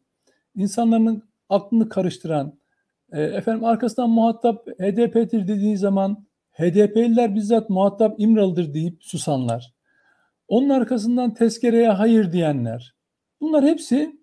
insanların 0.57 1.22
aklını 1.48 1.88
karıştıran 1.88 2.59
e, 3.12 3.22
efendim 3.22 3.64
arkasından 3.64 4.11
muhatap 4.11 4.68
HDP'dir 4.68 5.48
dediği 5.48 5.76
zaman 5.76 6.24
HDP'liler 6.52 7.35
bizzat 7.35 7.70
muhatap 7.70 8.20
İmralı'dır 8.20 8.74
deyip 8.74 9.04
susanlar. 9.04 9.74
Onun 10.48 10.68
arkasından 10.68 11.35
tezkereye 11.35 11.88
hayır 11.88 12.33
diyenler. 12.33 12.94
Bunlar 13.40 13.64
hepsi 13.64 14.17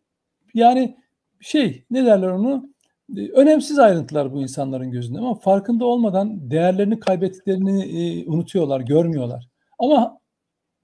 yani 0.55 0.97
şey 1.39 1.83
ne 1.91 2.05
derler 2.05 2.27
onu 2.27 2.69
e, 3.17 3.29
önemsiz 3.29 3.79
ayrıntılar 3.79 4.33
bu 4.33 4.41
insanların 4.41 4.91
gözünde 4.91 5.19
ama 5.19 5.35
farkında 5.35 5.85
olmadan 5.85 6.51
değerlerini 6.51 6.99
kaybettiklerini 6.99 7.83
e, 7.83 8.25
unutuyorlar, 8.29 8.81
görmüyorlar. 8.81 9.49
Ama 9.79 10.19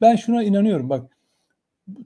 ben 0.01 0.15
şuna 0.15 0.43
inanıyorum 0.43 0.89
bak 0.89 1.17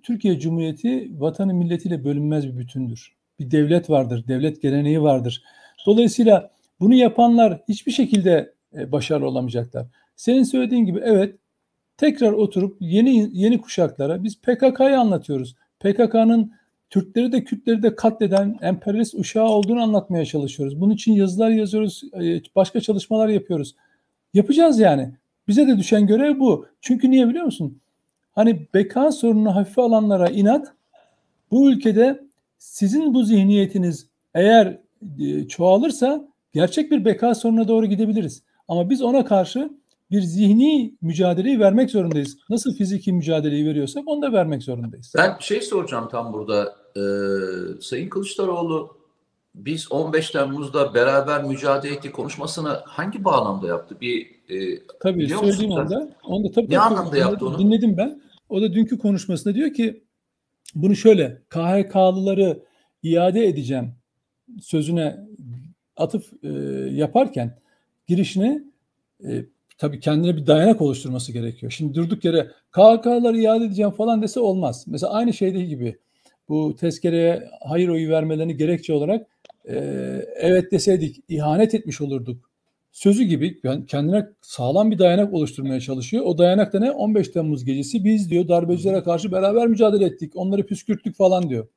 Türkiye 0.04 0.40
Cumhuriyeti 0.40 1.12
vatanı 1.20 1.54
milletiyle 1.54 2.04
bölünmez 2.04 2.48
bir 2.48 2.58
bütündür. 2.58 3.16
Bir 3.40 3.52
devlet 3.52 3.90
vardır, 3.90 4.28
devlet 4.28 4.62
geleneği 4.62 5.02
vardır. 5.02 5.44
Dolayısıyla 5.86 6.52
bunu 6.80 6.94
yapanlar 6.94 7.62
hiçbir 7.70 7.92
şekilde 7.92 8.54
e, 8.78 8.92
başarılı 8.92 9.28
olamayacaklar. 9.28 9.88
Senin 10.16 10.44
söylediğin 10.44 10.86
gibi 10.86 11.00
evet 11.04 11.36
tekrar 11.98 12.32
oturup 12.32 12.78
yeni 12.80 13.30
yeni 13.34 13.62
kuşaklara 13.62 14.24
biz 14.24 14.42
PKK'yı 14.42 15.00
anlatıyoruz. 15.00 15.56
PKK'nın 15.80 16.52
Türkleri 16.96 17.32
de 17.32 17.44
Kürtleri 17.44 17.84
de 17.84 17.96
katleden 17.96 18.58
emperyalist 18.62 19.14
uşağı 19.14 19.48
olduğunu 19.48 19.82
anlatmaya 19.82 20.26
çalışıyoruz. 20.26 20.82
Bunun 20.82 20.94
için 20.94 21.14
yazılar 21.14 21.50
yazıyoruz, 21.50 22.04
e, 22.22 22.42
başka 22.56 22.82
çalışmalar 22.82 23.28
yapıyoruz. 23.28 23.76
Yapacağız 24.34 24.80
yani. 24.80 25.12
Bize 25.48 25.68
de 25.68 25.78
düşen 25.78 26.08
görev 26.08 26.40
bu. 26.40 26.68
Çünkü 26.82 27.12
niye 27.12 27.30
biliyor 27.30 27.46
musun? 27.46 27.80
Hani 28.32 28.68
beka 28.74 29.12
sorununu 29.12 29.56
hafife 29.56 29.82
alanlara 29.82 30.30
inat, 30.30 30.74
bu 31.52 31.72
ülkede 31.72 32.24
sizin 32.58 33.14
bu 33.14 33.24
zihniyetiniz 33.24 34.08
eğer 34.34 34.78
e, 35.20 35.48
çoğalırsa 35.48 36.28
gerçek 36.54 36.92
bir 36.92 37.06
beka 37.06 37.36
sorununa 37.36 37.68
doğru 37.68 37.86
gidebiliriz. 37.86 38.44
Ama 38.68 38.90
biz 38.90 39.02
ona 39.02 39.26
karşı 39.26 39.70
bir 40.16 40.22
zihni 40.22 40.96
mücadeleyi 41.02 41.60
vermek 41.60 41.90
zorundayız. 41.92 42.38
Nasıl 42.50 42.76
fiziki 42.76 43.14
mücadeleyi 43.14 43.66
veriyorsak 43.66 44.04
onu 44.08 44.22
da 44.22 44.34
vermek 44.34 44.64
zorundayız. 44.64 45.14
Ben 45.18 45.38
şey 45.40 45.62
soracağım 45.62 46.08
tam 46.12 46.34
burada. 46.34 46.76
Ee, 46.98 47.82
Sayın 47.82 48.10
Kılıçdaroğlu 48.10 48.98
biz 49.56 49.92
15 49.92 50.30
Temmuz'da 50.30 50.94
beraber 50.94 51.44
mücadele 51.44 51.94
ettik 51.94 52.14
konuşmasını 52.14 52.70
hangi 52.86 53.24
bağlamda 53.24 53.68
yaptı? 53.68 53.98
Bir 54.02 54.22
e, 54.50 54.80
tabii 55.00 55.30
söylediğim 55.30 55.72
anda 55.72 56.10
onu 56.24 56.44
da 56.44 56.52
tabii, 56.52 56.66
ne 56.66 56.70
tabii, 56.70 56.80
anlamda 56.80 57.18
yaptı 57.18 57.48
onu? 57.48 57.60
Dinledim 57.60 57.98
ben. 57.98 58.22
O 58.50 58.62
da 58.62 58.74
dünkü 58.74 58.98
konuşmasında 58.98 59.56
diyor 59.56 59.74
ki 59.74 60.04
bunu 60.76 60.96
şöyle 60.96 61.42
KHK'lıları 61.50 62.64
iade 63.04 63.48
edeceğim 63.48 63.96
sözüne 64.62 65.18
atıf 65.98 66.34
e, 66.44 66.50
yaparken 66.92 67.60
girişine 68.08 68.64
e, 69.24 69.46
tabii 69.78 70.00
kendine 70.00 70.38
bir 70.38 70.48
dayanak 70.48 70.82
oluşturması 70.82 71.32
gerekiyor. 71.32 71.72
Şimdi 71.72 71.94
durduk 71.94 72.26
yere 72.26 72.52
KHK'ları 72.72 73.38
iade 73.38 73.66
edeceğim 73.66 73.92
falan 73.92 74.22
dese 74.22 74.40
olmaz. 74.40 74.84
Mesela 74.88 75.14
aynı 75.14 75.34
şeydeki 75.34 75.68
gibi 75.68 76.00
bu 76.50 76.76
tezkereye 76.76 77.50
hayır 77.68 77.90
oyu 77.90 78.10
vermelerini 78.10 78.58
gerekçe 78.58 78.94
olarak 78.94 79.28
e, 79.70 79.76
evet 80.36 80.72
deseydik 80.72 81.24
ihanet 81.30 81.74
etmiş 81.74 82.02
olurduk 82.02 82.50
sözü 82.96 83.24
gibi 83.24 83.62
kendine 83.88 84.30
sağlam 84.42 84.92
bir 84.92 85.00
dayanak 85.00 85.34
oluşturmaya 85.34 85.80
çalışıyor. 85.80 86.24
O 86.26 86.38
dayanak 86.38 86.74
da 86.74 86.80
ne? 86.80 86.92
15 86.92 87.30
Temmuz 87.30 87.66
gecesi 87.66 88.06
biz 88.06 88.30
diyor 88.30 88.48
darbecilere 88.48 89.04
karşı 89.04 89.32
beraber 89.32 89.68
mücadele 89.68 90.06
ettik. 90.06 90.36
Onları 90.36 90.66
püskürttük 90.66 91.16
falan 91.16 91.50
diyor. 91.50 91.68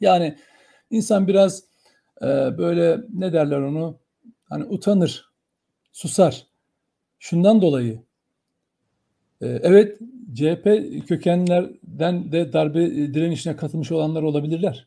Yani 0.00 0.36
insan 0.90 1.28
biraz 1.28 1.64
e, 2.22 2.26
böyle 2.58 3.00
ne 3.14 3.32
derler 3.32 3.58
onu 3.58 3.98
hani 4.44 4.64
utanır, 4.64 5.24
susar. 5.92 6.46
Şundan 7.20 7.62
dolayı 7.62 8.02
e, 9.40 9.46
evet 9.46 9.98
CHP 10.34 10.64
kökenlerden 11.08 12.32
de 12.32 12.52
darbe 12.52 12.90
direnişine 13.14 13.56
katılmış 13.56 13.92
olanlar 13.92 14.22
olabilirler. 14.22 14.86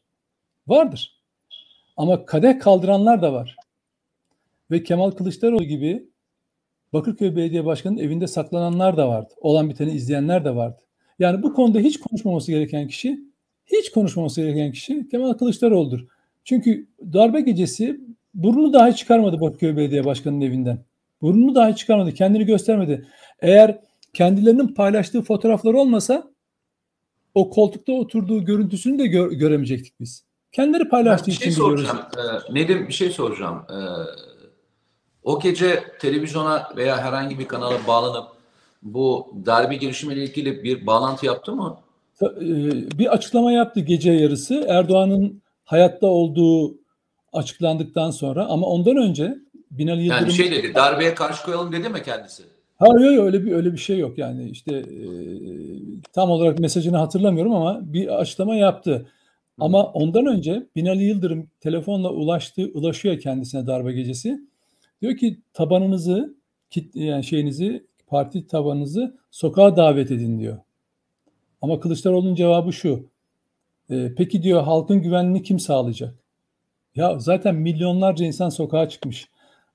Vardır. 0.67 1.22
Ama 1.98 2.26
kadeh 2.26 2.60
kaldıranlar 2.60 3.22
da 3.22 3.34
var 3.34 3.56
ve 4.72 4.84
Kemal 4.84 5.12
Kılıçdaroğlu 5.12 5.64
gibi 5.64 6.10
Bakırköy 6.93 7.36
Belediye 7.36 7.66
Başkanı'nın 7.66 8.01
evinde 8.01 8.28
saklananlar 8.28 8.97
da 8.97 9.10
vardı. 9.10 9.34
Olan 9.41 9.70
biteni 9.70 9.91
izleyenler 9.91 10.45
de 10.45 10.55
vardı. 10.55 10.82
Yani 11.20 11.43
bu 11.43 11.53
konuda 11.53 11.80
hiç 11.80 11.99
konuşmaması 11.99 12.51
gereken 12.51 12.88
kişi, 12.88 13.20
hiç 13.66 13.91
konuşmaması 13.91 14.41
gereken 14.41 14.72
kişi 14.72 15.07
Kemal 15.10 15.34
Kılıçdaroğlu'dur. 15.34 16.07
Çünkü 16.43 16.88
darbe 17.14 17.41
gecesi 17.41 17.99
burnunu 18.34 18.74
dahi 18.74 18.95
çıkarmadı 18.95 19.41
Bakırköy 19.41 19.78
Belediye 19.78 20.05
Başkanı'nın 20.05 20.41
evinden. 20.41 20.80
Burnunu 21.24 21.55
dahi 21.55 21.76
çıkarmadı, 21.76 22.13
kendini 22.13 22.45
göstermedi. 22.45 23.07
Eğer 23.39 23.80
kendilerinin 24.13 24.67
paylaştığı 24.67 25.21
fotoğraflar 25.21 25.74
olmasa 25.74 26.24
o 27.36 27.49
koltukta 27.49 27.93
oturduğu 27.93 28.45
görüntüsünü 28.45 28.99
de 28.99 29.03
gö- 29.03 29.34
göremeyecektik 29.36 29.99
biz. 29.99 30.26
Kendileri 30.51 30.89
paylaştığı 30.89 31.28
bir 31.28 31.32
şey 31.32 31.47
için 31.47 31.63
biliyoruz. 31.63 31.88
Ee, 32.17 32.53
Nedim 32.53 32.88
bir 32.88 32.93
şey 32.93 33.09
soracağım. 33.09 33.65
Ee, 33.69 33.76
o 35.24 35.39
gece 35.39 35.84
televizyona 35.99 36.69
veya 36.78 36.97
herhangi 36.97 37.39
bir 37.39 37.47
kanala 37.47 37.78
bağlanıp 37.88 38.28
bu 38.82 39.34
darbe 39.45 39.76
girişimiyle 39.76 40.24
ilgili 40.24 40.63
bir 40.63 40.88
bağlantı 40.88 41.26
yaptı 41.26 41.51
mı? 41.51 41.78
E, 42.21 42.28
bir 42.99 43.13
açıklama 43.13 43.51
yaptı 43.51 43.80
gece 43.80 44.11
yarısı. 44.11 44.65
Erdoğan'ın 44.69 45.41
hayatta 45.65 46.07
olduğu 46.07 46.78
açıklandıktan 47.34 48.11
sonra 48.11 48.45
ama 48.45 48.67
ondan 48.67 48.97
önce 48.97 49.36
Binali 49.78 50.01
Yıldırım... 50.01 50.21
Yani 50.21 50.34
şey 50.34 50.51
dedi, 50.51 50.76
darbeye 50.76 51.15
karşı 51.15 51.45
koyalım 51.45 51.71
dedi 51.71 51.89
mi 51.89 52.03
kendisi? 52.03 52.43
Hayır 52.78 53.11
yok 53.11 53.26
öyle 53.26 53.45
bir 53.45 53.51
öyle 53.51 53.74
bir 53.74 53.78
şey 53.78 53.97
yok 53.97 54.17
yani 54.17 54.49
işte 54.49 54.76
e, 54.76 55.07
tam 56.13 56.30
olarak 56.30 56.59
mesajını 56.59 56.97
hatırlamıyorum 56.97 57.53
ama 57.55 57.93
bir 57.93 58.19
açıklama 58.19 58.55
yaptı. 58.55 59.05
Ama 59.59 59.86
ondan 59.86 60.26
önce 60.26 60.67
Binali 60.76 61.03
Yıldırım 61.03 61.49
telefonla 61.59 62.09
ulaştı, 62.09 62.71
ulaşıyor 62.74 63.19
kendisine 63.19 63.67
darbe 63.67 63.93
gecesi. 63.93 64.39
Diyor 65.01 65.17
ki 65.17 65.41
tabanınızı, 65.53 66.36
yani 66.93 67.24
şeyinizi, 67.24 67.88
parti 68.07 68.47
tabanınızı 68.47 69.17
sokağa 69.32 69.78
davet 69.78 70.11
edin 70.11 70.39
diyor. 70.39 70.57
Ama 71.61 71.80
Kılıçdaroğlu'nun 71.80 72.36
cevabı 72.36 72.74
şu. 72.74 73.09
E, 73.89 74.15
peki 74.17 74.43
diyor 74.43 74.63
halkın 74.63 75.01
güvenliğini 75.01 75.43
kim 75.43 75.59
sağlayacak? 75.59 76.15
Ya 76.95 77.19
zaten 77.19 77.55
milyonlarca 77.55 78.26
insan 78.26 78.49
sokağa 78.49 78.89
çıkmış. 78.89 79.30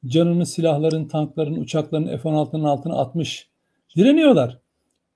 Canını 0.07 0.46
silahların, 0.46 1.09
tankların, 1.09 1.55
uçakların 1.55 2.16
F-16'nın 2.16 2.64
altına 2.64 2.99
atmış. 2.99 3.49
Direniyorlar. 3.96 4.59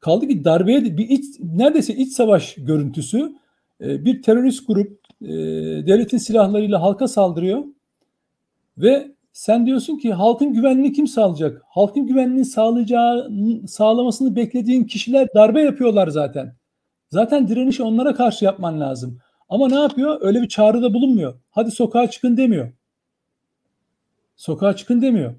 Kaldı 0.01 0.29
ki 0.29 0.45
darbeye 0.45 0.85
bir 0.85 1.09
iç, 1.09 1.25
neredeyse 1.41 1.95
iç 1.95 2.13
savaş 2.13 2.55
görüntüsü 2.55 3.33
e, 3.81 4.05
bir 4.05 4.23
terörist 4.23 4.67
grup 4.67 5.01
e, 5.23 5.29
devletin 5.87 6.19
silahlarıyla 6.19 6.83
halka 6.83 7.09
saldırıyor 7.09 7.65
ve 8.79 9.13
sen 9.33 9.67
diyorsun 9.67 9.97
ki 9.97 10.13
halkın 10.13 10.53
güvenliğini 10.53 10.93
kim 10.93 11.07
sağlayacak? 11.07 11.63
Halkın 11.69 12.07
güvenliğini 12.07 12.45
sağlayacağı, 12.45 13.31
sağlamasını 13.67 14.37
beklediğin 14.37 14.85
kişiler 14.85 15.29
darbe 15.35 15.63
yapıyorlar 15.63 16.09
zaten. 16.09 16.55
Zaten 17.11 17.49
direnişi 17.49 17.83
onlara 17.83 18.15
karşı 18.15 18.45
yapman 18.45 18.81
lazım. 18.81 19.19
Ama 19.49 19.69
ne 19.69 19.75
yapıyor? 19.75 20.19
Öyle 20.21 20.43
bir 20.43 20.49
çağrıda 20.49 20.95
bulunmuyor. 20.95 21.35
Hadi 21.51 21.71
sokağa 21.71 22.11
çıkın 22.11 22.37
demiyor. 22.37 22.73
Sokağa 24.43 24.77
çıkın 24.77 25.03
demiyor. 25.03 25.35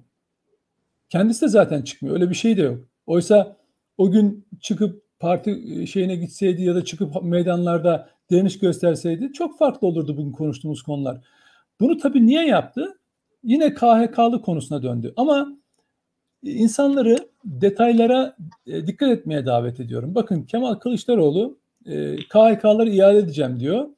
Kendisi 1.09 1.41
de 1.41 1.47
zaten 1.47 1.81
çıkmıyor. 1.81 2.15
Öyle 2.15 2.29
bir 2.29 2.35
şey 2.35 2.57
de 2.57 2.61
yok. 2.61 2.79
Oysa 3.05 3.57
o 3.97 4.11
gün 4.11 4.45
çıkıp 4.61 5.03
parti 5.19 5.63
e, 5.81 5.85
şeyine 5.85 6.15
gitseydi 6.15 6.63
ya 6.63 6.75
da 6.75 6.85
çıkıp 6.85 7.23
meydanlarda 7.23 8.09
direniş 8.31 8.59
gösterseydi 8.59 9.33
çok 9.33 9.57
farklı 9.57 9.87
olurdu 9.87 10.17
bugün 10.17 10.31
konuştuğumuz 10.31 10.81
konular. 10.81 11.21
Bunu 11.79 11.97
tabii 11.97 12.25
niye 12.25 12.47
yaptı? 12.47 12.99
Yine 13.43 13.73
KHK'lı 13.73 14.41
konusuna 14.41 14.83
döndü. 14.83 15.13
Ama 15.17 15.57
insanları 16.43 17.17
detaylara 17.45 18.35
e, 18.67 18.87
dikkat 18.87 19.09
etmeye 19.09 19.45
davet 19.45 19.79
ediyorum. 19.79 20.15
Bakın 20.15 20.43
Kemal 20.43 20.75
Kılıçdaroğlu 20.75 21.57
e, 21.85 22.15
KHK'ları 22.15 22.89
iade 22.89 23.17
edeceğim 23.17 23.59
diyor 23.59 23.89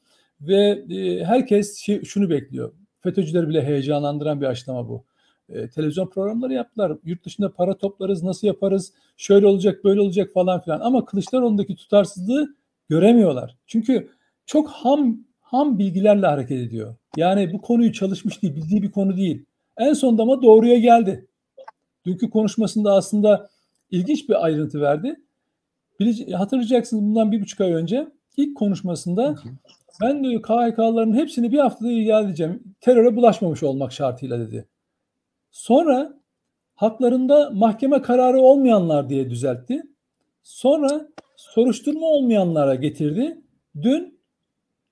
ve 0.42 0.86
herkes 1.26 1.78
şey, 1.78 2.04
şunu 2.04 2.30
bekliyor. 2.30 2.74
FETÖ'cüleri 3.06 3.50
bile 3.50 3.64
heyecanlandıran 3.64 4.42
bir 4.42 4.46
açıklama 4.46 4.90
bu 4.90 5.04
e, 5.50 5.70
televizyon 5.70 6.08
programları 6.08 6.54
yaptılar. 6.54 6.98
Yurt 7.04 7.26
dışında 7.26 7.54
para 7.54 7.78
toplarız, 7.78 8.24
nasıl 8.24 8.48
yaparız, 8.48 8.94
şöyle 9.18 9.48
olacak, 9.48 9.84
böyle 9.84 10.02
olacak 10.02 10.32
falan 10.34 10.62
filan. 10.62 10.80
Ama 10.80 11.06
Kılıçdaroğlu'ndaki 11.06 11.76
tutarsızlığı 11.76 12.56
göremiyorlar. 12.90 13.58
Çünkü 13.68 14.10
çok 14.46 14.70
ham 14.70 15.18
ham 15.42 15.80
bilgilerle 15.80 16.28
hareket 16.28 16.60
ediyor. 16.60 16.96
Yani 17.18 17.54
bu 17.54 17.62
konuyu 17.62 17.94
çalışmış 17.94 18.42
değil, 18.42 18.56
bildiği 18.56 18.82
bir 18.82 18.92
konu 18.92 19.18
değil. 19.18 19.46
En 19.78 19.94
sonunda 19.94 20.22
ama 20.22 20.42
doğruya 20.42 20.78
geldi. 20.78 21.28
Dünkü 22.06 22.30
konuşmasında 22.30 22.94
aslında 22.94 23.50
ilginç 23.92 24.30
bir 24.30 24.46
ayrıntı 24.46 24.82
verdi. 24.82 25.16
Hatırlayacaksınız 26.34 27.04
bundan 27.04 27.32
bir 27.32 27.42
buçuk 27.42 27.62
ay 27.62 27.74
önce 27.74 28.08
ilk 28.38 28.58
konuşmasında 28.58 29.36
ben 30.02 30.24
diyor 30.24 30.42
KHK'ların 30.42 31.14
hepsini 31.14 31.52
bir 31.52 31.60
haftada 31.60 31.92
iade 31.92 32.28
edeceğim. 32.28 32.64
Teröre 32.82 33.16
bulaşmamış 33.16 33.64
olmak 33.64 33.92
şartıyla 33.92 34.40
dedi. 34.40 34.68
Sonra 35.52 36.14
haklarında 36.76 37.50
mahkeme 37.54 38.02
kararı 38.02 38.40
olmayanlar 38.40 39.10
diye 39.10 39.30
düzeltti. 39.30 39.84
Sonra 40.44 41.08
soruşturma 41.36 42.08
olmayanlara 42.08 42.76
getirdi. 42.76 43.42
Dün 43.82 44.20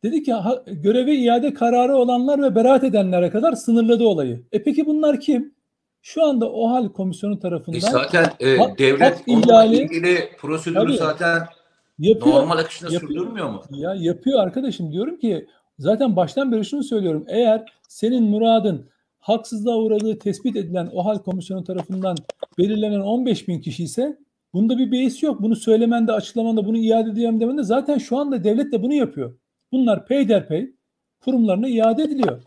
dedi 0.04 0.24
ki 0.24 0.34
göreve 0.68 1.16
iade 1.16 1.54
kararı 1.54 1.95
olanlar 1.95 2.41
ve 2.41 2.56
beraat 2.56 2.84
edenlere 2.84 3.30
kadar 3.30 3.54
sınırladı 3.54 4.04
olayı. 4.04 4.43
E 4.51 4.64
peki 4.64 4.86
bunlar 4.86 5.20
kim? 5.20 5.54
Şu 6.01 6.24
anda 6.24 6.51
o 6.51 6.70
hal 6.70 6.89
komisyonu 6.89 7.39
tarafından 7.39 7.78
e 7.78 7.82
zaten 7.82 8.26
e, 8.39 8.58
hak, 8.58 8.80
devlet 8.80 9.01
hak 9.01 9.28
onunla 9.28 9.66
ilgili 9.66 10.30
prosedürü 10.38 10.80
Tabii. 10.80 10.97
zaten 10.97 11.47
yapıyor, 12.10 12.36
normal 12.36 12.58
akışında 12.58 12.93
yapıyor. 12.93 13.12
sürdürmüyor 13.12 13.49
mu? 13.49 13.62
Ya 13.72 13.95
yapıyor 13.95 14.39
arkadaşım 14.39 14.91
diyorum 14.91 15.18
ki 15.20 15.47
zaten 15.80 16.16
baştan 16.16 16.51
beri 16.51 16.66
şunu 16.66 16.84
söylüyorum. 16.84 17.26
Eğer 17.28 17.66
senin 17.89 18.24
muradın 18.24 18.89
haksızlığa 19.20 19.78
uğradığı 19.78 20.20
tespit 20.20 20.56
edilen 20.56 20.89
OHAL 20.93 21.18
komisyonu 21.18 21.64
tarafından 21.64 22.18
belirlenen 22.58 22.99
15 22.99 23.47
bin 23.47 23.62
kişi 23.62 23.84
ise 23.84 24.18
bunda 24.54 24.78
bir 24.78 24.91
beis 24.91 25.24
yok. 25.24 25.41
Bunu 25.41 25.56
söylemende, 25.56 26.12
açıklamanda, 26.12 26.66
bunu 26.66 26.78
iade 26.78 27.10
edeceğim 27.10 27.39
demende 27.39 27.64
zaten 27.64 27.97
şu 27.97 28.18
anda 28.18 28.43
devlet 28.43 28.72
de 28.72 28.84
bunu 28.84 28.93
yapıyor. 28.93 29.38
Bunlar 29.72 30.06
peyderpey 30.06 30.76
kurumlarına 31.22 31.68
iade 31.68 32.04
ediliyor. 32.04 32.41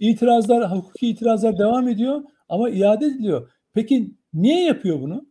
İtirazlar, 0.00 0.72
hukuki 0.72 1.08
itirazlar 1.08 1.58
devam 1.58 1.88
ediyor 1.88 2.22
ama 2.48 2.70
iade 2.70 3.06
ediliyor. 3.06 3.50
Peki 3.74 4.14
niye 4.34 4.64
yapıyor 4.64 5.00
bunu? 5.00 5.26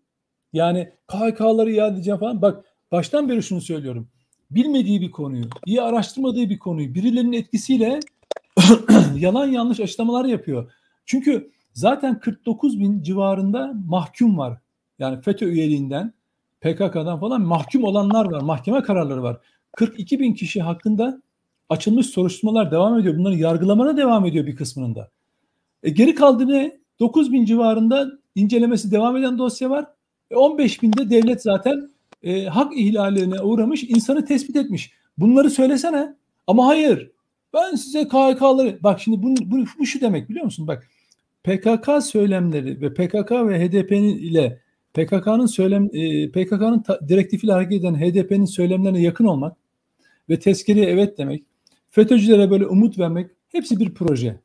Yani 0.54 0.90
KHK'ları 1.08 1.72
iade 1.72 1.96
edeceğim 1.96 2.20
falan. 2.20 2.42
Bak 2.42 2.66
baştan 2.94 3.30
beri 3.30 3.44
şunu 3.44 3.62
söylüyorum. 3.62 4.08
Bilmediği 4.52 5.02
bir 5.02 5.12
konuyu, 5.12 5.46
iyi 5.66 5.82
araştırmadığı 5.82 6.50
bir 6.50 6.60
konuyu 6.60 6.94
birilerinin 6.94 7.34
etkisiyle 7.34 8.00
yalan 9.16 9.48
yanlış 9.48 9.80
açıklamalar 9.80 10.26
yapıyor. 10.26 10.72
Çünkü 11.06 11.52
zaten 11.74 12.20
49 12.20 12.80
bin 12.80 13.04
civarında 13.04 13.74
mahkum 13.88 14.38
var. 14.38 14.58
Yani 15.00 15.22
FETÖ 15.22 15.46
üyeliğinden, 15.46 16.14
PKK'dan 16.62 17.20
falan 17.20 17.42
mahkum 17.42 17.84
olanlar 17.84 18.32
var. 18.32 18.42
Mahkeme 18.42 18.82
kararları 18.84 19.24
var. 19.24 19.38
42 19.72 20.20
bin 20.20 20.34
kişi 20.34 20.62
hakkında 20.62 21.22
açılmış 21.70 22.06
soruşturmalar 22.08 22.72
devam 22.72 23.00
ediyor. 23.00 23.18
Bunların 23.18 23.38
yargılamana 23.38 23.98
devam 23.98 24.26
ediyor 24.26 24.46
bir 24.46 24.56
kısmının 24.56 24.96
da. 24.96 25.10
E 25.84 25.90
geri 25.90 26.16
kaldı 26.16 26.48
ne? 26.48 26.80
9 27.00 27.32
bin 27.32 27.46
civarında 27.46 28.12
incelemesi 28.36 28.92
devam 28.92 29.18
eden 29.18 29.38
dosya 29.38 29.70
var. 29.70 29.86
E 30.32 30.36
15 30.36 30.82
binde 30.82 31.10
devlet 31.10 31.42
zaten 31.42 31.93
e, 32.24 32.46
hak 32.46 32.78
ihlaline 32.78 33.42
uğramış, 33.42 33.84
insanı 33.84 34.26
tespit 34.26 34.56
etmiş. 34.56 34.92
Bunları 35.18 35.50
söylesene. 35.50 36.16
Ama 36.48 36.68
hayır. 36.68 37.12
Ben 37.54 37.76
size 37.76 38.08
KHK'ları 38.08 38.80
bak 38.84 39.02
şimdi 39.02 39.24
bu, 39.24 39.36
bu, 39.46 39.66
bu 39.80 39.86
şu 39.86 40.02
demek 40.02 40.30
biliyor 40.30 40.46
musun? 40.46 40.68
Bak 40.68 40.88
PKK 41.44 42.04
söylemleri 42.04 42.82
ve 42.82 42.94
PKK 42.94 43.32
ve 43.32 43.68
HDP'nin 43.68 44.18
ile 44.18 44.60
PKK'nın 44.94 45.46
söylem 45.46 45.90
e, 45.94 46.32
PKK'nın 46.32 46.84
direktifiyle 47.08 47.54
hareket 47.54 47.80
eden 47.80 47.96
HDP'nin 47.96 48.46
söylemlerine 48.46 49.02
yakın 49.02 49.26
olmak 49.26 49.58
ve 50.30 50.40
tezkereye 50.40 50.86
evet 50.86 51.18
demek, 51.18 51.44
FETÖ'cülere 51.90 52.52
böyle 52.52 52.68
umut 52.68 53.00
vermek 53.00 53.32
hepsi 53.50 53.80
bir 53.80 53.94
proje. 53.94 54.40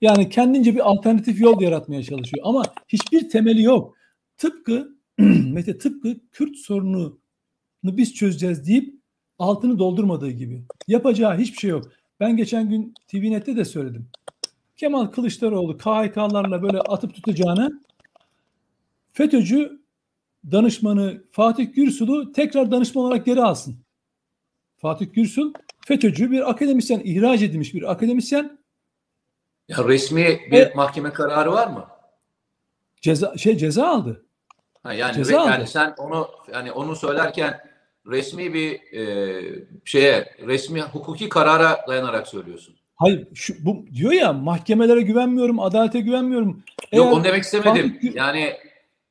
Yani 0.00 0.28
kendince 0.28 0.74
bir 0.74 0.90
alternatif 0.90 1.40
yol 1.40 1.60
yaratmaya 1.60 2.02
çalışıyor 2.02 2.44
ama 2.46 2.62
hiçbir 2.88 3.28
temeli 3.28 3.62
yok. 3.62 3.96
Tıpkı 4.36 4.95
Mete 5.52 5.78
tıpkı 5.78 6.16
Kürt 6.32 6.56
sorununu 6.56 7.18
biz 7.84 8.14
çözeceğiz 8.14 8.66
deyip 8.66 8.94
altını 9.38 9.78
doldurmadığı 9.78 10.30
gibi. 10.30 10.64
Yapacağı 10.88 11.38
hiçbir 11.38 11.58
şey 11.58 11.70
yok. 11.70 11.92
Ben 12.20 12.36
geçen 12.36 12.68
gün 12.70 12.94
TVNet'te 13.08 13.56
de 13.56 13.64
söyledim. 13.64 14.08
Kemal 14.76 15.06
Kılıçdaroğlu 15.06 15.78
KHK'larla 15.78 16.62
böyle 16.62 16.80
atıp 16.80 17.14
tutacağını 17.14 17.82
FETÖ'cü 19.12 19.80
danışmanı 20.52 21.24
Fatih 21.30 21.74
Gürsul'u 21.74 22.32
tekrar 22.32 22.70
danışman 22.70 23.04
olarak 23.04 23.26
geri 23.26 23.42
alsın. 23.42 23.76
Fatih 24.76 25.12
Gürsul 25.12 25.52
FETÖ'cü 25.86 26.30
bir 26.30 26.50
akademisyen, 26.50 27.00
ihraç 27.04 27.42
edilmiş 27.42 27.74
bir 27.74 27.90
akademisyen. 27.90 28.58
Ya 29.68 29.88
resmi 29.88 30.40
bir 30.50 30.60
e, 30.60 30.72
mahkeme 30.76 31.12
kararı 31.12 31.52
var 31.52 31.68
mı? 31.68 31.86
Ceza 33.00 33.36
şey 33.36 33.56
ceza 33.56 33.86
aldı. 33.86 34.25
Ha 34.86 34.92
yani 34.92 35.14
ceza 35.14 35.46
re, 35.46 35.50
yani 35.50 35.66
sen 35.66 35.94
onu 35.98 36.28
yani 36.52 36.72
onu 36.72 36.96
söylerken 36.96 37.60
resmi 38.10 38.54
bir 38.54 38.92
e, 38.92 39.42
şeye, 39.84 40.36
resmi 40.46 40.82
hukuki 40.82 41.28
karara 41.28 41.84
dayanarak 41.88 42.28
söylüyorsun. 42.28 42.74
Hayır, 42.94 43.28
şu, 43.34 43.54
bu 43.64 43.86
diyor 43.94 44.12
ya 44.12 44.32
mahkemelere 44.32 45.02
güvenmiyorum, 45.02 45.60
adalete 45.60 46.00
güvenmiyorum. 46.00 46.62
Yok 46.92 47.12
onu 47.12 47.24
demek 47.24 47.42
istemedim. 47.42 47.92
Fatih... 47.94 48.14
Yani 48.14 48.52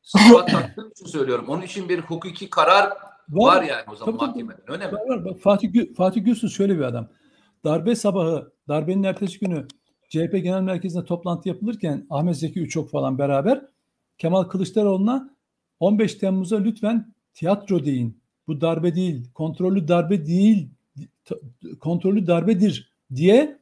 sıfat 0.01 0.51
taktığım 0.51 0.89
için 0.95 1.05
söylüyorum. 1.05 1.45
Onun 1.47 1.61
için 1.61 1.89
bir 1.89 1.99
hukuki 1.99 2.49
karar 2.49 2.89
var, 3.29 3.55
var 3.57 3.63
yani 3.63 3.83
o 3.91 3.95
zaman 3.95 4.17
tabii, 4.17 4.27
mahkemede. 4.27 4.61
Öyle 4.67 4.87
mi? 4.87 4.93
Var, 4.93 5.25
Bak, 5.25 5.39
Fatih, 5.39 5.95
Fatih 5.97 6.25
Gülsüz 6.25 6.55
şöyle 6.55 6.77
bir 6.77 6.83
adam. 6.83 7.07
Darbe 7.63 7.95
sabahı, 7.95 8.51
darbenin 8.67 9.03
ertesi 9.03 9.39
günü 9.39 9.67
CHP 10.09 10.31
Genel 10.31 10.61
Merkezi'nde 10.61 11.05
toplantı 11.05 11.49
yapılırken 11.49 12.07
Ahmet 12.09 12.37
Zeki 12.37 12.59
Üçok 12.59 12.91
falan 12.91 13.17
beraber 13.17 13.61
Kemal 14.17 14.43
Kılıçdaroğlu'na 14.43 15.34
15 15.85 16.15
Temmuz'a 16.15 16.57
lütfen 16.57 17.13
tiyatro 17.33 17.85
deyin 17.85 18.17
bu 18.47 18.61
darbe 18.61 18.95
değil, 18.95 19.29
kontrollü 19.33 19.87
darbe 19.87 20.25
değil, 20.25 20.69
kontrollü 21.79 22.27
darbedir 22.27 22.93
diye 23.15 23.59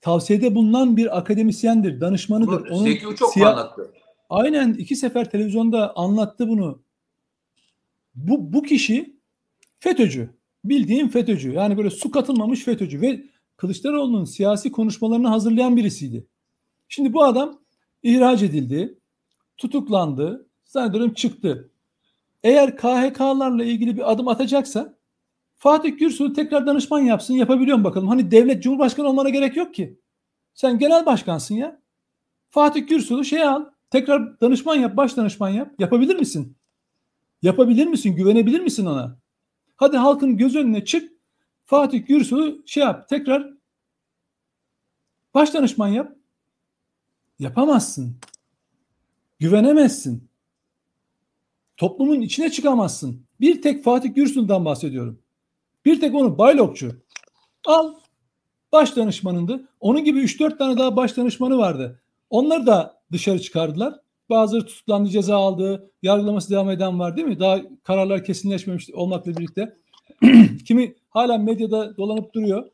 tavsiyede 0.00 0.54
bulunan 0.54 0.96
bir 0.96 1.18
akademisyendir, 1.18 2.00
danışmanıdır. 2.00 2.60
Bunu 2.60 2.74
Onun 2.74 2.84
Zeki 2.84 3.06
Uçok 3.06 3.32
siyah... 3.32 3.50
anlattı? 3.50 3.92
Aynen 4.30 4.72
iki 4.72 4.96
sefer 4.96 5.30
televizyonda 5.30 5.96
anlattı 5.96 6.48
bunu. 6.48 6.82
Bu, 8.14 8.52
bu 8.52 8.62
kişi 8.62 9.16
FETÖ'cü. 9.78 10.30
Bildiğin 10.64 11.08
FETÖ'cü. 11.08 11.52
Yani 11.52 11.76
böyle 11.76 11.90
su 11.90 12.10
katılmamış 12.10 12.64
FETÖ'cü 12.64 13.00
ve 13.00 13.24
Kılıçdaroğlu'nun 13.56 14.24
siyasi 14.24 14.72
konuşmalarını 14.72 15.28
hazırlayan 15.28 15.76
birisiydi. 15.76 16.26
Şimdi 16.88 17.12
bu 17.12 17.24
adam 17.24 17.60
ihraç 18.02 18.42
edildi, 18.42 18.98
tutuklandı, 19.56 20.47
zannediyorum 20.68 21.14
çıktı. 21.14 21.70
Eğer 22.42 22.76
KHK'larla 22.76 23.64
ilgili 23.64 23.96
bir 23.96 24.12
adım 24.12 24.28
atacaksa 24.28 24.98
Fatih 25.58 25.98
Gürsu'yu 25.98 26.32
tekrar 26.32 26.66
danışman 26.66 27.00
yapsın. 27.00 27.34
Yapabiliyor 27.34 27.78
mu 27.78 27.84
bakalım? 27.84 28.08
Hani 28.08 28.30
devlet 28.30 28.62
cumhurbaşkanı 28.62 29.08
olmana 29.08 29.28
gerek 29.28 29.56
yok 29.56 29.74
ki. 29.74 30.00
Sen 30.54 30.78
genel 30.78 31.06
başkansın 31.06 31.54
ya. 31.54 31.80
Fatih 32.50 32.88
Gürsu'yu 32.88 33.24
şey 33.24 33.42
al. 33.42 33.64
Tekrar 33.90 34.40
danışman 34.40 34.76
yap, 34.76 34.96
baş 34.96 35.16
danışman 35.16 35.48
yap. 35.48 35.74
Yapabilir 35.78 36.16
misin? 36.16 36.56
Yapabilir 37.42 37.86
misin? 37.86 38.16
Güvenebilir 38.16 38.60
misin 38.60 38.86
ona? 38.86 39.18
Hadi 39.76 39.96
halkın 39.96 40.36
göz 40.36 40.56
önüne 40.56 40.84
çık. 40.84 41.12
Fatih 41.64 42.06
Gürsu'yu 42.06 42.62
şey 42.66 42.82
yap. 42.82 43.08
Tekrar 43.08 43.54
baş 45.34 45.54
danışman 45.54 45.88
yap. 45.88 46.16
Yapamazsın. 47.38 48.16
Güvenemezsin. 49.38 50.27
Toplumun 51.78 52.20
içine 52.20 52.50
çıkamazsın. 52.50 53.26
Bir 53.40 53.62
tek 53.62 53.84
Fatih 53.84 54.14
Gürsu'ndan 54.14 54.64
bahsediyorum. 54.64 55.18
Bir 55.84 56.00
tek 56.00 56.14
onu 56.14 56.38
Baylokçu. 56.38 56.92
Al. 57.66 57.94
Baş 58.72 58.96
danışmanındı. 58.96 59.68
Onun 59.80 60.04
gibi 60.04 60.20
3-4 60.20 60.58
tane 60.58 60.78
daha 60.78 60.96
baş 60.96 61.16
danışmanı 61.16 61.58
vardı. 61.58 62.00
Onları 62.30 62.66
da 62.66 63.00
dışarı 63.12 63.40
çıkardılar. 63.40 63.94
Bazıları 64.30 64.66
tutuklandı, 64.66 65.08
ceza 65.08 65.36
aldı. 65.36 65.90
Yargılaması 66.02 66.50
devam 66.50 66.70
eden 66.70 66.98
var 66.98 67.16
değil 67.16 67.28
mi? 67.28 67.38
Daha 67.38 67.60
kararlar 67.82 68.24
kesinleşmemiş 68.24 68.90
olmakla 68.90 69.36
birlikte. 69.36 69.76
Kimi 70.64 70.94
hala 71.10 71.38
medyada 71.38 71.96
dolanıp 71.96 72.34
duruyor. 72.34 72.70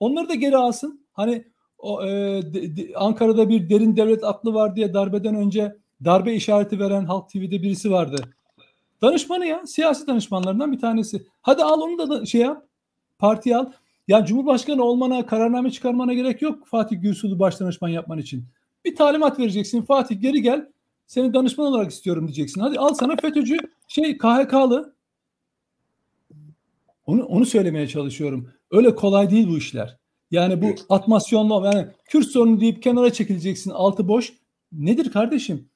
Onları 0.00 0.28
da 0.28 0.34
geri 0.34 0.56
alsın. 0.56 1.06
Hani 1.12 1.44
o, 1.78 2.04
e, 2.04 2.08
de, 2.42 2.76
de, 2.76 2.92
Ankara'da 2.96 3.48
bir 3.48 3.70
derin 3.70 3.96
devlet 3.96 4.24
aklı 4.24 4.54
var 4.54 4.76
diye 4.76 4.94
darbeden 4.94 5.34
önce 5.34 5.76
darbe 6.04 6.34
işareti 6.34 6.80
veren 6.80 7.04
Halk 7.04 7.30
TV'de 7.30 7.62
birisi 7.62 7.90
vardı. 7.90 8.35
Danışmanı 9.02 9.46
ya. 9.46 9.66
Siyasi 9.66 10.06
danışmanlarından 10.06 10.72
bir 10.72 10.78
tanesi. 10.78 11.26
Hadi 11.42 11.64
al 11.64 11.80
onu 11.80 11.98
da, 11.98 12.10
da 12.10 12.26
şey 12.26 12.40
yap. 12.40 12.66
Partiye 13.18 13.56
al. 13.56 13.72
Ya 14.08 14.24
Cumhurbaşkanı 14.24 14.84
olmana, 14.84 15.26
kararname 15.26 15.70
çıkarmana 15.70 16.14
gerek 16.14 16.42
yok 16.42 16.66
Fatih 16.66 17.02
Gürsul'u 17.02 17.38
baş 17.38 17.60
danışman 17.60 17.88
yapman 17.88 18.18
için. 18.18 18.44
Bir 18.84 18.96
talimat 18.96 19.38
vereceksin. 19.38 19.82
Fatih 19.82 20.20
geri 20.20 20.42
gel. 20.42 20.68
Seni 21.06 21.34
danışman 21.34 21.66
olarak 21.66 21.90
istiyorum 21.90 22.26
diyeceksin. 22.26 22.60
Hadi 22.60 22.78
al 22.78 22.94
sana 22.94 23.16
FETÖ'cü 23.16 23.56
şey 23.88 24.18
KHK'lı. 24.18 24.94
Onu, 27.06 27.24
onu 27.24 27.46
söylemeye 27.46 27.88
çalışıyorum. 27.88 28.50
Öyle 28.70 28.94
kolay 28.94 29.30
değil 29.30 29.48
bu 29.48 29.58
işler. 29.58 29.96
Yani 30.30 30.62
bu 30.62 30.66
atmasyonlu 30.88 31.64
yani 31.64 31.86
Kürt 32.04 32.26
sorunu 32.26 32.60
deyip 32.60 32.82
kenara 32.82 33.12
çekileceksin 33.12 33.70
altı 33.70 34.08
boş. 34.08 34.32
Nedir 34.72 35.12
kardeşim? 35.12 35.68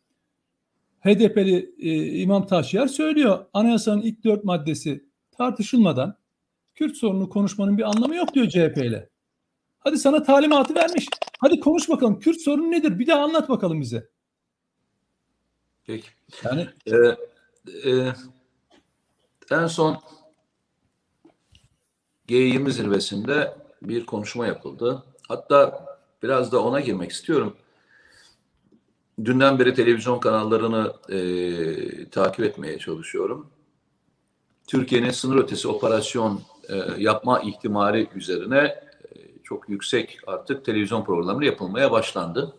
HDP'li 1.01 1.75
e, 1.79 2.07
İmam 2.21 2.47
Taşyer 2.47 2.87
söylüyor. 2.87 3.47
Anayasanın 3.53 4.03
ilk 4.03 4.25
dört 4.25 4.45
maddesi 4.45 5.05
tartışılmadan 5.31 6.21
Kürt 6.75 6.97
sorunu 6.97 7.29
konuşmanın 7.29 7.79
bir 7.79 7.83
anlamı 7.83 8.17
yok 8.17 8.35
diyor 8.35 8.49
CHP 8.49 8.77
ile. 8.77 9.09
Hadi 9.79 9.99
sana 9.99 10.23
talimatı 10.23 10.75
vermiş. 10.75 11.07
Hadi 11.41 11.61
konuş 11.61 11.89
bakalım. 11.89 12.19
Kürt 12.19 12.41
sorunu 12.41 12.71
nedir? 12.71 12.99
Bir 12.99 13.07
daha 13.07 13.23
anlat 13.23 13.49
bakalım 13.49 13.81
bize. 13.81 14.09
Peki. 15.87 16.09
Yani 16.45 16.67
Ee, 16.87 16.97
e, 17.91 18.13
en 19.51 19.67
son 19.67 19.99
G20 22.29 22.71
zirvesinde 22.71 23.55
bir 23.83 24.07
konuşma 24.07 24.47
yapıldı. 24.47 25.05
Hatta 25.29 25.87
biraz 26.23 26.53
da 26.53 26.65
ona 26.65 26.81
girmek 26.81 27.11
istiyorum. 27.11 27.57
Dünden 29.25 29.59
beri 29.59 29.75
televizyon 29.75 30.19
kanallarını 30.19 30.93
e, 31.09 32.11
takip 32.11 32.45
etmeye 32.45 32.79
çalışıyorum. 32.79 33.47
Türkiye'nin 34.67 35.11
sınır 35.11 35.37
ötesi 35.37 35.69
operasyon 35.69 36.41
e, 36.69 36.77
yapma 36.99 37.41
ihtimali 37.41 38.09
üzerine 38.15 38.59
e, 38.59 38.83
çok 39.45 39.69
yüksek 39.69 40.19
artık 40.27 40.65
televizyon 40.65 41.05
programları 41.05 41.47
yapılmaya 41.47 41.91
başlandı. 41.91 42.55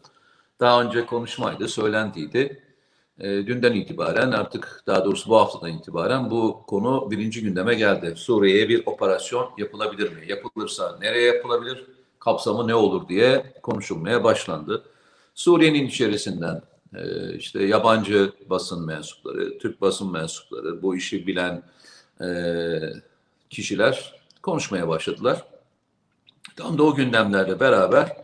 Daha 0.60 0.84
önce 0.84 1.06
konuşmaydı, 1.06 1.68
söylentiydi. 1.68 2.64
E, 3.20 3.30
dünden 3.30 3.74
itibaren 3.74 4.32
artık 4.32 4.84
daha 4.88 5.06
doğrusu 5.06 5.30
bu 5.30 5.38
haftadan 5.38 5.72
itibaren 5.74 6.32
bu 6.32 6.64
konu 6.68 7.12
birinci 7.12 7.42
gündeme 7.42 7.74
geldi. 7.76 8.14
Suriye'ye 8.18 8.70
bir 8.70 8.84
operasyon 8.86 9.50
yapılabilir 9.58 10.12
mi? 10.12 10.22
Yapılırsa 10.28 10.98
nereye 11.02 11.36
yapılabilir? 11.36 11.86
Kapsamı 12.20 12.68
ne 12.68 12.76
olur 12.76 13.08
diye 13.08 13.54
konuşulmaya 13.64 14.24
başlandı. 14.24 14.84
Suriye'nin 15.34 15.88
içerisinden 15.88 16.62
e, 16.96 17.34
işte 17.36 17.64
yabancı 17.64 18.32
basın 18.50 18.86
mensupları, 18.86 19.58
Türk 19.58 19.82
basın 19.82 20.12
mensupları, 20.12 20.82
bu 20.82 20.96
işi 20.96 21.28
bilen 21.28 21.64
e, 22.22 22.28
kişiler 23.50 24.22
konuşmaya 24.42 24.88
başladılar. 24.88 25.46
Tam 26.56 26.78
da 26.78 26.84
o 26.84 26.96
gündemlerle 26.96 27.60
beraber 27.60 28.18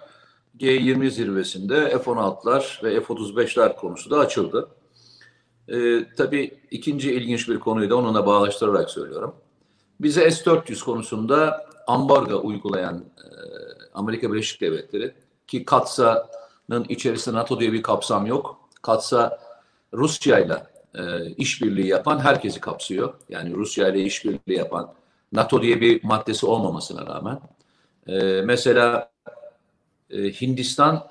G20 0.60 1.10
zirvesinde 1.10 1.89
F-16'lar 1.89 2.84
ve 2.84 3.01
F-35'ler 3.01 3.76
konusu 3.76 4.10
da 4.10 4.20
açıldı. 4.20 4.70
Ee, 5.70 6.05
tabii 6.18 6.60
ikinci 6.72 7.14
ilginç 7.14 7.49
bir 7.49 7.60
konuyu 7.60 7.89
da 7.89 7.95
onunla 7.95 8.26
bağlaştırarak 8.26 8.89
söylüyorum. 8.89 9.36
Bize 9.99 10.32
S-400 10.32 10.84
konusunda 10.84 11.66
ambargo 11.88 12.41
uygulayan 12.43 12.97
e, 12.97 13.28
Amerika 13.93 14.34
Birleşik 14.34 14.62
Devletleri 14.62 15.14
ki 15.47 15.66
Katsa'nın 16.68 16.86
içerisinde 16.89 17.36
NATO 17.36 17.59
diye 17.59 17.74
bir 17.74 17.84
kapsam 17.84 18.26
yok. 18.26 18.70
Katsa 18.82 19.39
Rusya 19.93 20.39
ile 20.39 20.63
e, 20.95 21.32
işbirliği 21.38 21.88
yapan 21.88 22.20
herkesi 22.20 22.59
kapsıyor. 22.59 23.13
Yani 23.30 23.53
Rusya 23.53 23.89
ile 23.89 24.03
işbirliği 24.03 24.57
yapan 24.57 24.93
NATO 25.32 25.61
diye 25.61 25.82
bir 25.82 26.03
maddesi 26.03 26.45
olmamasına 26.45 27.05
rağmen. 27.05 27.39
E, 28.07 28.41
mesela 28.41 29.09
e, 30.09 30.18
Hindistan 30.18 31.07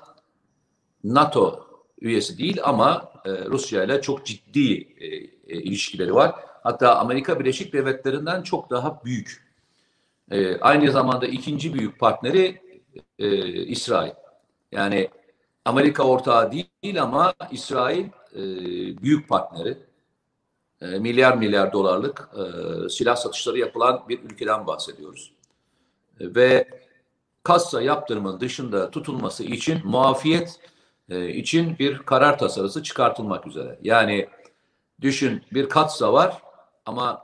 NATO 1.03 1.67
üyesi 2.01 2.37
değil 2.37 2.59
ama 2.63 3.11
e, 3.25 3.31
Rusya 3.45 3.83
ile 3.83 4.01
çok 4.01 4.25
ciddi 4.25 4.73
e, 4.99 5.05
e, 5.47 5.61
ilişkileri 5.61 6.15
var. 6.15 6.35
Hatta 6.63 6.95
Amerika 6.95 7.39
Birleşik 7.39 7.73
Devletleri'nden 7.73 8.43
çok 8.43 8.69
daha 8.69 9.01
büyük. 9.05 9.47
E, 10.31 10.59
aynı 10.59 10.91
zamanda 10.91 11.27
ikinci 11.27 11.73
büyük 11.73 11.99
partneri 11.99 12.61
e, 13.19 13.37
İsrail. 13.65 14.11
Yani 14.71 15.09
Amerika 15.67 16.03
ortağı 16.03 16.51
değil 16.51 17.01
ama 17.01 17.33
İsrail 17.51 18.05
e, 18.33 18.41
büyük 19.01 19.29
partneri. 19.29 19.77
E, 20.81 20.85
milyar 20.85 21.37
milyar 21.37 21.73
dolarlık 21.73 22.29
e, 22.35 22.89
silah 22.89 23.15
satışları 23.15 23.59
yapılan 23.59 24.03
bir 24.09 24.23
ülkeden 24.23 24.67
bahsediyoruz. 24.67 25.33
E, 26.19 26.35
ve 26.35 26.67
kassa 27.43 27.81
yaptırımın 27.81 28.39
dışında 28.39 28.91
tutulması 28.91 29.43
için 29.43 29.81
muafiyet 29.83 30.59
e, 31.09 31.29
için 31.29 31.75
bir 31.79 31.97
karar 31.97 32.37
tasarısı 32.37 32.83
çıkartılmak 32.83 33.47
üzere. 33.47 33.79
Yani 33.83 34.27
düşün 35.01 35.43
bir 35.53 35.69
katsa 35.69 36.13
var 36.13 36.41
ama 36.85 37.23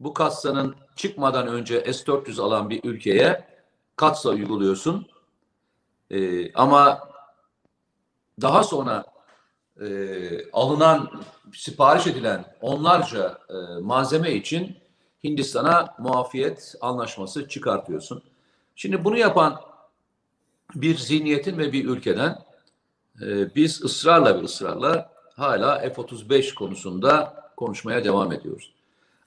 bu 0.00 0.14
katsanın 0.14 0.74
çıkmadan 0.96 1.46
önce 1.46 1.92
S-400 1.92 2.42
alan 2.42 2.70
bir 2.70 2.80
ülkeye 2.84 3.44
katsa 3.96 4.30
uyguluyorsun. 4.30 5.06
E, 6.10 6.52
ama 6.52 7.13
daha 8.42 8.64
sonra 8.64 9.04
e, 9.80 9.86
alınan, 10.52 11.10
sipariş 11.54 12.06
edilen 12.06 12.44
onlarca 12.60 13.38
e, 13.48 13.80
malzeme 13.80 14.32
için 14.32 14.76
Hindistan'a 15.24 15.94
muafiyet 15.98 16.74
anlaşması 16.80 17.48
çıkartıyorsun. 17.48 18.22
Şimdi 18.76 19.04
bunu 19.04 19.18
yapan 19.18 19.60
bir 20.74 20.96
zihniyetin 20.96 21.58
ve 21.58 21.72
bir 21.72 21.84
ülkeden 21.84 22.38
e, 23.22 23.54
biz 23.54 23.84
ısrarla 23.84 24.38
bir 24.38 24.44
ısrarla 24.44 25.12
hala 25.36 25.78
F-35 25.78 26.54
konusunda 26.54 27.44
konuşmaya 27.56 28.04
devam 28.04 28.32
ediyoruz. 28.32 28.72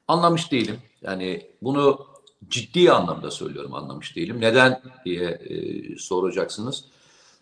Anlamış 0.07 0.51
değilim. 0.51 0.77
Yani 1.01 1.51
bunu 1.61 2.07
ciddi 2.49 2.91
anlamda 2.91 3.31
söylüyorum 3.31 3.73
anlamış 3.73 4.15
değilim. 4.15 4.41
Neden 4.41 4.81
diye 5.05 5.29
e, 5.29 5.97
soracaksınız. 5.97 6.85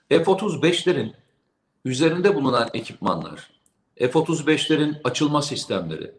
F-35'lerin 0.09 1.13
üzerinde 1.85 2.35
bulunan 2.35 2.69
ekipmanlar, 2.73 3.49
F-35'lerin 3.95 5.01
açılma 5.03 5.41
sistemleri, 5.41 6.11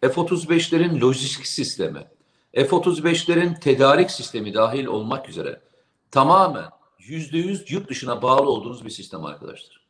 F-35'lerin 0.00 1.00
lojistik 1.00 1.46
sistemi, 1.46 2.06
F-35'lerin 2.54 3.60
tedarik 3.60 4.10
sistemi 4.10 4.54
dahil 4.54 4.86
olmak 4.86 5.28
üzere 5.28 5.60
tamamen 6.10 6.64
yüzde 6.98 7.38
yüz 7.38 7.70
yurt 7.70 7.90
dışına 7.90 8.22
bağlı 8.22 8.50
olduğunuz 8.50 8.84
bir 8.84 8.90
sistem 8.90 9.24
arkadaşlar. 9.24 9.80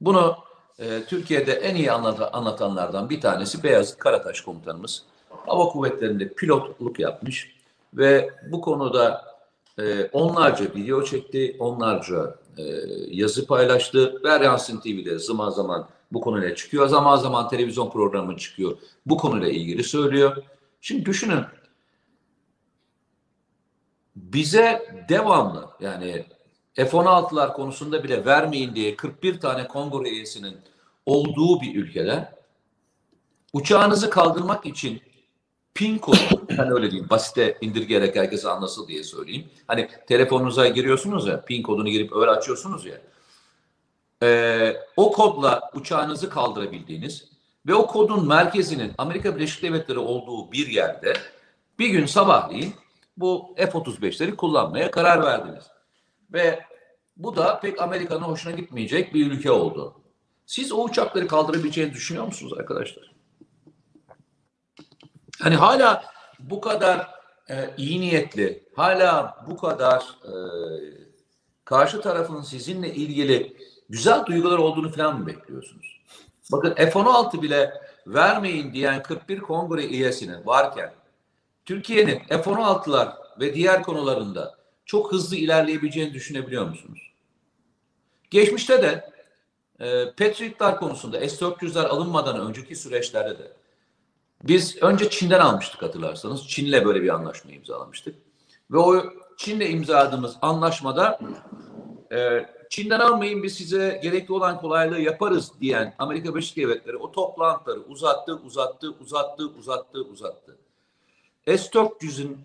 Bunu 0.00 0.36
e, 0.78 1.04
Türkiye'de 1.04 1.52
en 1.52 1.74
iyi 1.74 1.92
anlat 1.92 2.30
anlatanlardan 2.32 3.10
bir 3.10 3.20
tanesi 3.20 3.62
Beyazıt 3.62 3.98
Karataş 3.98 4.40
komutanımız. 4.40 5.02
Hava 5.46 5.68
kuvvetlerinde 5.68 6.28
pilotluk 6.28 6.98
yapmış 6.98 7.56
ve 7.94 8.30
bu 8.50 8.60
konuda 8.60 9.24
e, 9.78 10.04
onlarca 10.04 10.64
video 10.64 11.04
çekti, 11.04 11.56
onlarca 11.58 12.34
e, 12.58 12.62
yazı 13.10 13.46
paylaştı. 13.46 14.20
Beryansın 14.24 14.80
TV'de 14.80 15.18
zaman 15.18 15.50
zaman 15.50 15.88
bu 16.12 16.20
konuyla 16.20 16.54
çıkıyor, 16.54 16.88
zaman 16.88 17.16
zaman 17.16 17.48
televizyon 17.48 17.90
programı 17.90 18.36
çıkıyor. 18.36 18.78
Bu 19.06 19.16
konuyla 19.16 19.48
ilgili 19.48 19.84
söylüyor. 19.84 20.36
Şimdi 20.80 21.06
düşünün 21.06 21.44
bize 24.16 24.94
devamlı 25.08 25.68
yani 25.80 26.24
F-16'lar 26.74 27.52
konusunda 27.52 28.04
bile 28.04 28.24
vermeyin 28.24 28.74
diye 28.74 28.96
41 28.96 29.40
tane 29.40 29.68
kongre 29.68 30.08
üyesinin 30.08 30.56
olduğu 31.06 31.60
bir 31.60 31.74
ülkede 31.74 32.36
uçağınızı 33.52 34.10
kaldırmak 34.10 34.66
için 34.66 35.02
pin 35.76 35.98
kodu, 35.98 36.18
hani 36.56 36.72
öyle 36.72 36.90
diyeyim 36.90 37.10
basite 37.10 37.58
indirgeyerek 37.60 38.16
herkese 38.16 38.48
anlasın 38.48 38.88
diye 38.88 39.04
söyleyeyim. 39.04 39.46
Hani 39.66 39.88
telefonunuza 40.06 40.68
giriyorsunuz 40.68 41.26
ya, 41.26 41.44
pin 41.44 41.62
kodunu 41.62 41.88
girip 41.88 42.16
öyle 42.16 42.30
açıyorsunuz 42.30 42.86
ya. 42.86 43.00
Ee, 44.22 44.76
o 44.96 45.12
kodla 45.12 45.70
uçağınızı 45.74 46.30
kaldırabildiğiniz 46.30 47.24
ve 47.66 47.74
o 47.74 47.86
kodun 47.86 48.28
merkezinin 48.28 48.92
Amerika 48.98 49.36
Birleşik 49.36 49.62
Devletleri 49.62 49.98
olduğu 49.98 50.52
bir 50.52 50.66
yerde 50.66 51.12
bir 51.78 51.88
gün 51.88 52.06
sabahleyin 52.06 52.74
bu 53.16 53.54
F-35'leri 53.56 54.36
kullanmaya 54.36 54.90
karar 54.90 55.22
verdiniz. 55.22 55.64
Ve 56.32 56.60
bu 57.16 57.36
da 57.36 57.60
pek 57.60 57.82
Amerika'nın 57.82 58.22
hoşuna 58.22 58.52
gitmeyecek 58.52 59.14
bir 59.14 59.32
ülke 59.32 59.50
oldu. 59.50 59.94
Siz 60.46 60.72
o 60.72 60.84
uçakları 60.84 61.26
kaldırabileceğini 61.26 61.92
düşünüyor 61.92 62.26
musunuz 62.26 62.52
arkadaşlar? 62.58 63.15
Hani 65.42 65.54
hala 65.54 66.04
bu 66.38 66.60
kadar 66.60 67.10
e, 67.50 67.70
iyi 67.76 68.00
niyetli, 68.00 68.62
hala 68.76 69.44
bu 69.48 69.56
kadar 69.56 70.00
e, 70.24 70.32
karşı 71.64 72.00
tarafın 72.00 72.42
sizinle 72.42 72.94
ilgili 72.94 73.56
güzel 73.88 74.26
duygular 74.26 74.58
olduğunu 74.58 74.92
falan 74.92 75.20
mı 75.20 75.26
bekliyorsunuz? 75.26 76.00
Bakın 76.52 76.74
F-16 76.74 77.42
bile 77.42 77.80
vermeyin 78.06 78.72
diyen 78.72 79.02
41 79.02 79.40
kongre 79.40 79.86
üyesinin 79.86 80.46
varken 80.46 80.92
Türkiye'nin 81.64 82.18
F-16'lar 82.28 83.12
ve 83.40 83.54
diğer 83.54 83.82
konularında 83.82 84.54
çok 84.84 85.12
hızlı 85.12 85.36
ilerleyebileceğini 85.36 86.14
düşünebiliyor 86.14 86.68
musunuz? 86.68 87.12
Geçmişte 88.30 88.82
de 88.82 89.10
e, 89.80 90.04
Patriot'lar 90.10 90.78
konusunda 90.78 91.28
S-400'ler 91.28 91.86
alınmadan 91.86 92.40
önceki 92.40 92.76
süreçlerde 92.76 93.38
de 93.38 93.52
biz 94.48 94.82
önce 94.82 95.10
Çin'den 95.10 95.40
almıştık 95.40 95.82
hatırlarsanız. 95.82 96.48
Çin'le 96.48 96.84
böyle 96.84 97.02
bir 97.02 97.08
anlaşma 97.08 97.50
imzalamıştık. 97.50 98.14
Ve 98.70 98.78
o 98.78 99.04
Çin'le 99.36 99.70
imzaladığımız 99.70 100.36
anlaşmada 100.42 101.20
e, 102.12 102.46
Çin'den 102.70 103.00
almayın 103.00 103.42
biz 103.42 103.54
size 103.54 104.00
gerekli 104.02 104.34
olan 104.34 104.60
kolaylığı 104.60 105.00
yaparız 105.00 105.52
diyen 105.60 105.94
Amerika 105.98 106.34
Birleşik 106.34 106.56
Devletleri 106.56 106.96
o 106.96 107.12
toplantıları 107.12 107.80
uzattı, 107.80 108.34
uzattı, 108.34 108.94
uzattı, 109.00 109.46
uzattı, 109.58 110.02
uzattı. 110.02 110.58
S-400'ün 111.46 112.38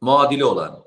muadili 0.00 0.44
olan, 0.44 0.78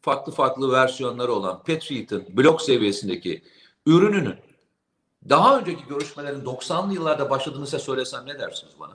farklı 0.00 0.32
farklı 0.32 0.72
versiyonları 0.72 1.32
olan 1.32 1.62
Patriot'ın 1.62 2.24
blok 2.36 2.62
seviyesindeki 2.62 3.42
ürününün 3.86 4.36
daha 5.28 5.58
önceki 5.58 5.86
görüşmelerin 5.88 6.44
90'lı 6.44 6.94
yıllarda 6.94 7.30
başladığını 7.30 7.66
size 7.66 7.78
söylesem 7.78 8.26
ne 8.26 8.38
dersiniz 8.38 8.74
bana? 8.80 8.92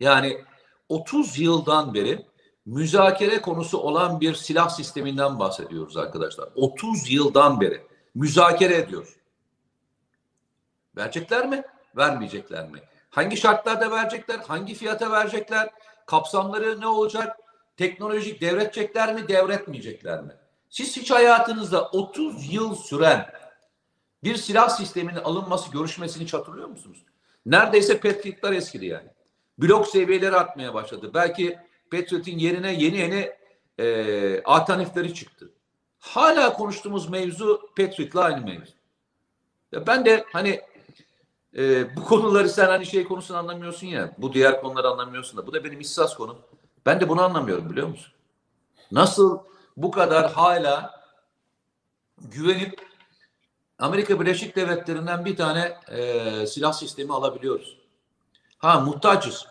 Yani 0.00 0.44
30 0.88 1.38
yıldan 1.38 1.94
beri 1.94 2.26
müzakere 2.66 3.42
konusu 3.42 3.78
olan 3.78 4.20
bir 4.20 4.34
silah 4.34 4.68
sisteminden 4.68 5.38
bahsediyoruz 5.38 5.96
arkadaşlar. 5.96 6.48
30 6.54 7.10
yıldan 7.10 7.60
beri 7.60 7.82
müzakere 8.14 8.76
ediyor. 8.76 9.16
Verecekler 10.96 11.48
mi? 11.48 11.62
Vermeyecekler 11.96 12.68
mi? 12.68 12.78
Hangi 13.10 13.36
şartlarda 13.36 13.90
verecekler? 13.90 14.38
Hangi 14.38 14.74
fiyata 14.74 15.10
verecekler? 15.10 15.70
Kapsamları 16.06 16.80
ne 16.80 16.86
olacak? 16.86 17.36
Teknolojik 17.76 18.40
devredecekler 18.40 19.14
mi? 19.14 19.28
Devretmeyecekler 19.28 20.22
mi? 20.22 20.32
Siz 20.70 20.96
hiç 20.96 21.10
hayatınızda 21.10 21.88
30 21.88 22.52
yıl 22.52 22.74
süren 22.74 23.32
bir 24.24 24.36
silah 24.36 24.68
sisteminin 24.68 25.16
alınması 25.16 25.70
görüşmesini 25.70 26.24
hiç 26.24 26.34
hatırlıyor 26.34 26.68
musunuz? 26.68 27.04
Neredeyse 27.46 28.00
Patriot'lar 28.00 28.52
eskidi 28.52 28.86
yani. 28.86 29.08
Blok 29.62 29.86
seviyeleri 29.86 30.36
artmaya 30.36 30.74
başladı. 30.74 31.10
Belki 31.14 31.58
Patriot'in 31.90 32.38
yerine 32.38 32.72
yeni 32.72 32.96
yeni 32.98 33.32
e, 33.78 34.42
alternatifleri 34.42 35.14
çıktı. 35.14 35.50
Hala 35.98 36.52
konuştuğumuz 36.52 37.08
mevzu 37.08 37.70
Patriot'la 37.76 38.20
aynı 38.20 38.46
mevzu. 38.46 38.72
Ya 39.72 39.86
ben 39.86 40.04
de 40.04 40.24
hani 40.32 40.60
e, 41.56 41.96
bu 41.96 42.04
konuları 42.04 42.48
sen 42.48 42.66
hani 42.66 42.86
şey 42.86 43.04
konusunu 43.04 43.36
anlamıyorsun 43.36 43.86
ya. 43.86 44.14
Bu 44.18 44.32
diğer 44.32 44.60
konuları 44.60 44.88
anlamıyorsun 44.88 45.36
da. 45.36 45.46
Bu 45.46 45.52
da 45.52 45.64
benim 45.64 45.78
hassas 45.78 46.14
konum. 46.14 46.38
Ben 46.86 47.00
de 47.00 47.08
bunu 47.08 47.22
anlamıyorum 47.22 47.70
biliyor 47.70 47.88
musun? 47.88 48.12
Nasıl 48.92 49.38
bu 49.76 49.90
kadar 49.90 50.32
hala 50.32 51.00
güvenip 52.18 52.80
Amerika 53.78 54.20
Birleşik 54.20 54.56
Devletleri'nden 54.56 55.24
bir 55.24 55.36
tane 55.36 55.76
e, 55.88 56.46
silah 56.46 56.72
sistemi 56.72 57.12
alabiliyoruz. 57.12 57.76
Ha 58.58 58.80
muhtacız. 58.80 59.46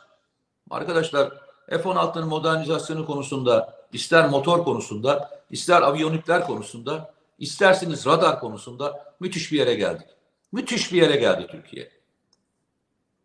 Arkadaşlar 0.70 1.34
F-16'nın 1.70 2.28
modernizasyonu 2.28 3.05
konusunda, 3.05 3.80
ister 3.93 4.30
motor 4.30 4.63
konusunda, 4.63 5.41
ister 5.51 5.82
aviyonikler 5.82 6.47
konusunda, 6.47 7.13
isterseniz 7.39 8.05
radar 8.05 8.39
konusunda 8.39 9.13
müthiş 9.20 9.51
bir 9.51 9.57
yere 9.57 9.74
geldik. 9.74 10.07
Müthiş 10.51 10.93
bir 10.93 11.01
yere 11.01 11.15
geldi 11.15 11.47
Türkiye. 11.51 11.91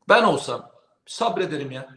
Ben 0.08 0.22
olsam 0.22 0.70
sabrederim 1.06 1.70
ya. 1.70 1.88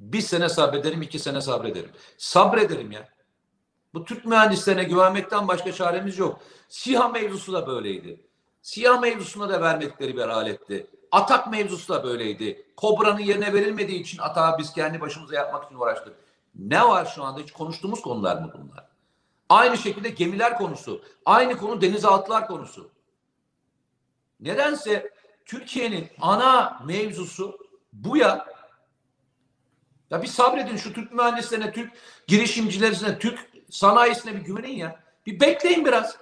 Bir 0.00 0.20
sene 0.20 0.48
sabrederim, 0.48 1.02
iki 1.02 1.18
sene 1.18 1.40
sabrederim. 1.40 1.90
Sabrederim 2.18 2.92
ya. 2.92 3.08
Bu 3.94 4.04
Türk 4.04 4.24
mühendislerine 4.24 4.84
güvenmekten 4.84 5.48
başka 5.48 5.72
çaremiz 5.72 6.18
yok. 6.18 6.40
SİHA 6.68 7.08
mevzusu 7.08 7.52
da 7.52 7.66
böyleydi. 7.66 8.20
SİHA 8.62 9.00
mevzusuna 9.00 9.48
da 9.48 9.60
vermedikleri 9.60 10.16
bir 10.16 10.28
aletti. 10.28 10.86
Atak 11.12 11.50
mevzusu 11.50 11.94
da 11.94 12.04
böyleydi. 12.04 12.66
Kobra'nın 12.76 13.18
yerine 13.18 13.52
verilmediği 13.52 14.00
için 14.00 14.18
atağı 14.18 14.58
biz 14.58 14.72
kendi 14.72 15.00
başımıza 15.00 15.34
yapmak 15.34 15.64
için 15.64 15.74
uğraştık. 15.74 16.16
Ne 16.54 16.88
var 16.88 17.12
şu 17.14 17.24
anda? 17.24 17.40
Hiç 17.40 17.52
konuştuğumuz 17.52 18.02
konular 18.02 18.36
mı 18.36 18.52
bunlar? 18.54 18.88
Aynı 19.48 19.78
şekilde 19.78 20.08
gemiler 20.08 20.58
konusu. 20.58 21.02
Aynı 21.26 21.56
konu 21.56 21.80
denizaltılar 21.80 22.46
konusu. 22.46 22.90
Nedense 24.40 25.12
Türkiye'nin 25.46 26.08
ana 26.20 26.80
mevzusu 26.84 27.58
bu 27.92 28.16
ya. 28.16 28.46
Ya 30.10 30.22
bir 30.22 30.26
sabredin 30.26 30.76
şu 30.76 30.92
Türk 30.92 31.12
mühendislerine, 31.12 31.72
Türk 31.72 31.92
girişimcilerine, 32.26 33.18
Türk 33.18 33.50
sanayisine 33.70 34.34
bir 34.34 34.40
güvenin 34.40 34.76
ya. 34.76 35.00
Bir 35.26 35.40
bekleyin 35.40 35.84
biraz. 35.84 36.16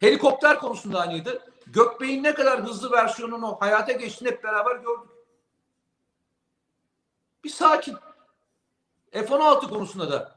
Helikopter 0.00 0.58
konusunda 0.58 1.00
aynıydı. 1.00 1.49
Gökbey'in 1.72 2.22
ne 2.22 2.34
kadar 2.34 2.62
hızlı 2.62 2.90
versiyonunu 2.90 3.56
hayata 3.60 3.92
geçtiğini 3.92 4.30
hep 4.30 4.44
beraber 4.44 4.76
gördük. 4.76 5.10
Bir 7.44 7.50
sakin. 7.50 7.96
F-16 9.12 9.68
konusunda 9.68 10.10
da 10.10 10.32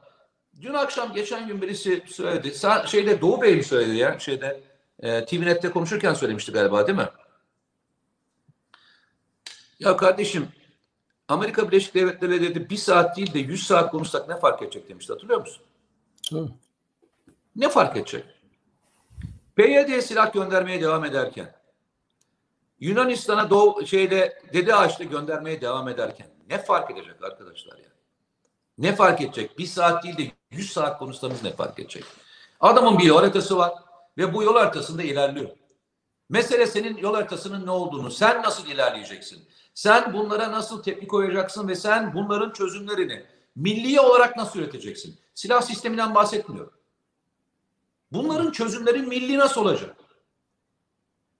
dün 0.60 0.74
akşam 0.74 1.12
geçen 1.12 1.46
gün 1.46 1.62
birisi 1.62 2.04
söyledi. 2.06 2.54
Şeyde 2.86 3.20
Doğu 3.20 3.42
Bey 3.42 3.56
mi 3.56 3.64
söyledi 3.64 3.96
ya? 3.96 4.18
Şeyde 4.18 4.60
e, 4.98 5.24
TVNet'te 5.24 5.70
konuşurken 5.70 6.14
söylemişti 6.14 6.52
galiba 6.52 6.86
değil 6.86 6.98
mi? 6.98 7.08
Ya 9.78 9.96
kardeşim 9.96 10.48
Amerika 11.28 11.68
Birleşik 11.68 11.94
Devletleri 11.94 12.42
dedi 12.42 12.70
bir 12.70 12.76
saat 12.76 13.16
değil 13.16 13.34
de 13.34 13.38
100 13.38 13.66
saat 13.66 13.90
konuşsak 13.90 14.28
ne 14.28 14.36
fark 14.36 14.62
edecek 14.62 14.88
demişti. 14.88 15.12
Hatırlıyor 15.12 15.40
musun? 15.40 15.62
Tabii. 16.30 16.50
Ne 17.56 17.68
fark 17.68 17.96
edecek? 17.96 18.24
PYD'ye 19.56 20.02
silah 20.02 20.32
göndermeye 20.32 20.80
devam 20.80 21.04
ederken 21.04 21.54
Yunanistan'a 22.80 23.50
doğu 23.50 23.86
şeyde 23.86 24.42
Dede 24.52 24.74
Ağaç'ta 24.74 25.04
göndermeye 25.04 25.60
devam 25.60 25.88
ederken 25.88 26.26
ne 26.50 26.58
fark 26.58 26.90
edecek 26.90 27.24
arkadaşlar 27.24 27.78
ya? 27.78 27.88
Ne 28.78 28.94
fark 28.94 29.20
edecek? 29.20 29.58
Bir 29.58 29.66
saat 29.66 30.04
değil 30.04 30.18
de 30.18 30.32
100 30.50 30.72
saat 30.72 30.98
konuşsanız 30.98 31.42
ne 31.42 31.52
fark 31.52 31.78
edecek? 31.78 32.04
Adamın 32.60 32.98
bir 32.98 33.04
yol 33.04 33.16
haritası 33.16 33.56
var 33.56 33.72
ve 34.18 34.34
bu 34.34 34.42
yol 34.42 34.54
haritasında 34.54 35.02
ilerliyor. 35.02 35.50
Mesele 36.28 36.66
senin 36.66 36.96
yol 36.96 37.14
haritasının 37.14 37.66
ne 37.66 37.70
olduğunu, 37.70 38.10
sen 38.10 38.42
nasıl 38.42 38.66
ilerleyeceksin? 38.66 39.48
Sen 39.74 40.12
bunlara 40.12 40.52
nasıl 40.52 40.82
tepki 40.82 41.06
koyacaksın 41.06 41.68
ve 41.68 41.74
sen 41.74 42.14
bunların 42.14 42.52
çözümlerini 42.52 43.24
milli 43.56 44.00
olarak 44.00 44.36
nasıl 44.36 44.58
üreteceksin? 44.58 45.18
Silah 45.34 45.62
sisteminden 45.62 46.14
bahsetmiyorum. 46.14 46.72
Bunların 48.14 48.50
çözümleri 48.50 49.02
milli 49.02 49.38
nasıl 49.38 49.60
olacak? 49.60 49.96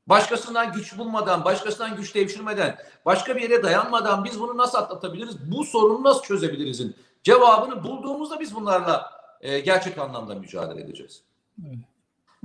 Başkasından 0.07 0.73
güç 0.73 0.99
bulmadan, 0.99 1.45
başkasından 1.45 1.97
güç 1.97 2.15
devşirmeden, 2.15 2.79
başka 3.05 3.37
bir 3.37 3.43
yere 3.43 3.63
dayanmadan 3.63 4.25
biz 4.25 4.41
bunu 4.41 4.57
nasıl 4.57 4.79
atlatabiliriz? 4.79 5.53
Bu 5.53 5.65
sorunu 5.65 6.05
nasıl 6.05 6.23
çözebilirizin 6.23 6.97
Cevabını 7.25 7.85
bulduğumuzda 7.85 8.41
biz 8.41 8.55
bunlarla 8.55 9.11
e, 9.41 9.61
gerçek 9.61 9.99
anlamda 9.99 10.35
mücadele 10.35 10.81
edeceğiz. 10.81 11.23
Evet. 11.67 11.79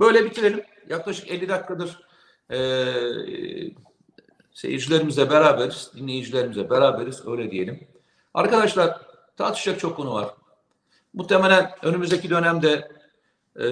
Böyle 0.00 0.24
bitirelim. 0.24 0.64
Yaklaşık 0.88 1.30
50 1.30 1.48
dakikadır 1.48 2.02
e, 2.50 2.58
seyircilerimizle 4.52 5.30
beraberiz, 5.30 5.90
dinleyicilerimizle 5.96 6.70
beraberiz 6.70 7.26
öyle 7.26 7.50
diyelim. 7.50 7.88
Arkadaşlar 8.34 9.00
tartışacak 9.36 9.80
çok 9.80 9.96
konu 9.96 10.14
var. 10.14 10.34
Muhtemelen 11.14 11.72
önümüzdeki 11.82 12.30
dönemde 12.30 12.99
e, 13.60 13.68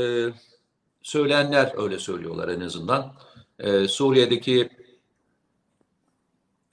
söyleyenler 1.03 1.73
öyle 1.83 1.99
söylüyorlar 1.99 2.49
en 2.49 2.61
azından. 2.61 3.15
E, 3.59 3.89
Suriye'deki 3.89 4.69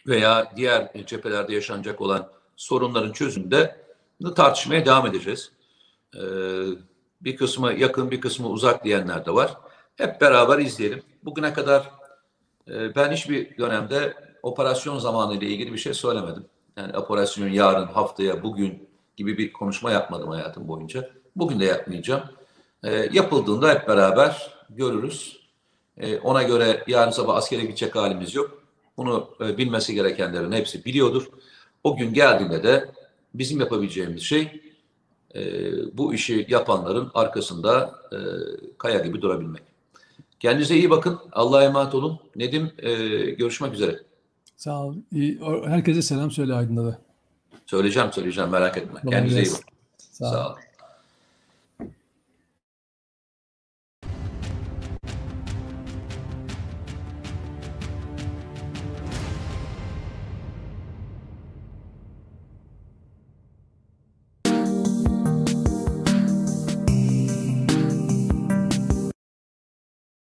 veya 0.07 0.53
diğer 0.55 0.91
cephelerde 1.05 1.53
yaşanacak 1.53 2.01
olan 2.01 2.31
sorunların 2.55 3.11
çözümünde 3.11 3.85
tartışmaya 4.35 4.85
devam 4.85 5.07
edeceğiz. 5.07 5.51
E, 6.15 6.21
bir 7.21 7.35
kısmı 7.35 7.73
yakın, 7.73 8.11
bir 8.11 8.21
kısmı 8.21 8.47
uzak 8.47 8.83
diyenler 8.83 9.25
de 9.25 9.33
var. 9.33 9.57
Hep 9.95 10.21
beraber 10.21 10.59
izleyelim. 10.59 11.03
Bugüne 11.23 11.53
kadar 11.53 11.91
e, 12.67 12.95
ben 12.95 13.11
hiçbir 13.11 13.57
dönemde 13.57 14.13
operasyon 14.43 14.99
zamanı 14.99 15.33
ile 15.33 15.45
ilgili 15.45 15.73
bir 15.73 15.77
şey 15.77 15.93
söylemedim. 15.93 16.45
Yani 16.77 16.97
operasyon 16.97 17.47
yarın, 17.47 17.87
haftaya, 17.87 18.43
bugün 18.43 18.89
gibi 19.15 19.37
bir 19.37 19.53
konuşma 19.53 19.91
yapmadım 19.91 20.29
hayatım 20.29 20.67
boyunca. 20.67 21.09
Bugün 21.35 21.59
de 21.59 21.65
yapmayacağım. 21.65 22.23
E, 22.85 23.09
yapıldığında 23.13 23.69
hep 23.69 23.87
beraber 23.87 24.51
görürüz. 24.69 25.39
E, 25.97 26.17
ona 26.17 26.43
göre 26.43 26.83
yarın 26.87 27.11
sabah 27.11 27.35
askere 27.35 27.61
gidecek 27.61 27.95
halimiz 27.95 28.35
yok. 28.35 28.63
Bunu 28.97 29.29
e, 29.41 29.57
bilmesi 29.57 29.95
gerekenlerin 29.95 30.51
hepsi 30.51 30.85
biliyordur. 30.85 31.27
O 31.83 31.97
gün 31.97 32.13
geldiğinde 32.13 32.63
de 32.63 32.89
bizim 33.33 33.59
yapabileceğimiz 33.59 34.23
şey 34.23 34.61
e, 35.35 35.41
bu 35.97 36.13
işi 36.13 36.45
yapanların 36.49 37.11
arkasında 37.13 37.99
e, 38.11 38.17
kaya 38.77 38.99
gibi 38.99 39.21
durabilmek. 39.21 39.63
Kendinize 40.39 40.75
iyi 40.75 40.89
bakın. 40.89 41.19
Allah'a 41.31 41.63
emanet 41.63 41.95
olun. 41.95 42.19
Nedim 42.35 42.71
e, 42.77 42.93
görüşmek 43.31 43.73
üzere. 43.73 43.99
Sağ 44.57 44.85
ol. 44.85 44.95
İyi. 45.11 45.39
Herkese 45.65 46.01
selam 46.01 46.31
söyle 46.31 46.53
Aydın'da 46.53 46.85
da. 46.85 46.99
Söyleyeceğim 47.65 48.13
söyleyeceğim 48.13 48.49
merak 48.49 48.77
etme. 48.77 49.01
Kolay 49.01 49.17
Kendinize 49.17 49.43
iyi 49.43 49.53
bakın. 49.53 49.65
Sağ 49.97 50.25
ol. 50.25 50.31
Sağ 50.31 50.47
olun. 50.49 50.64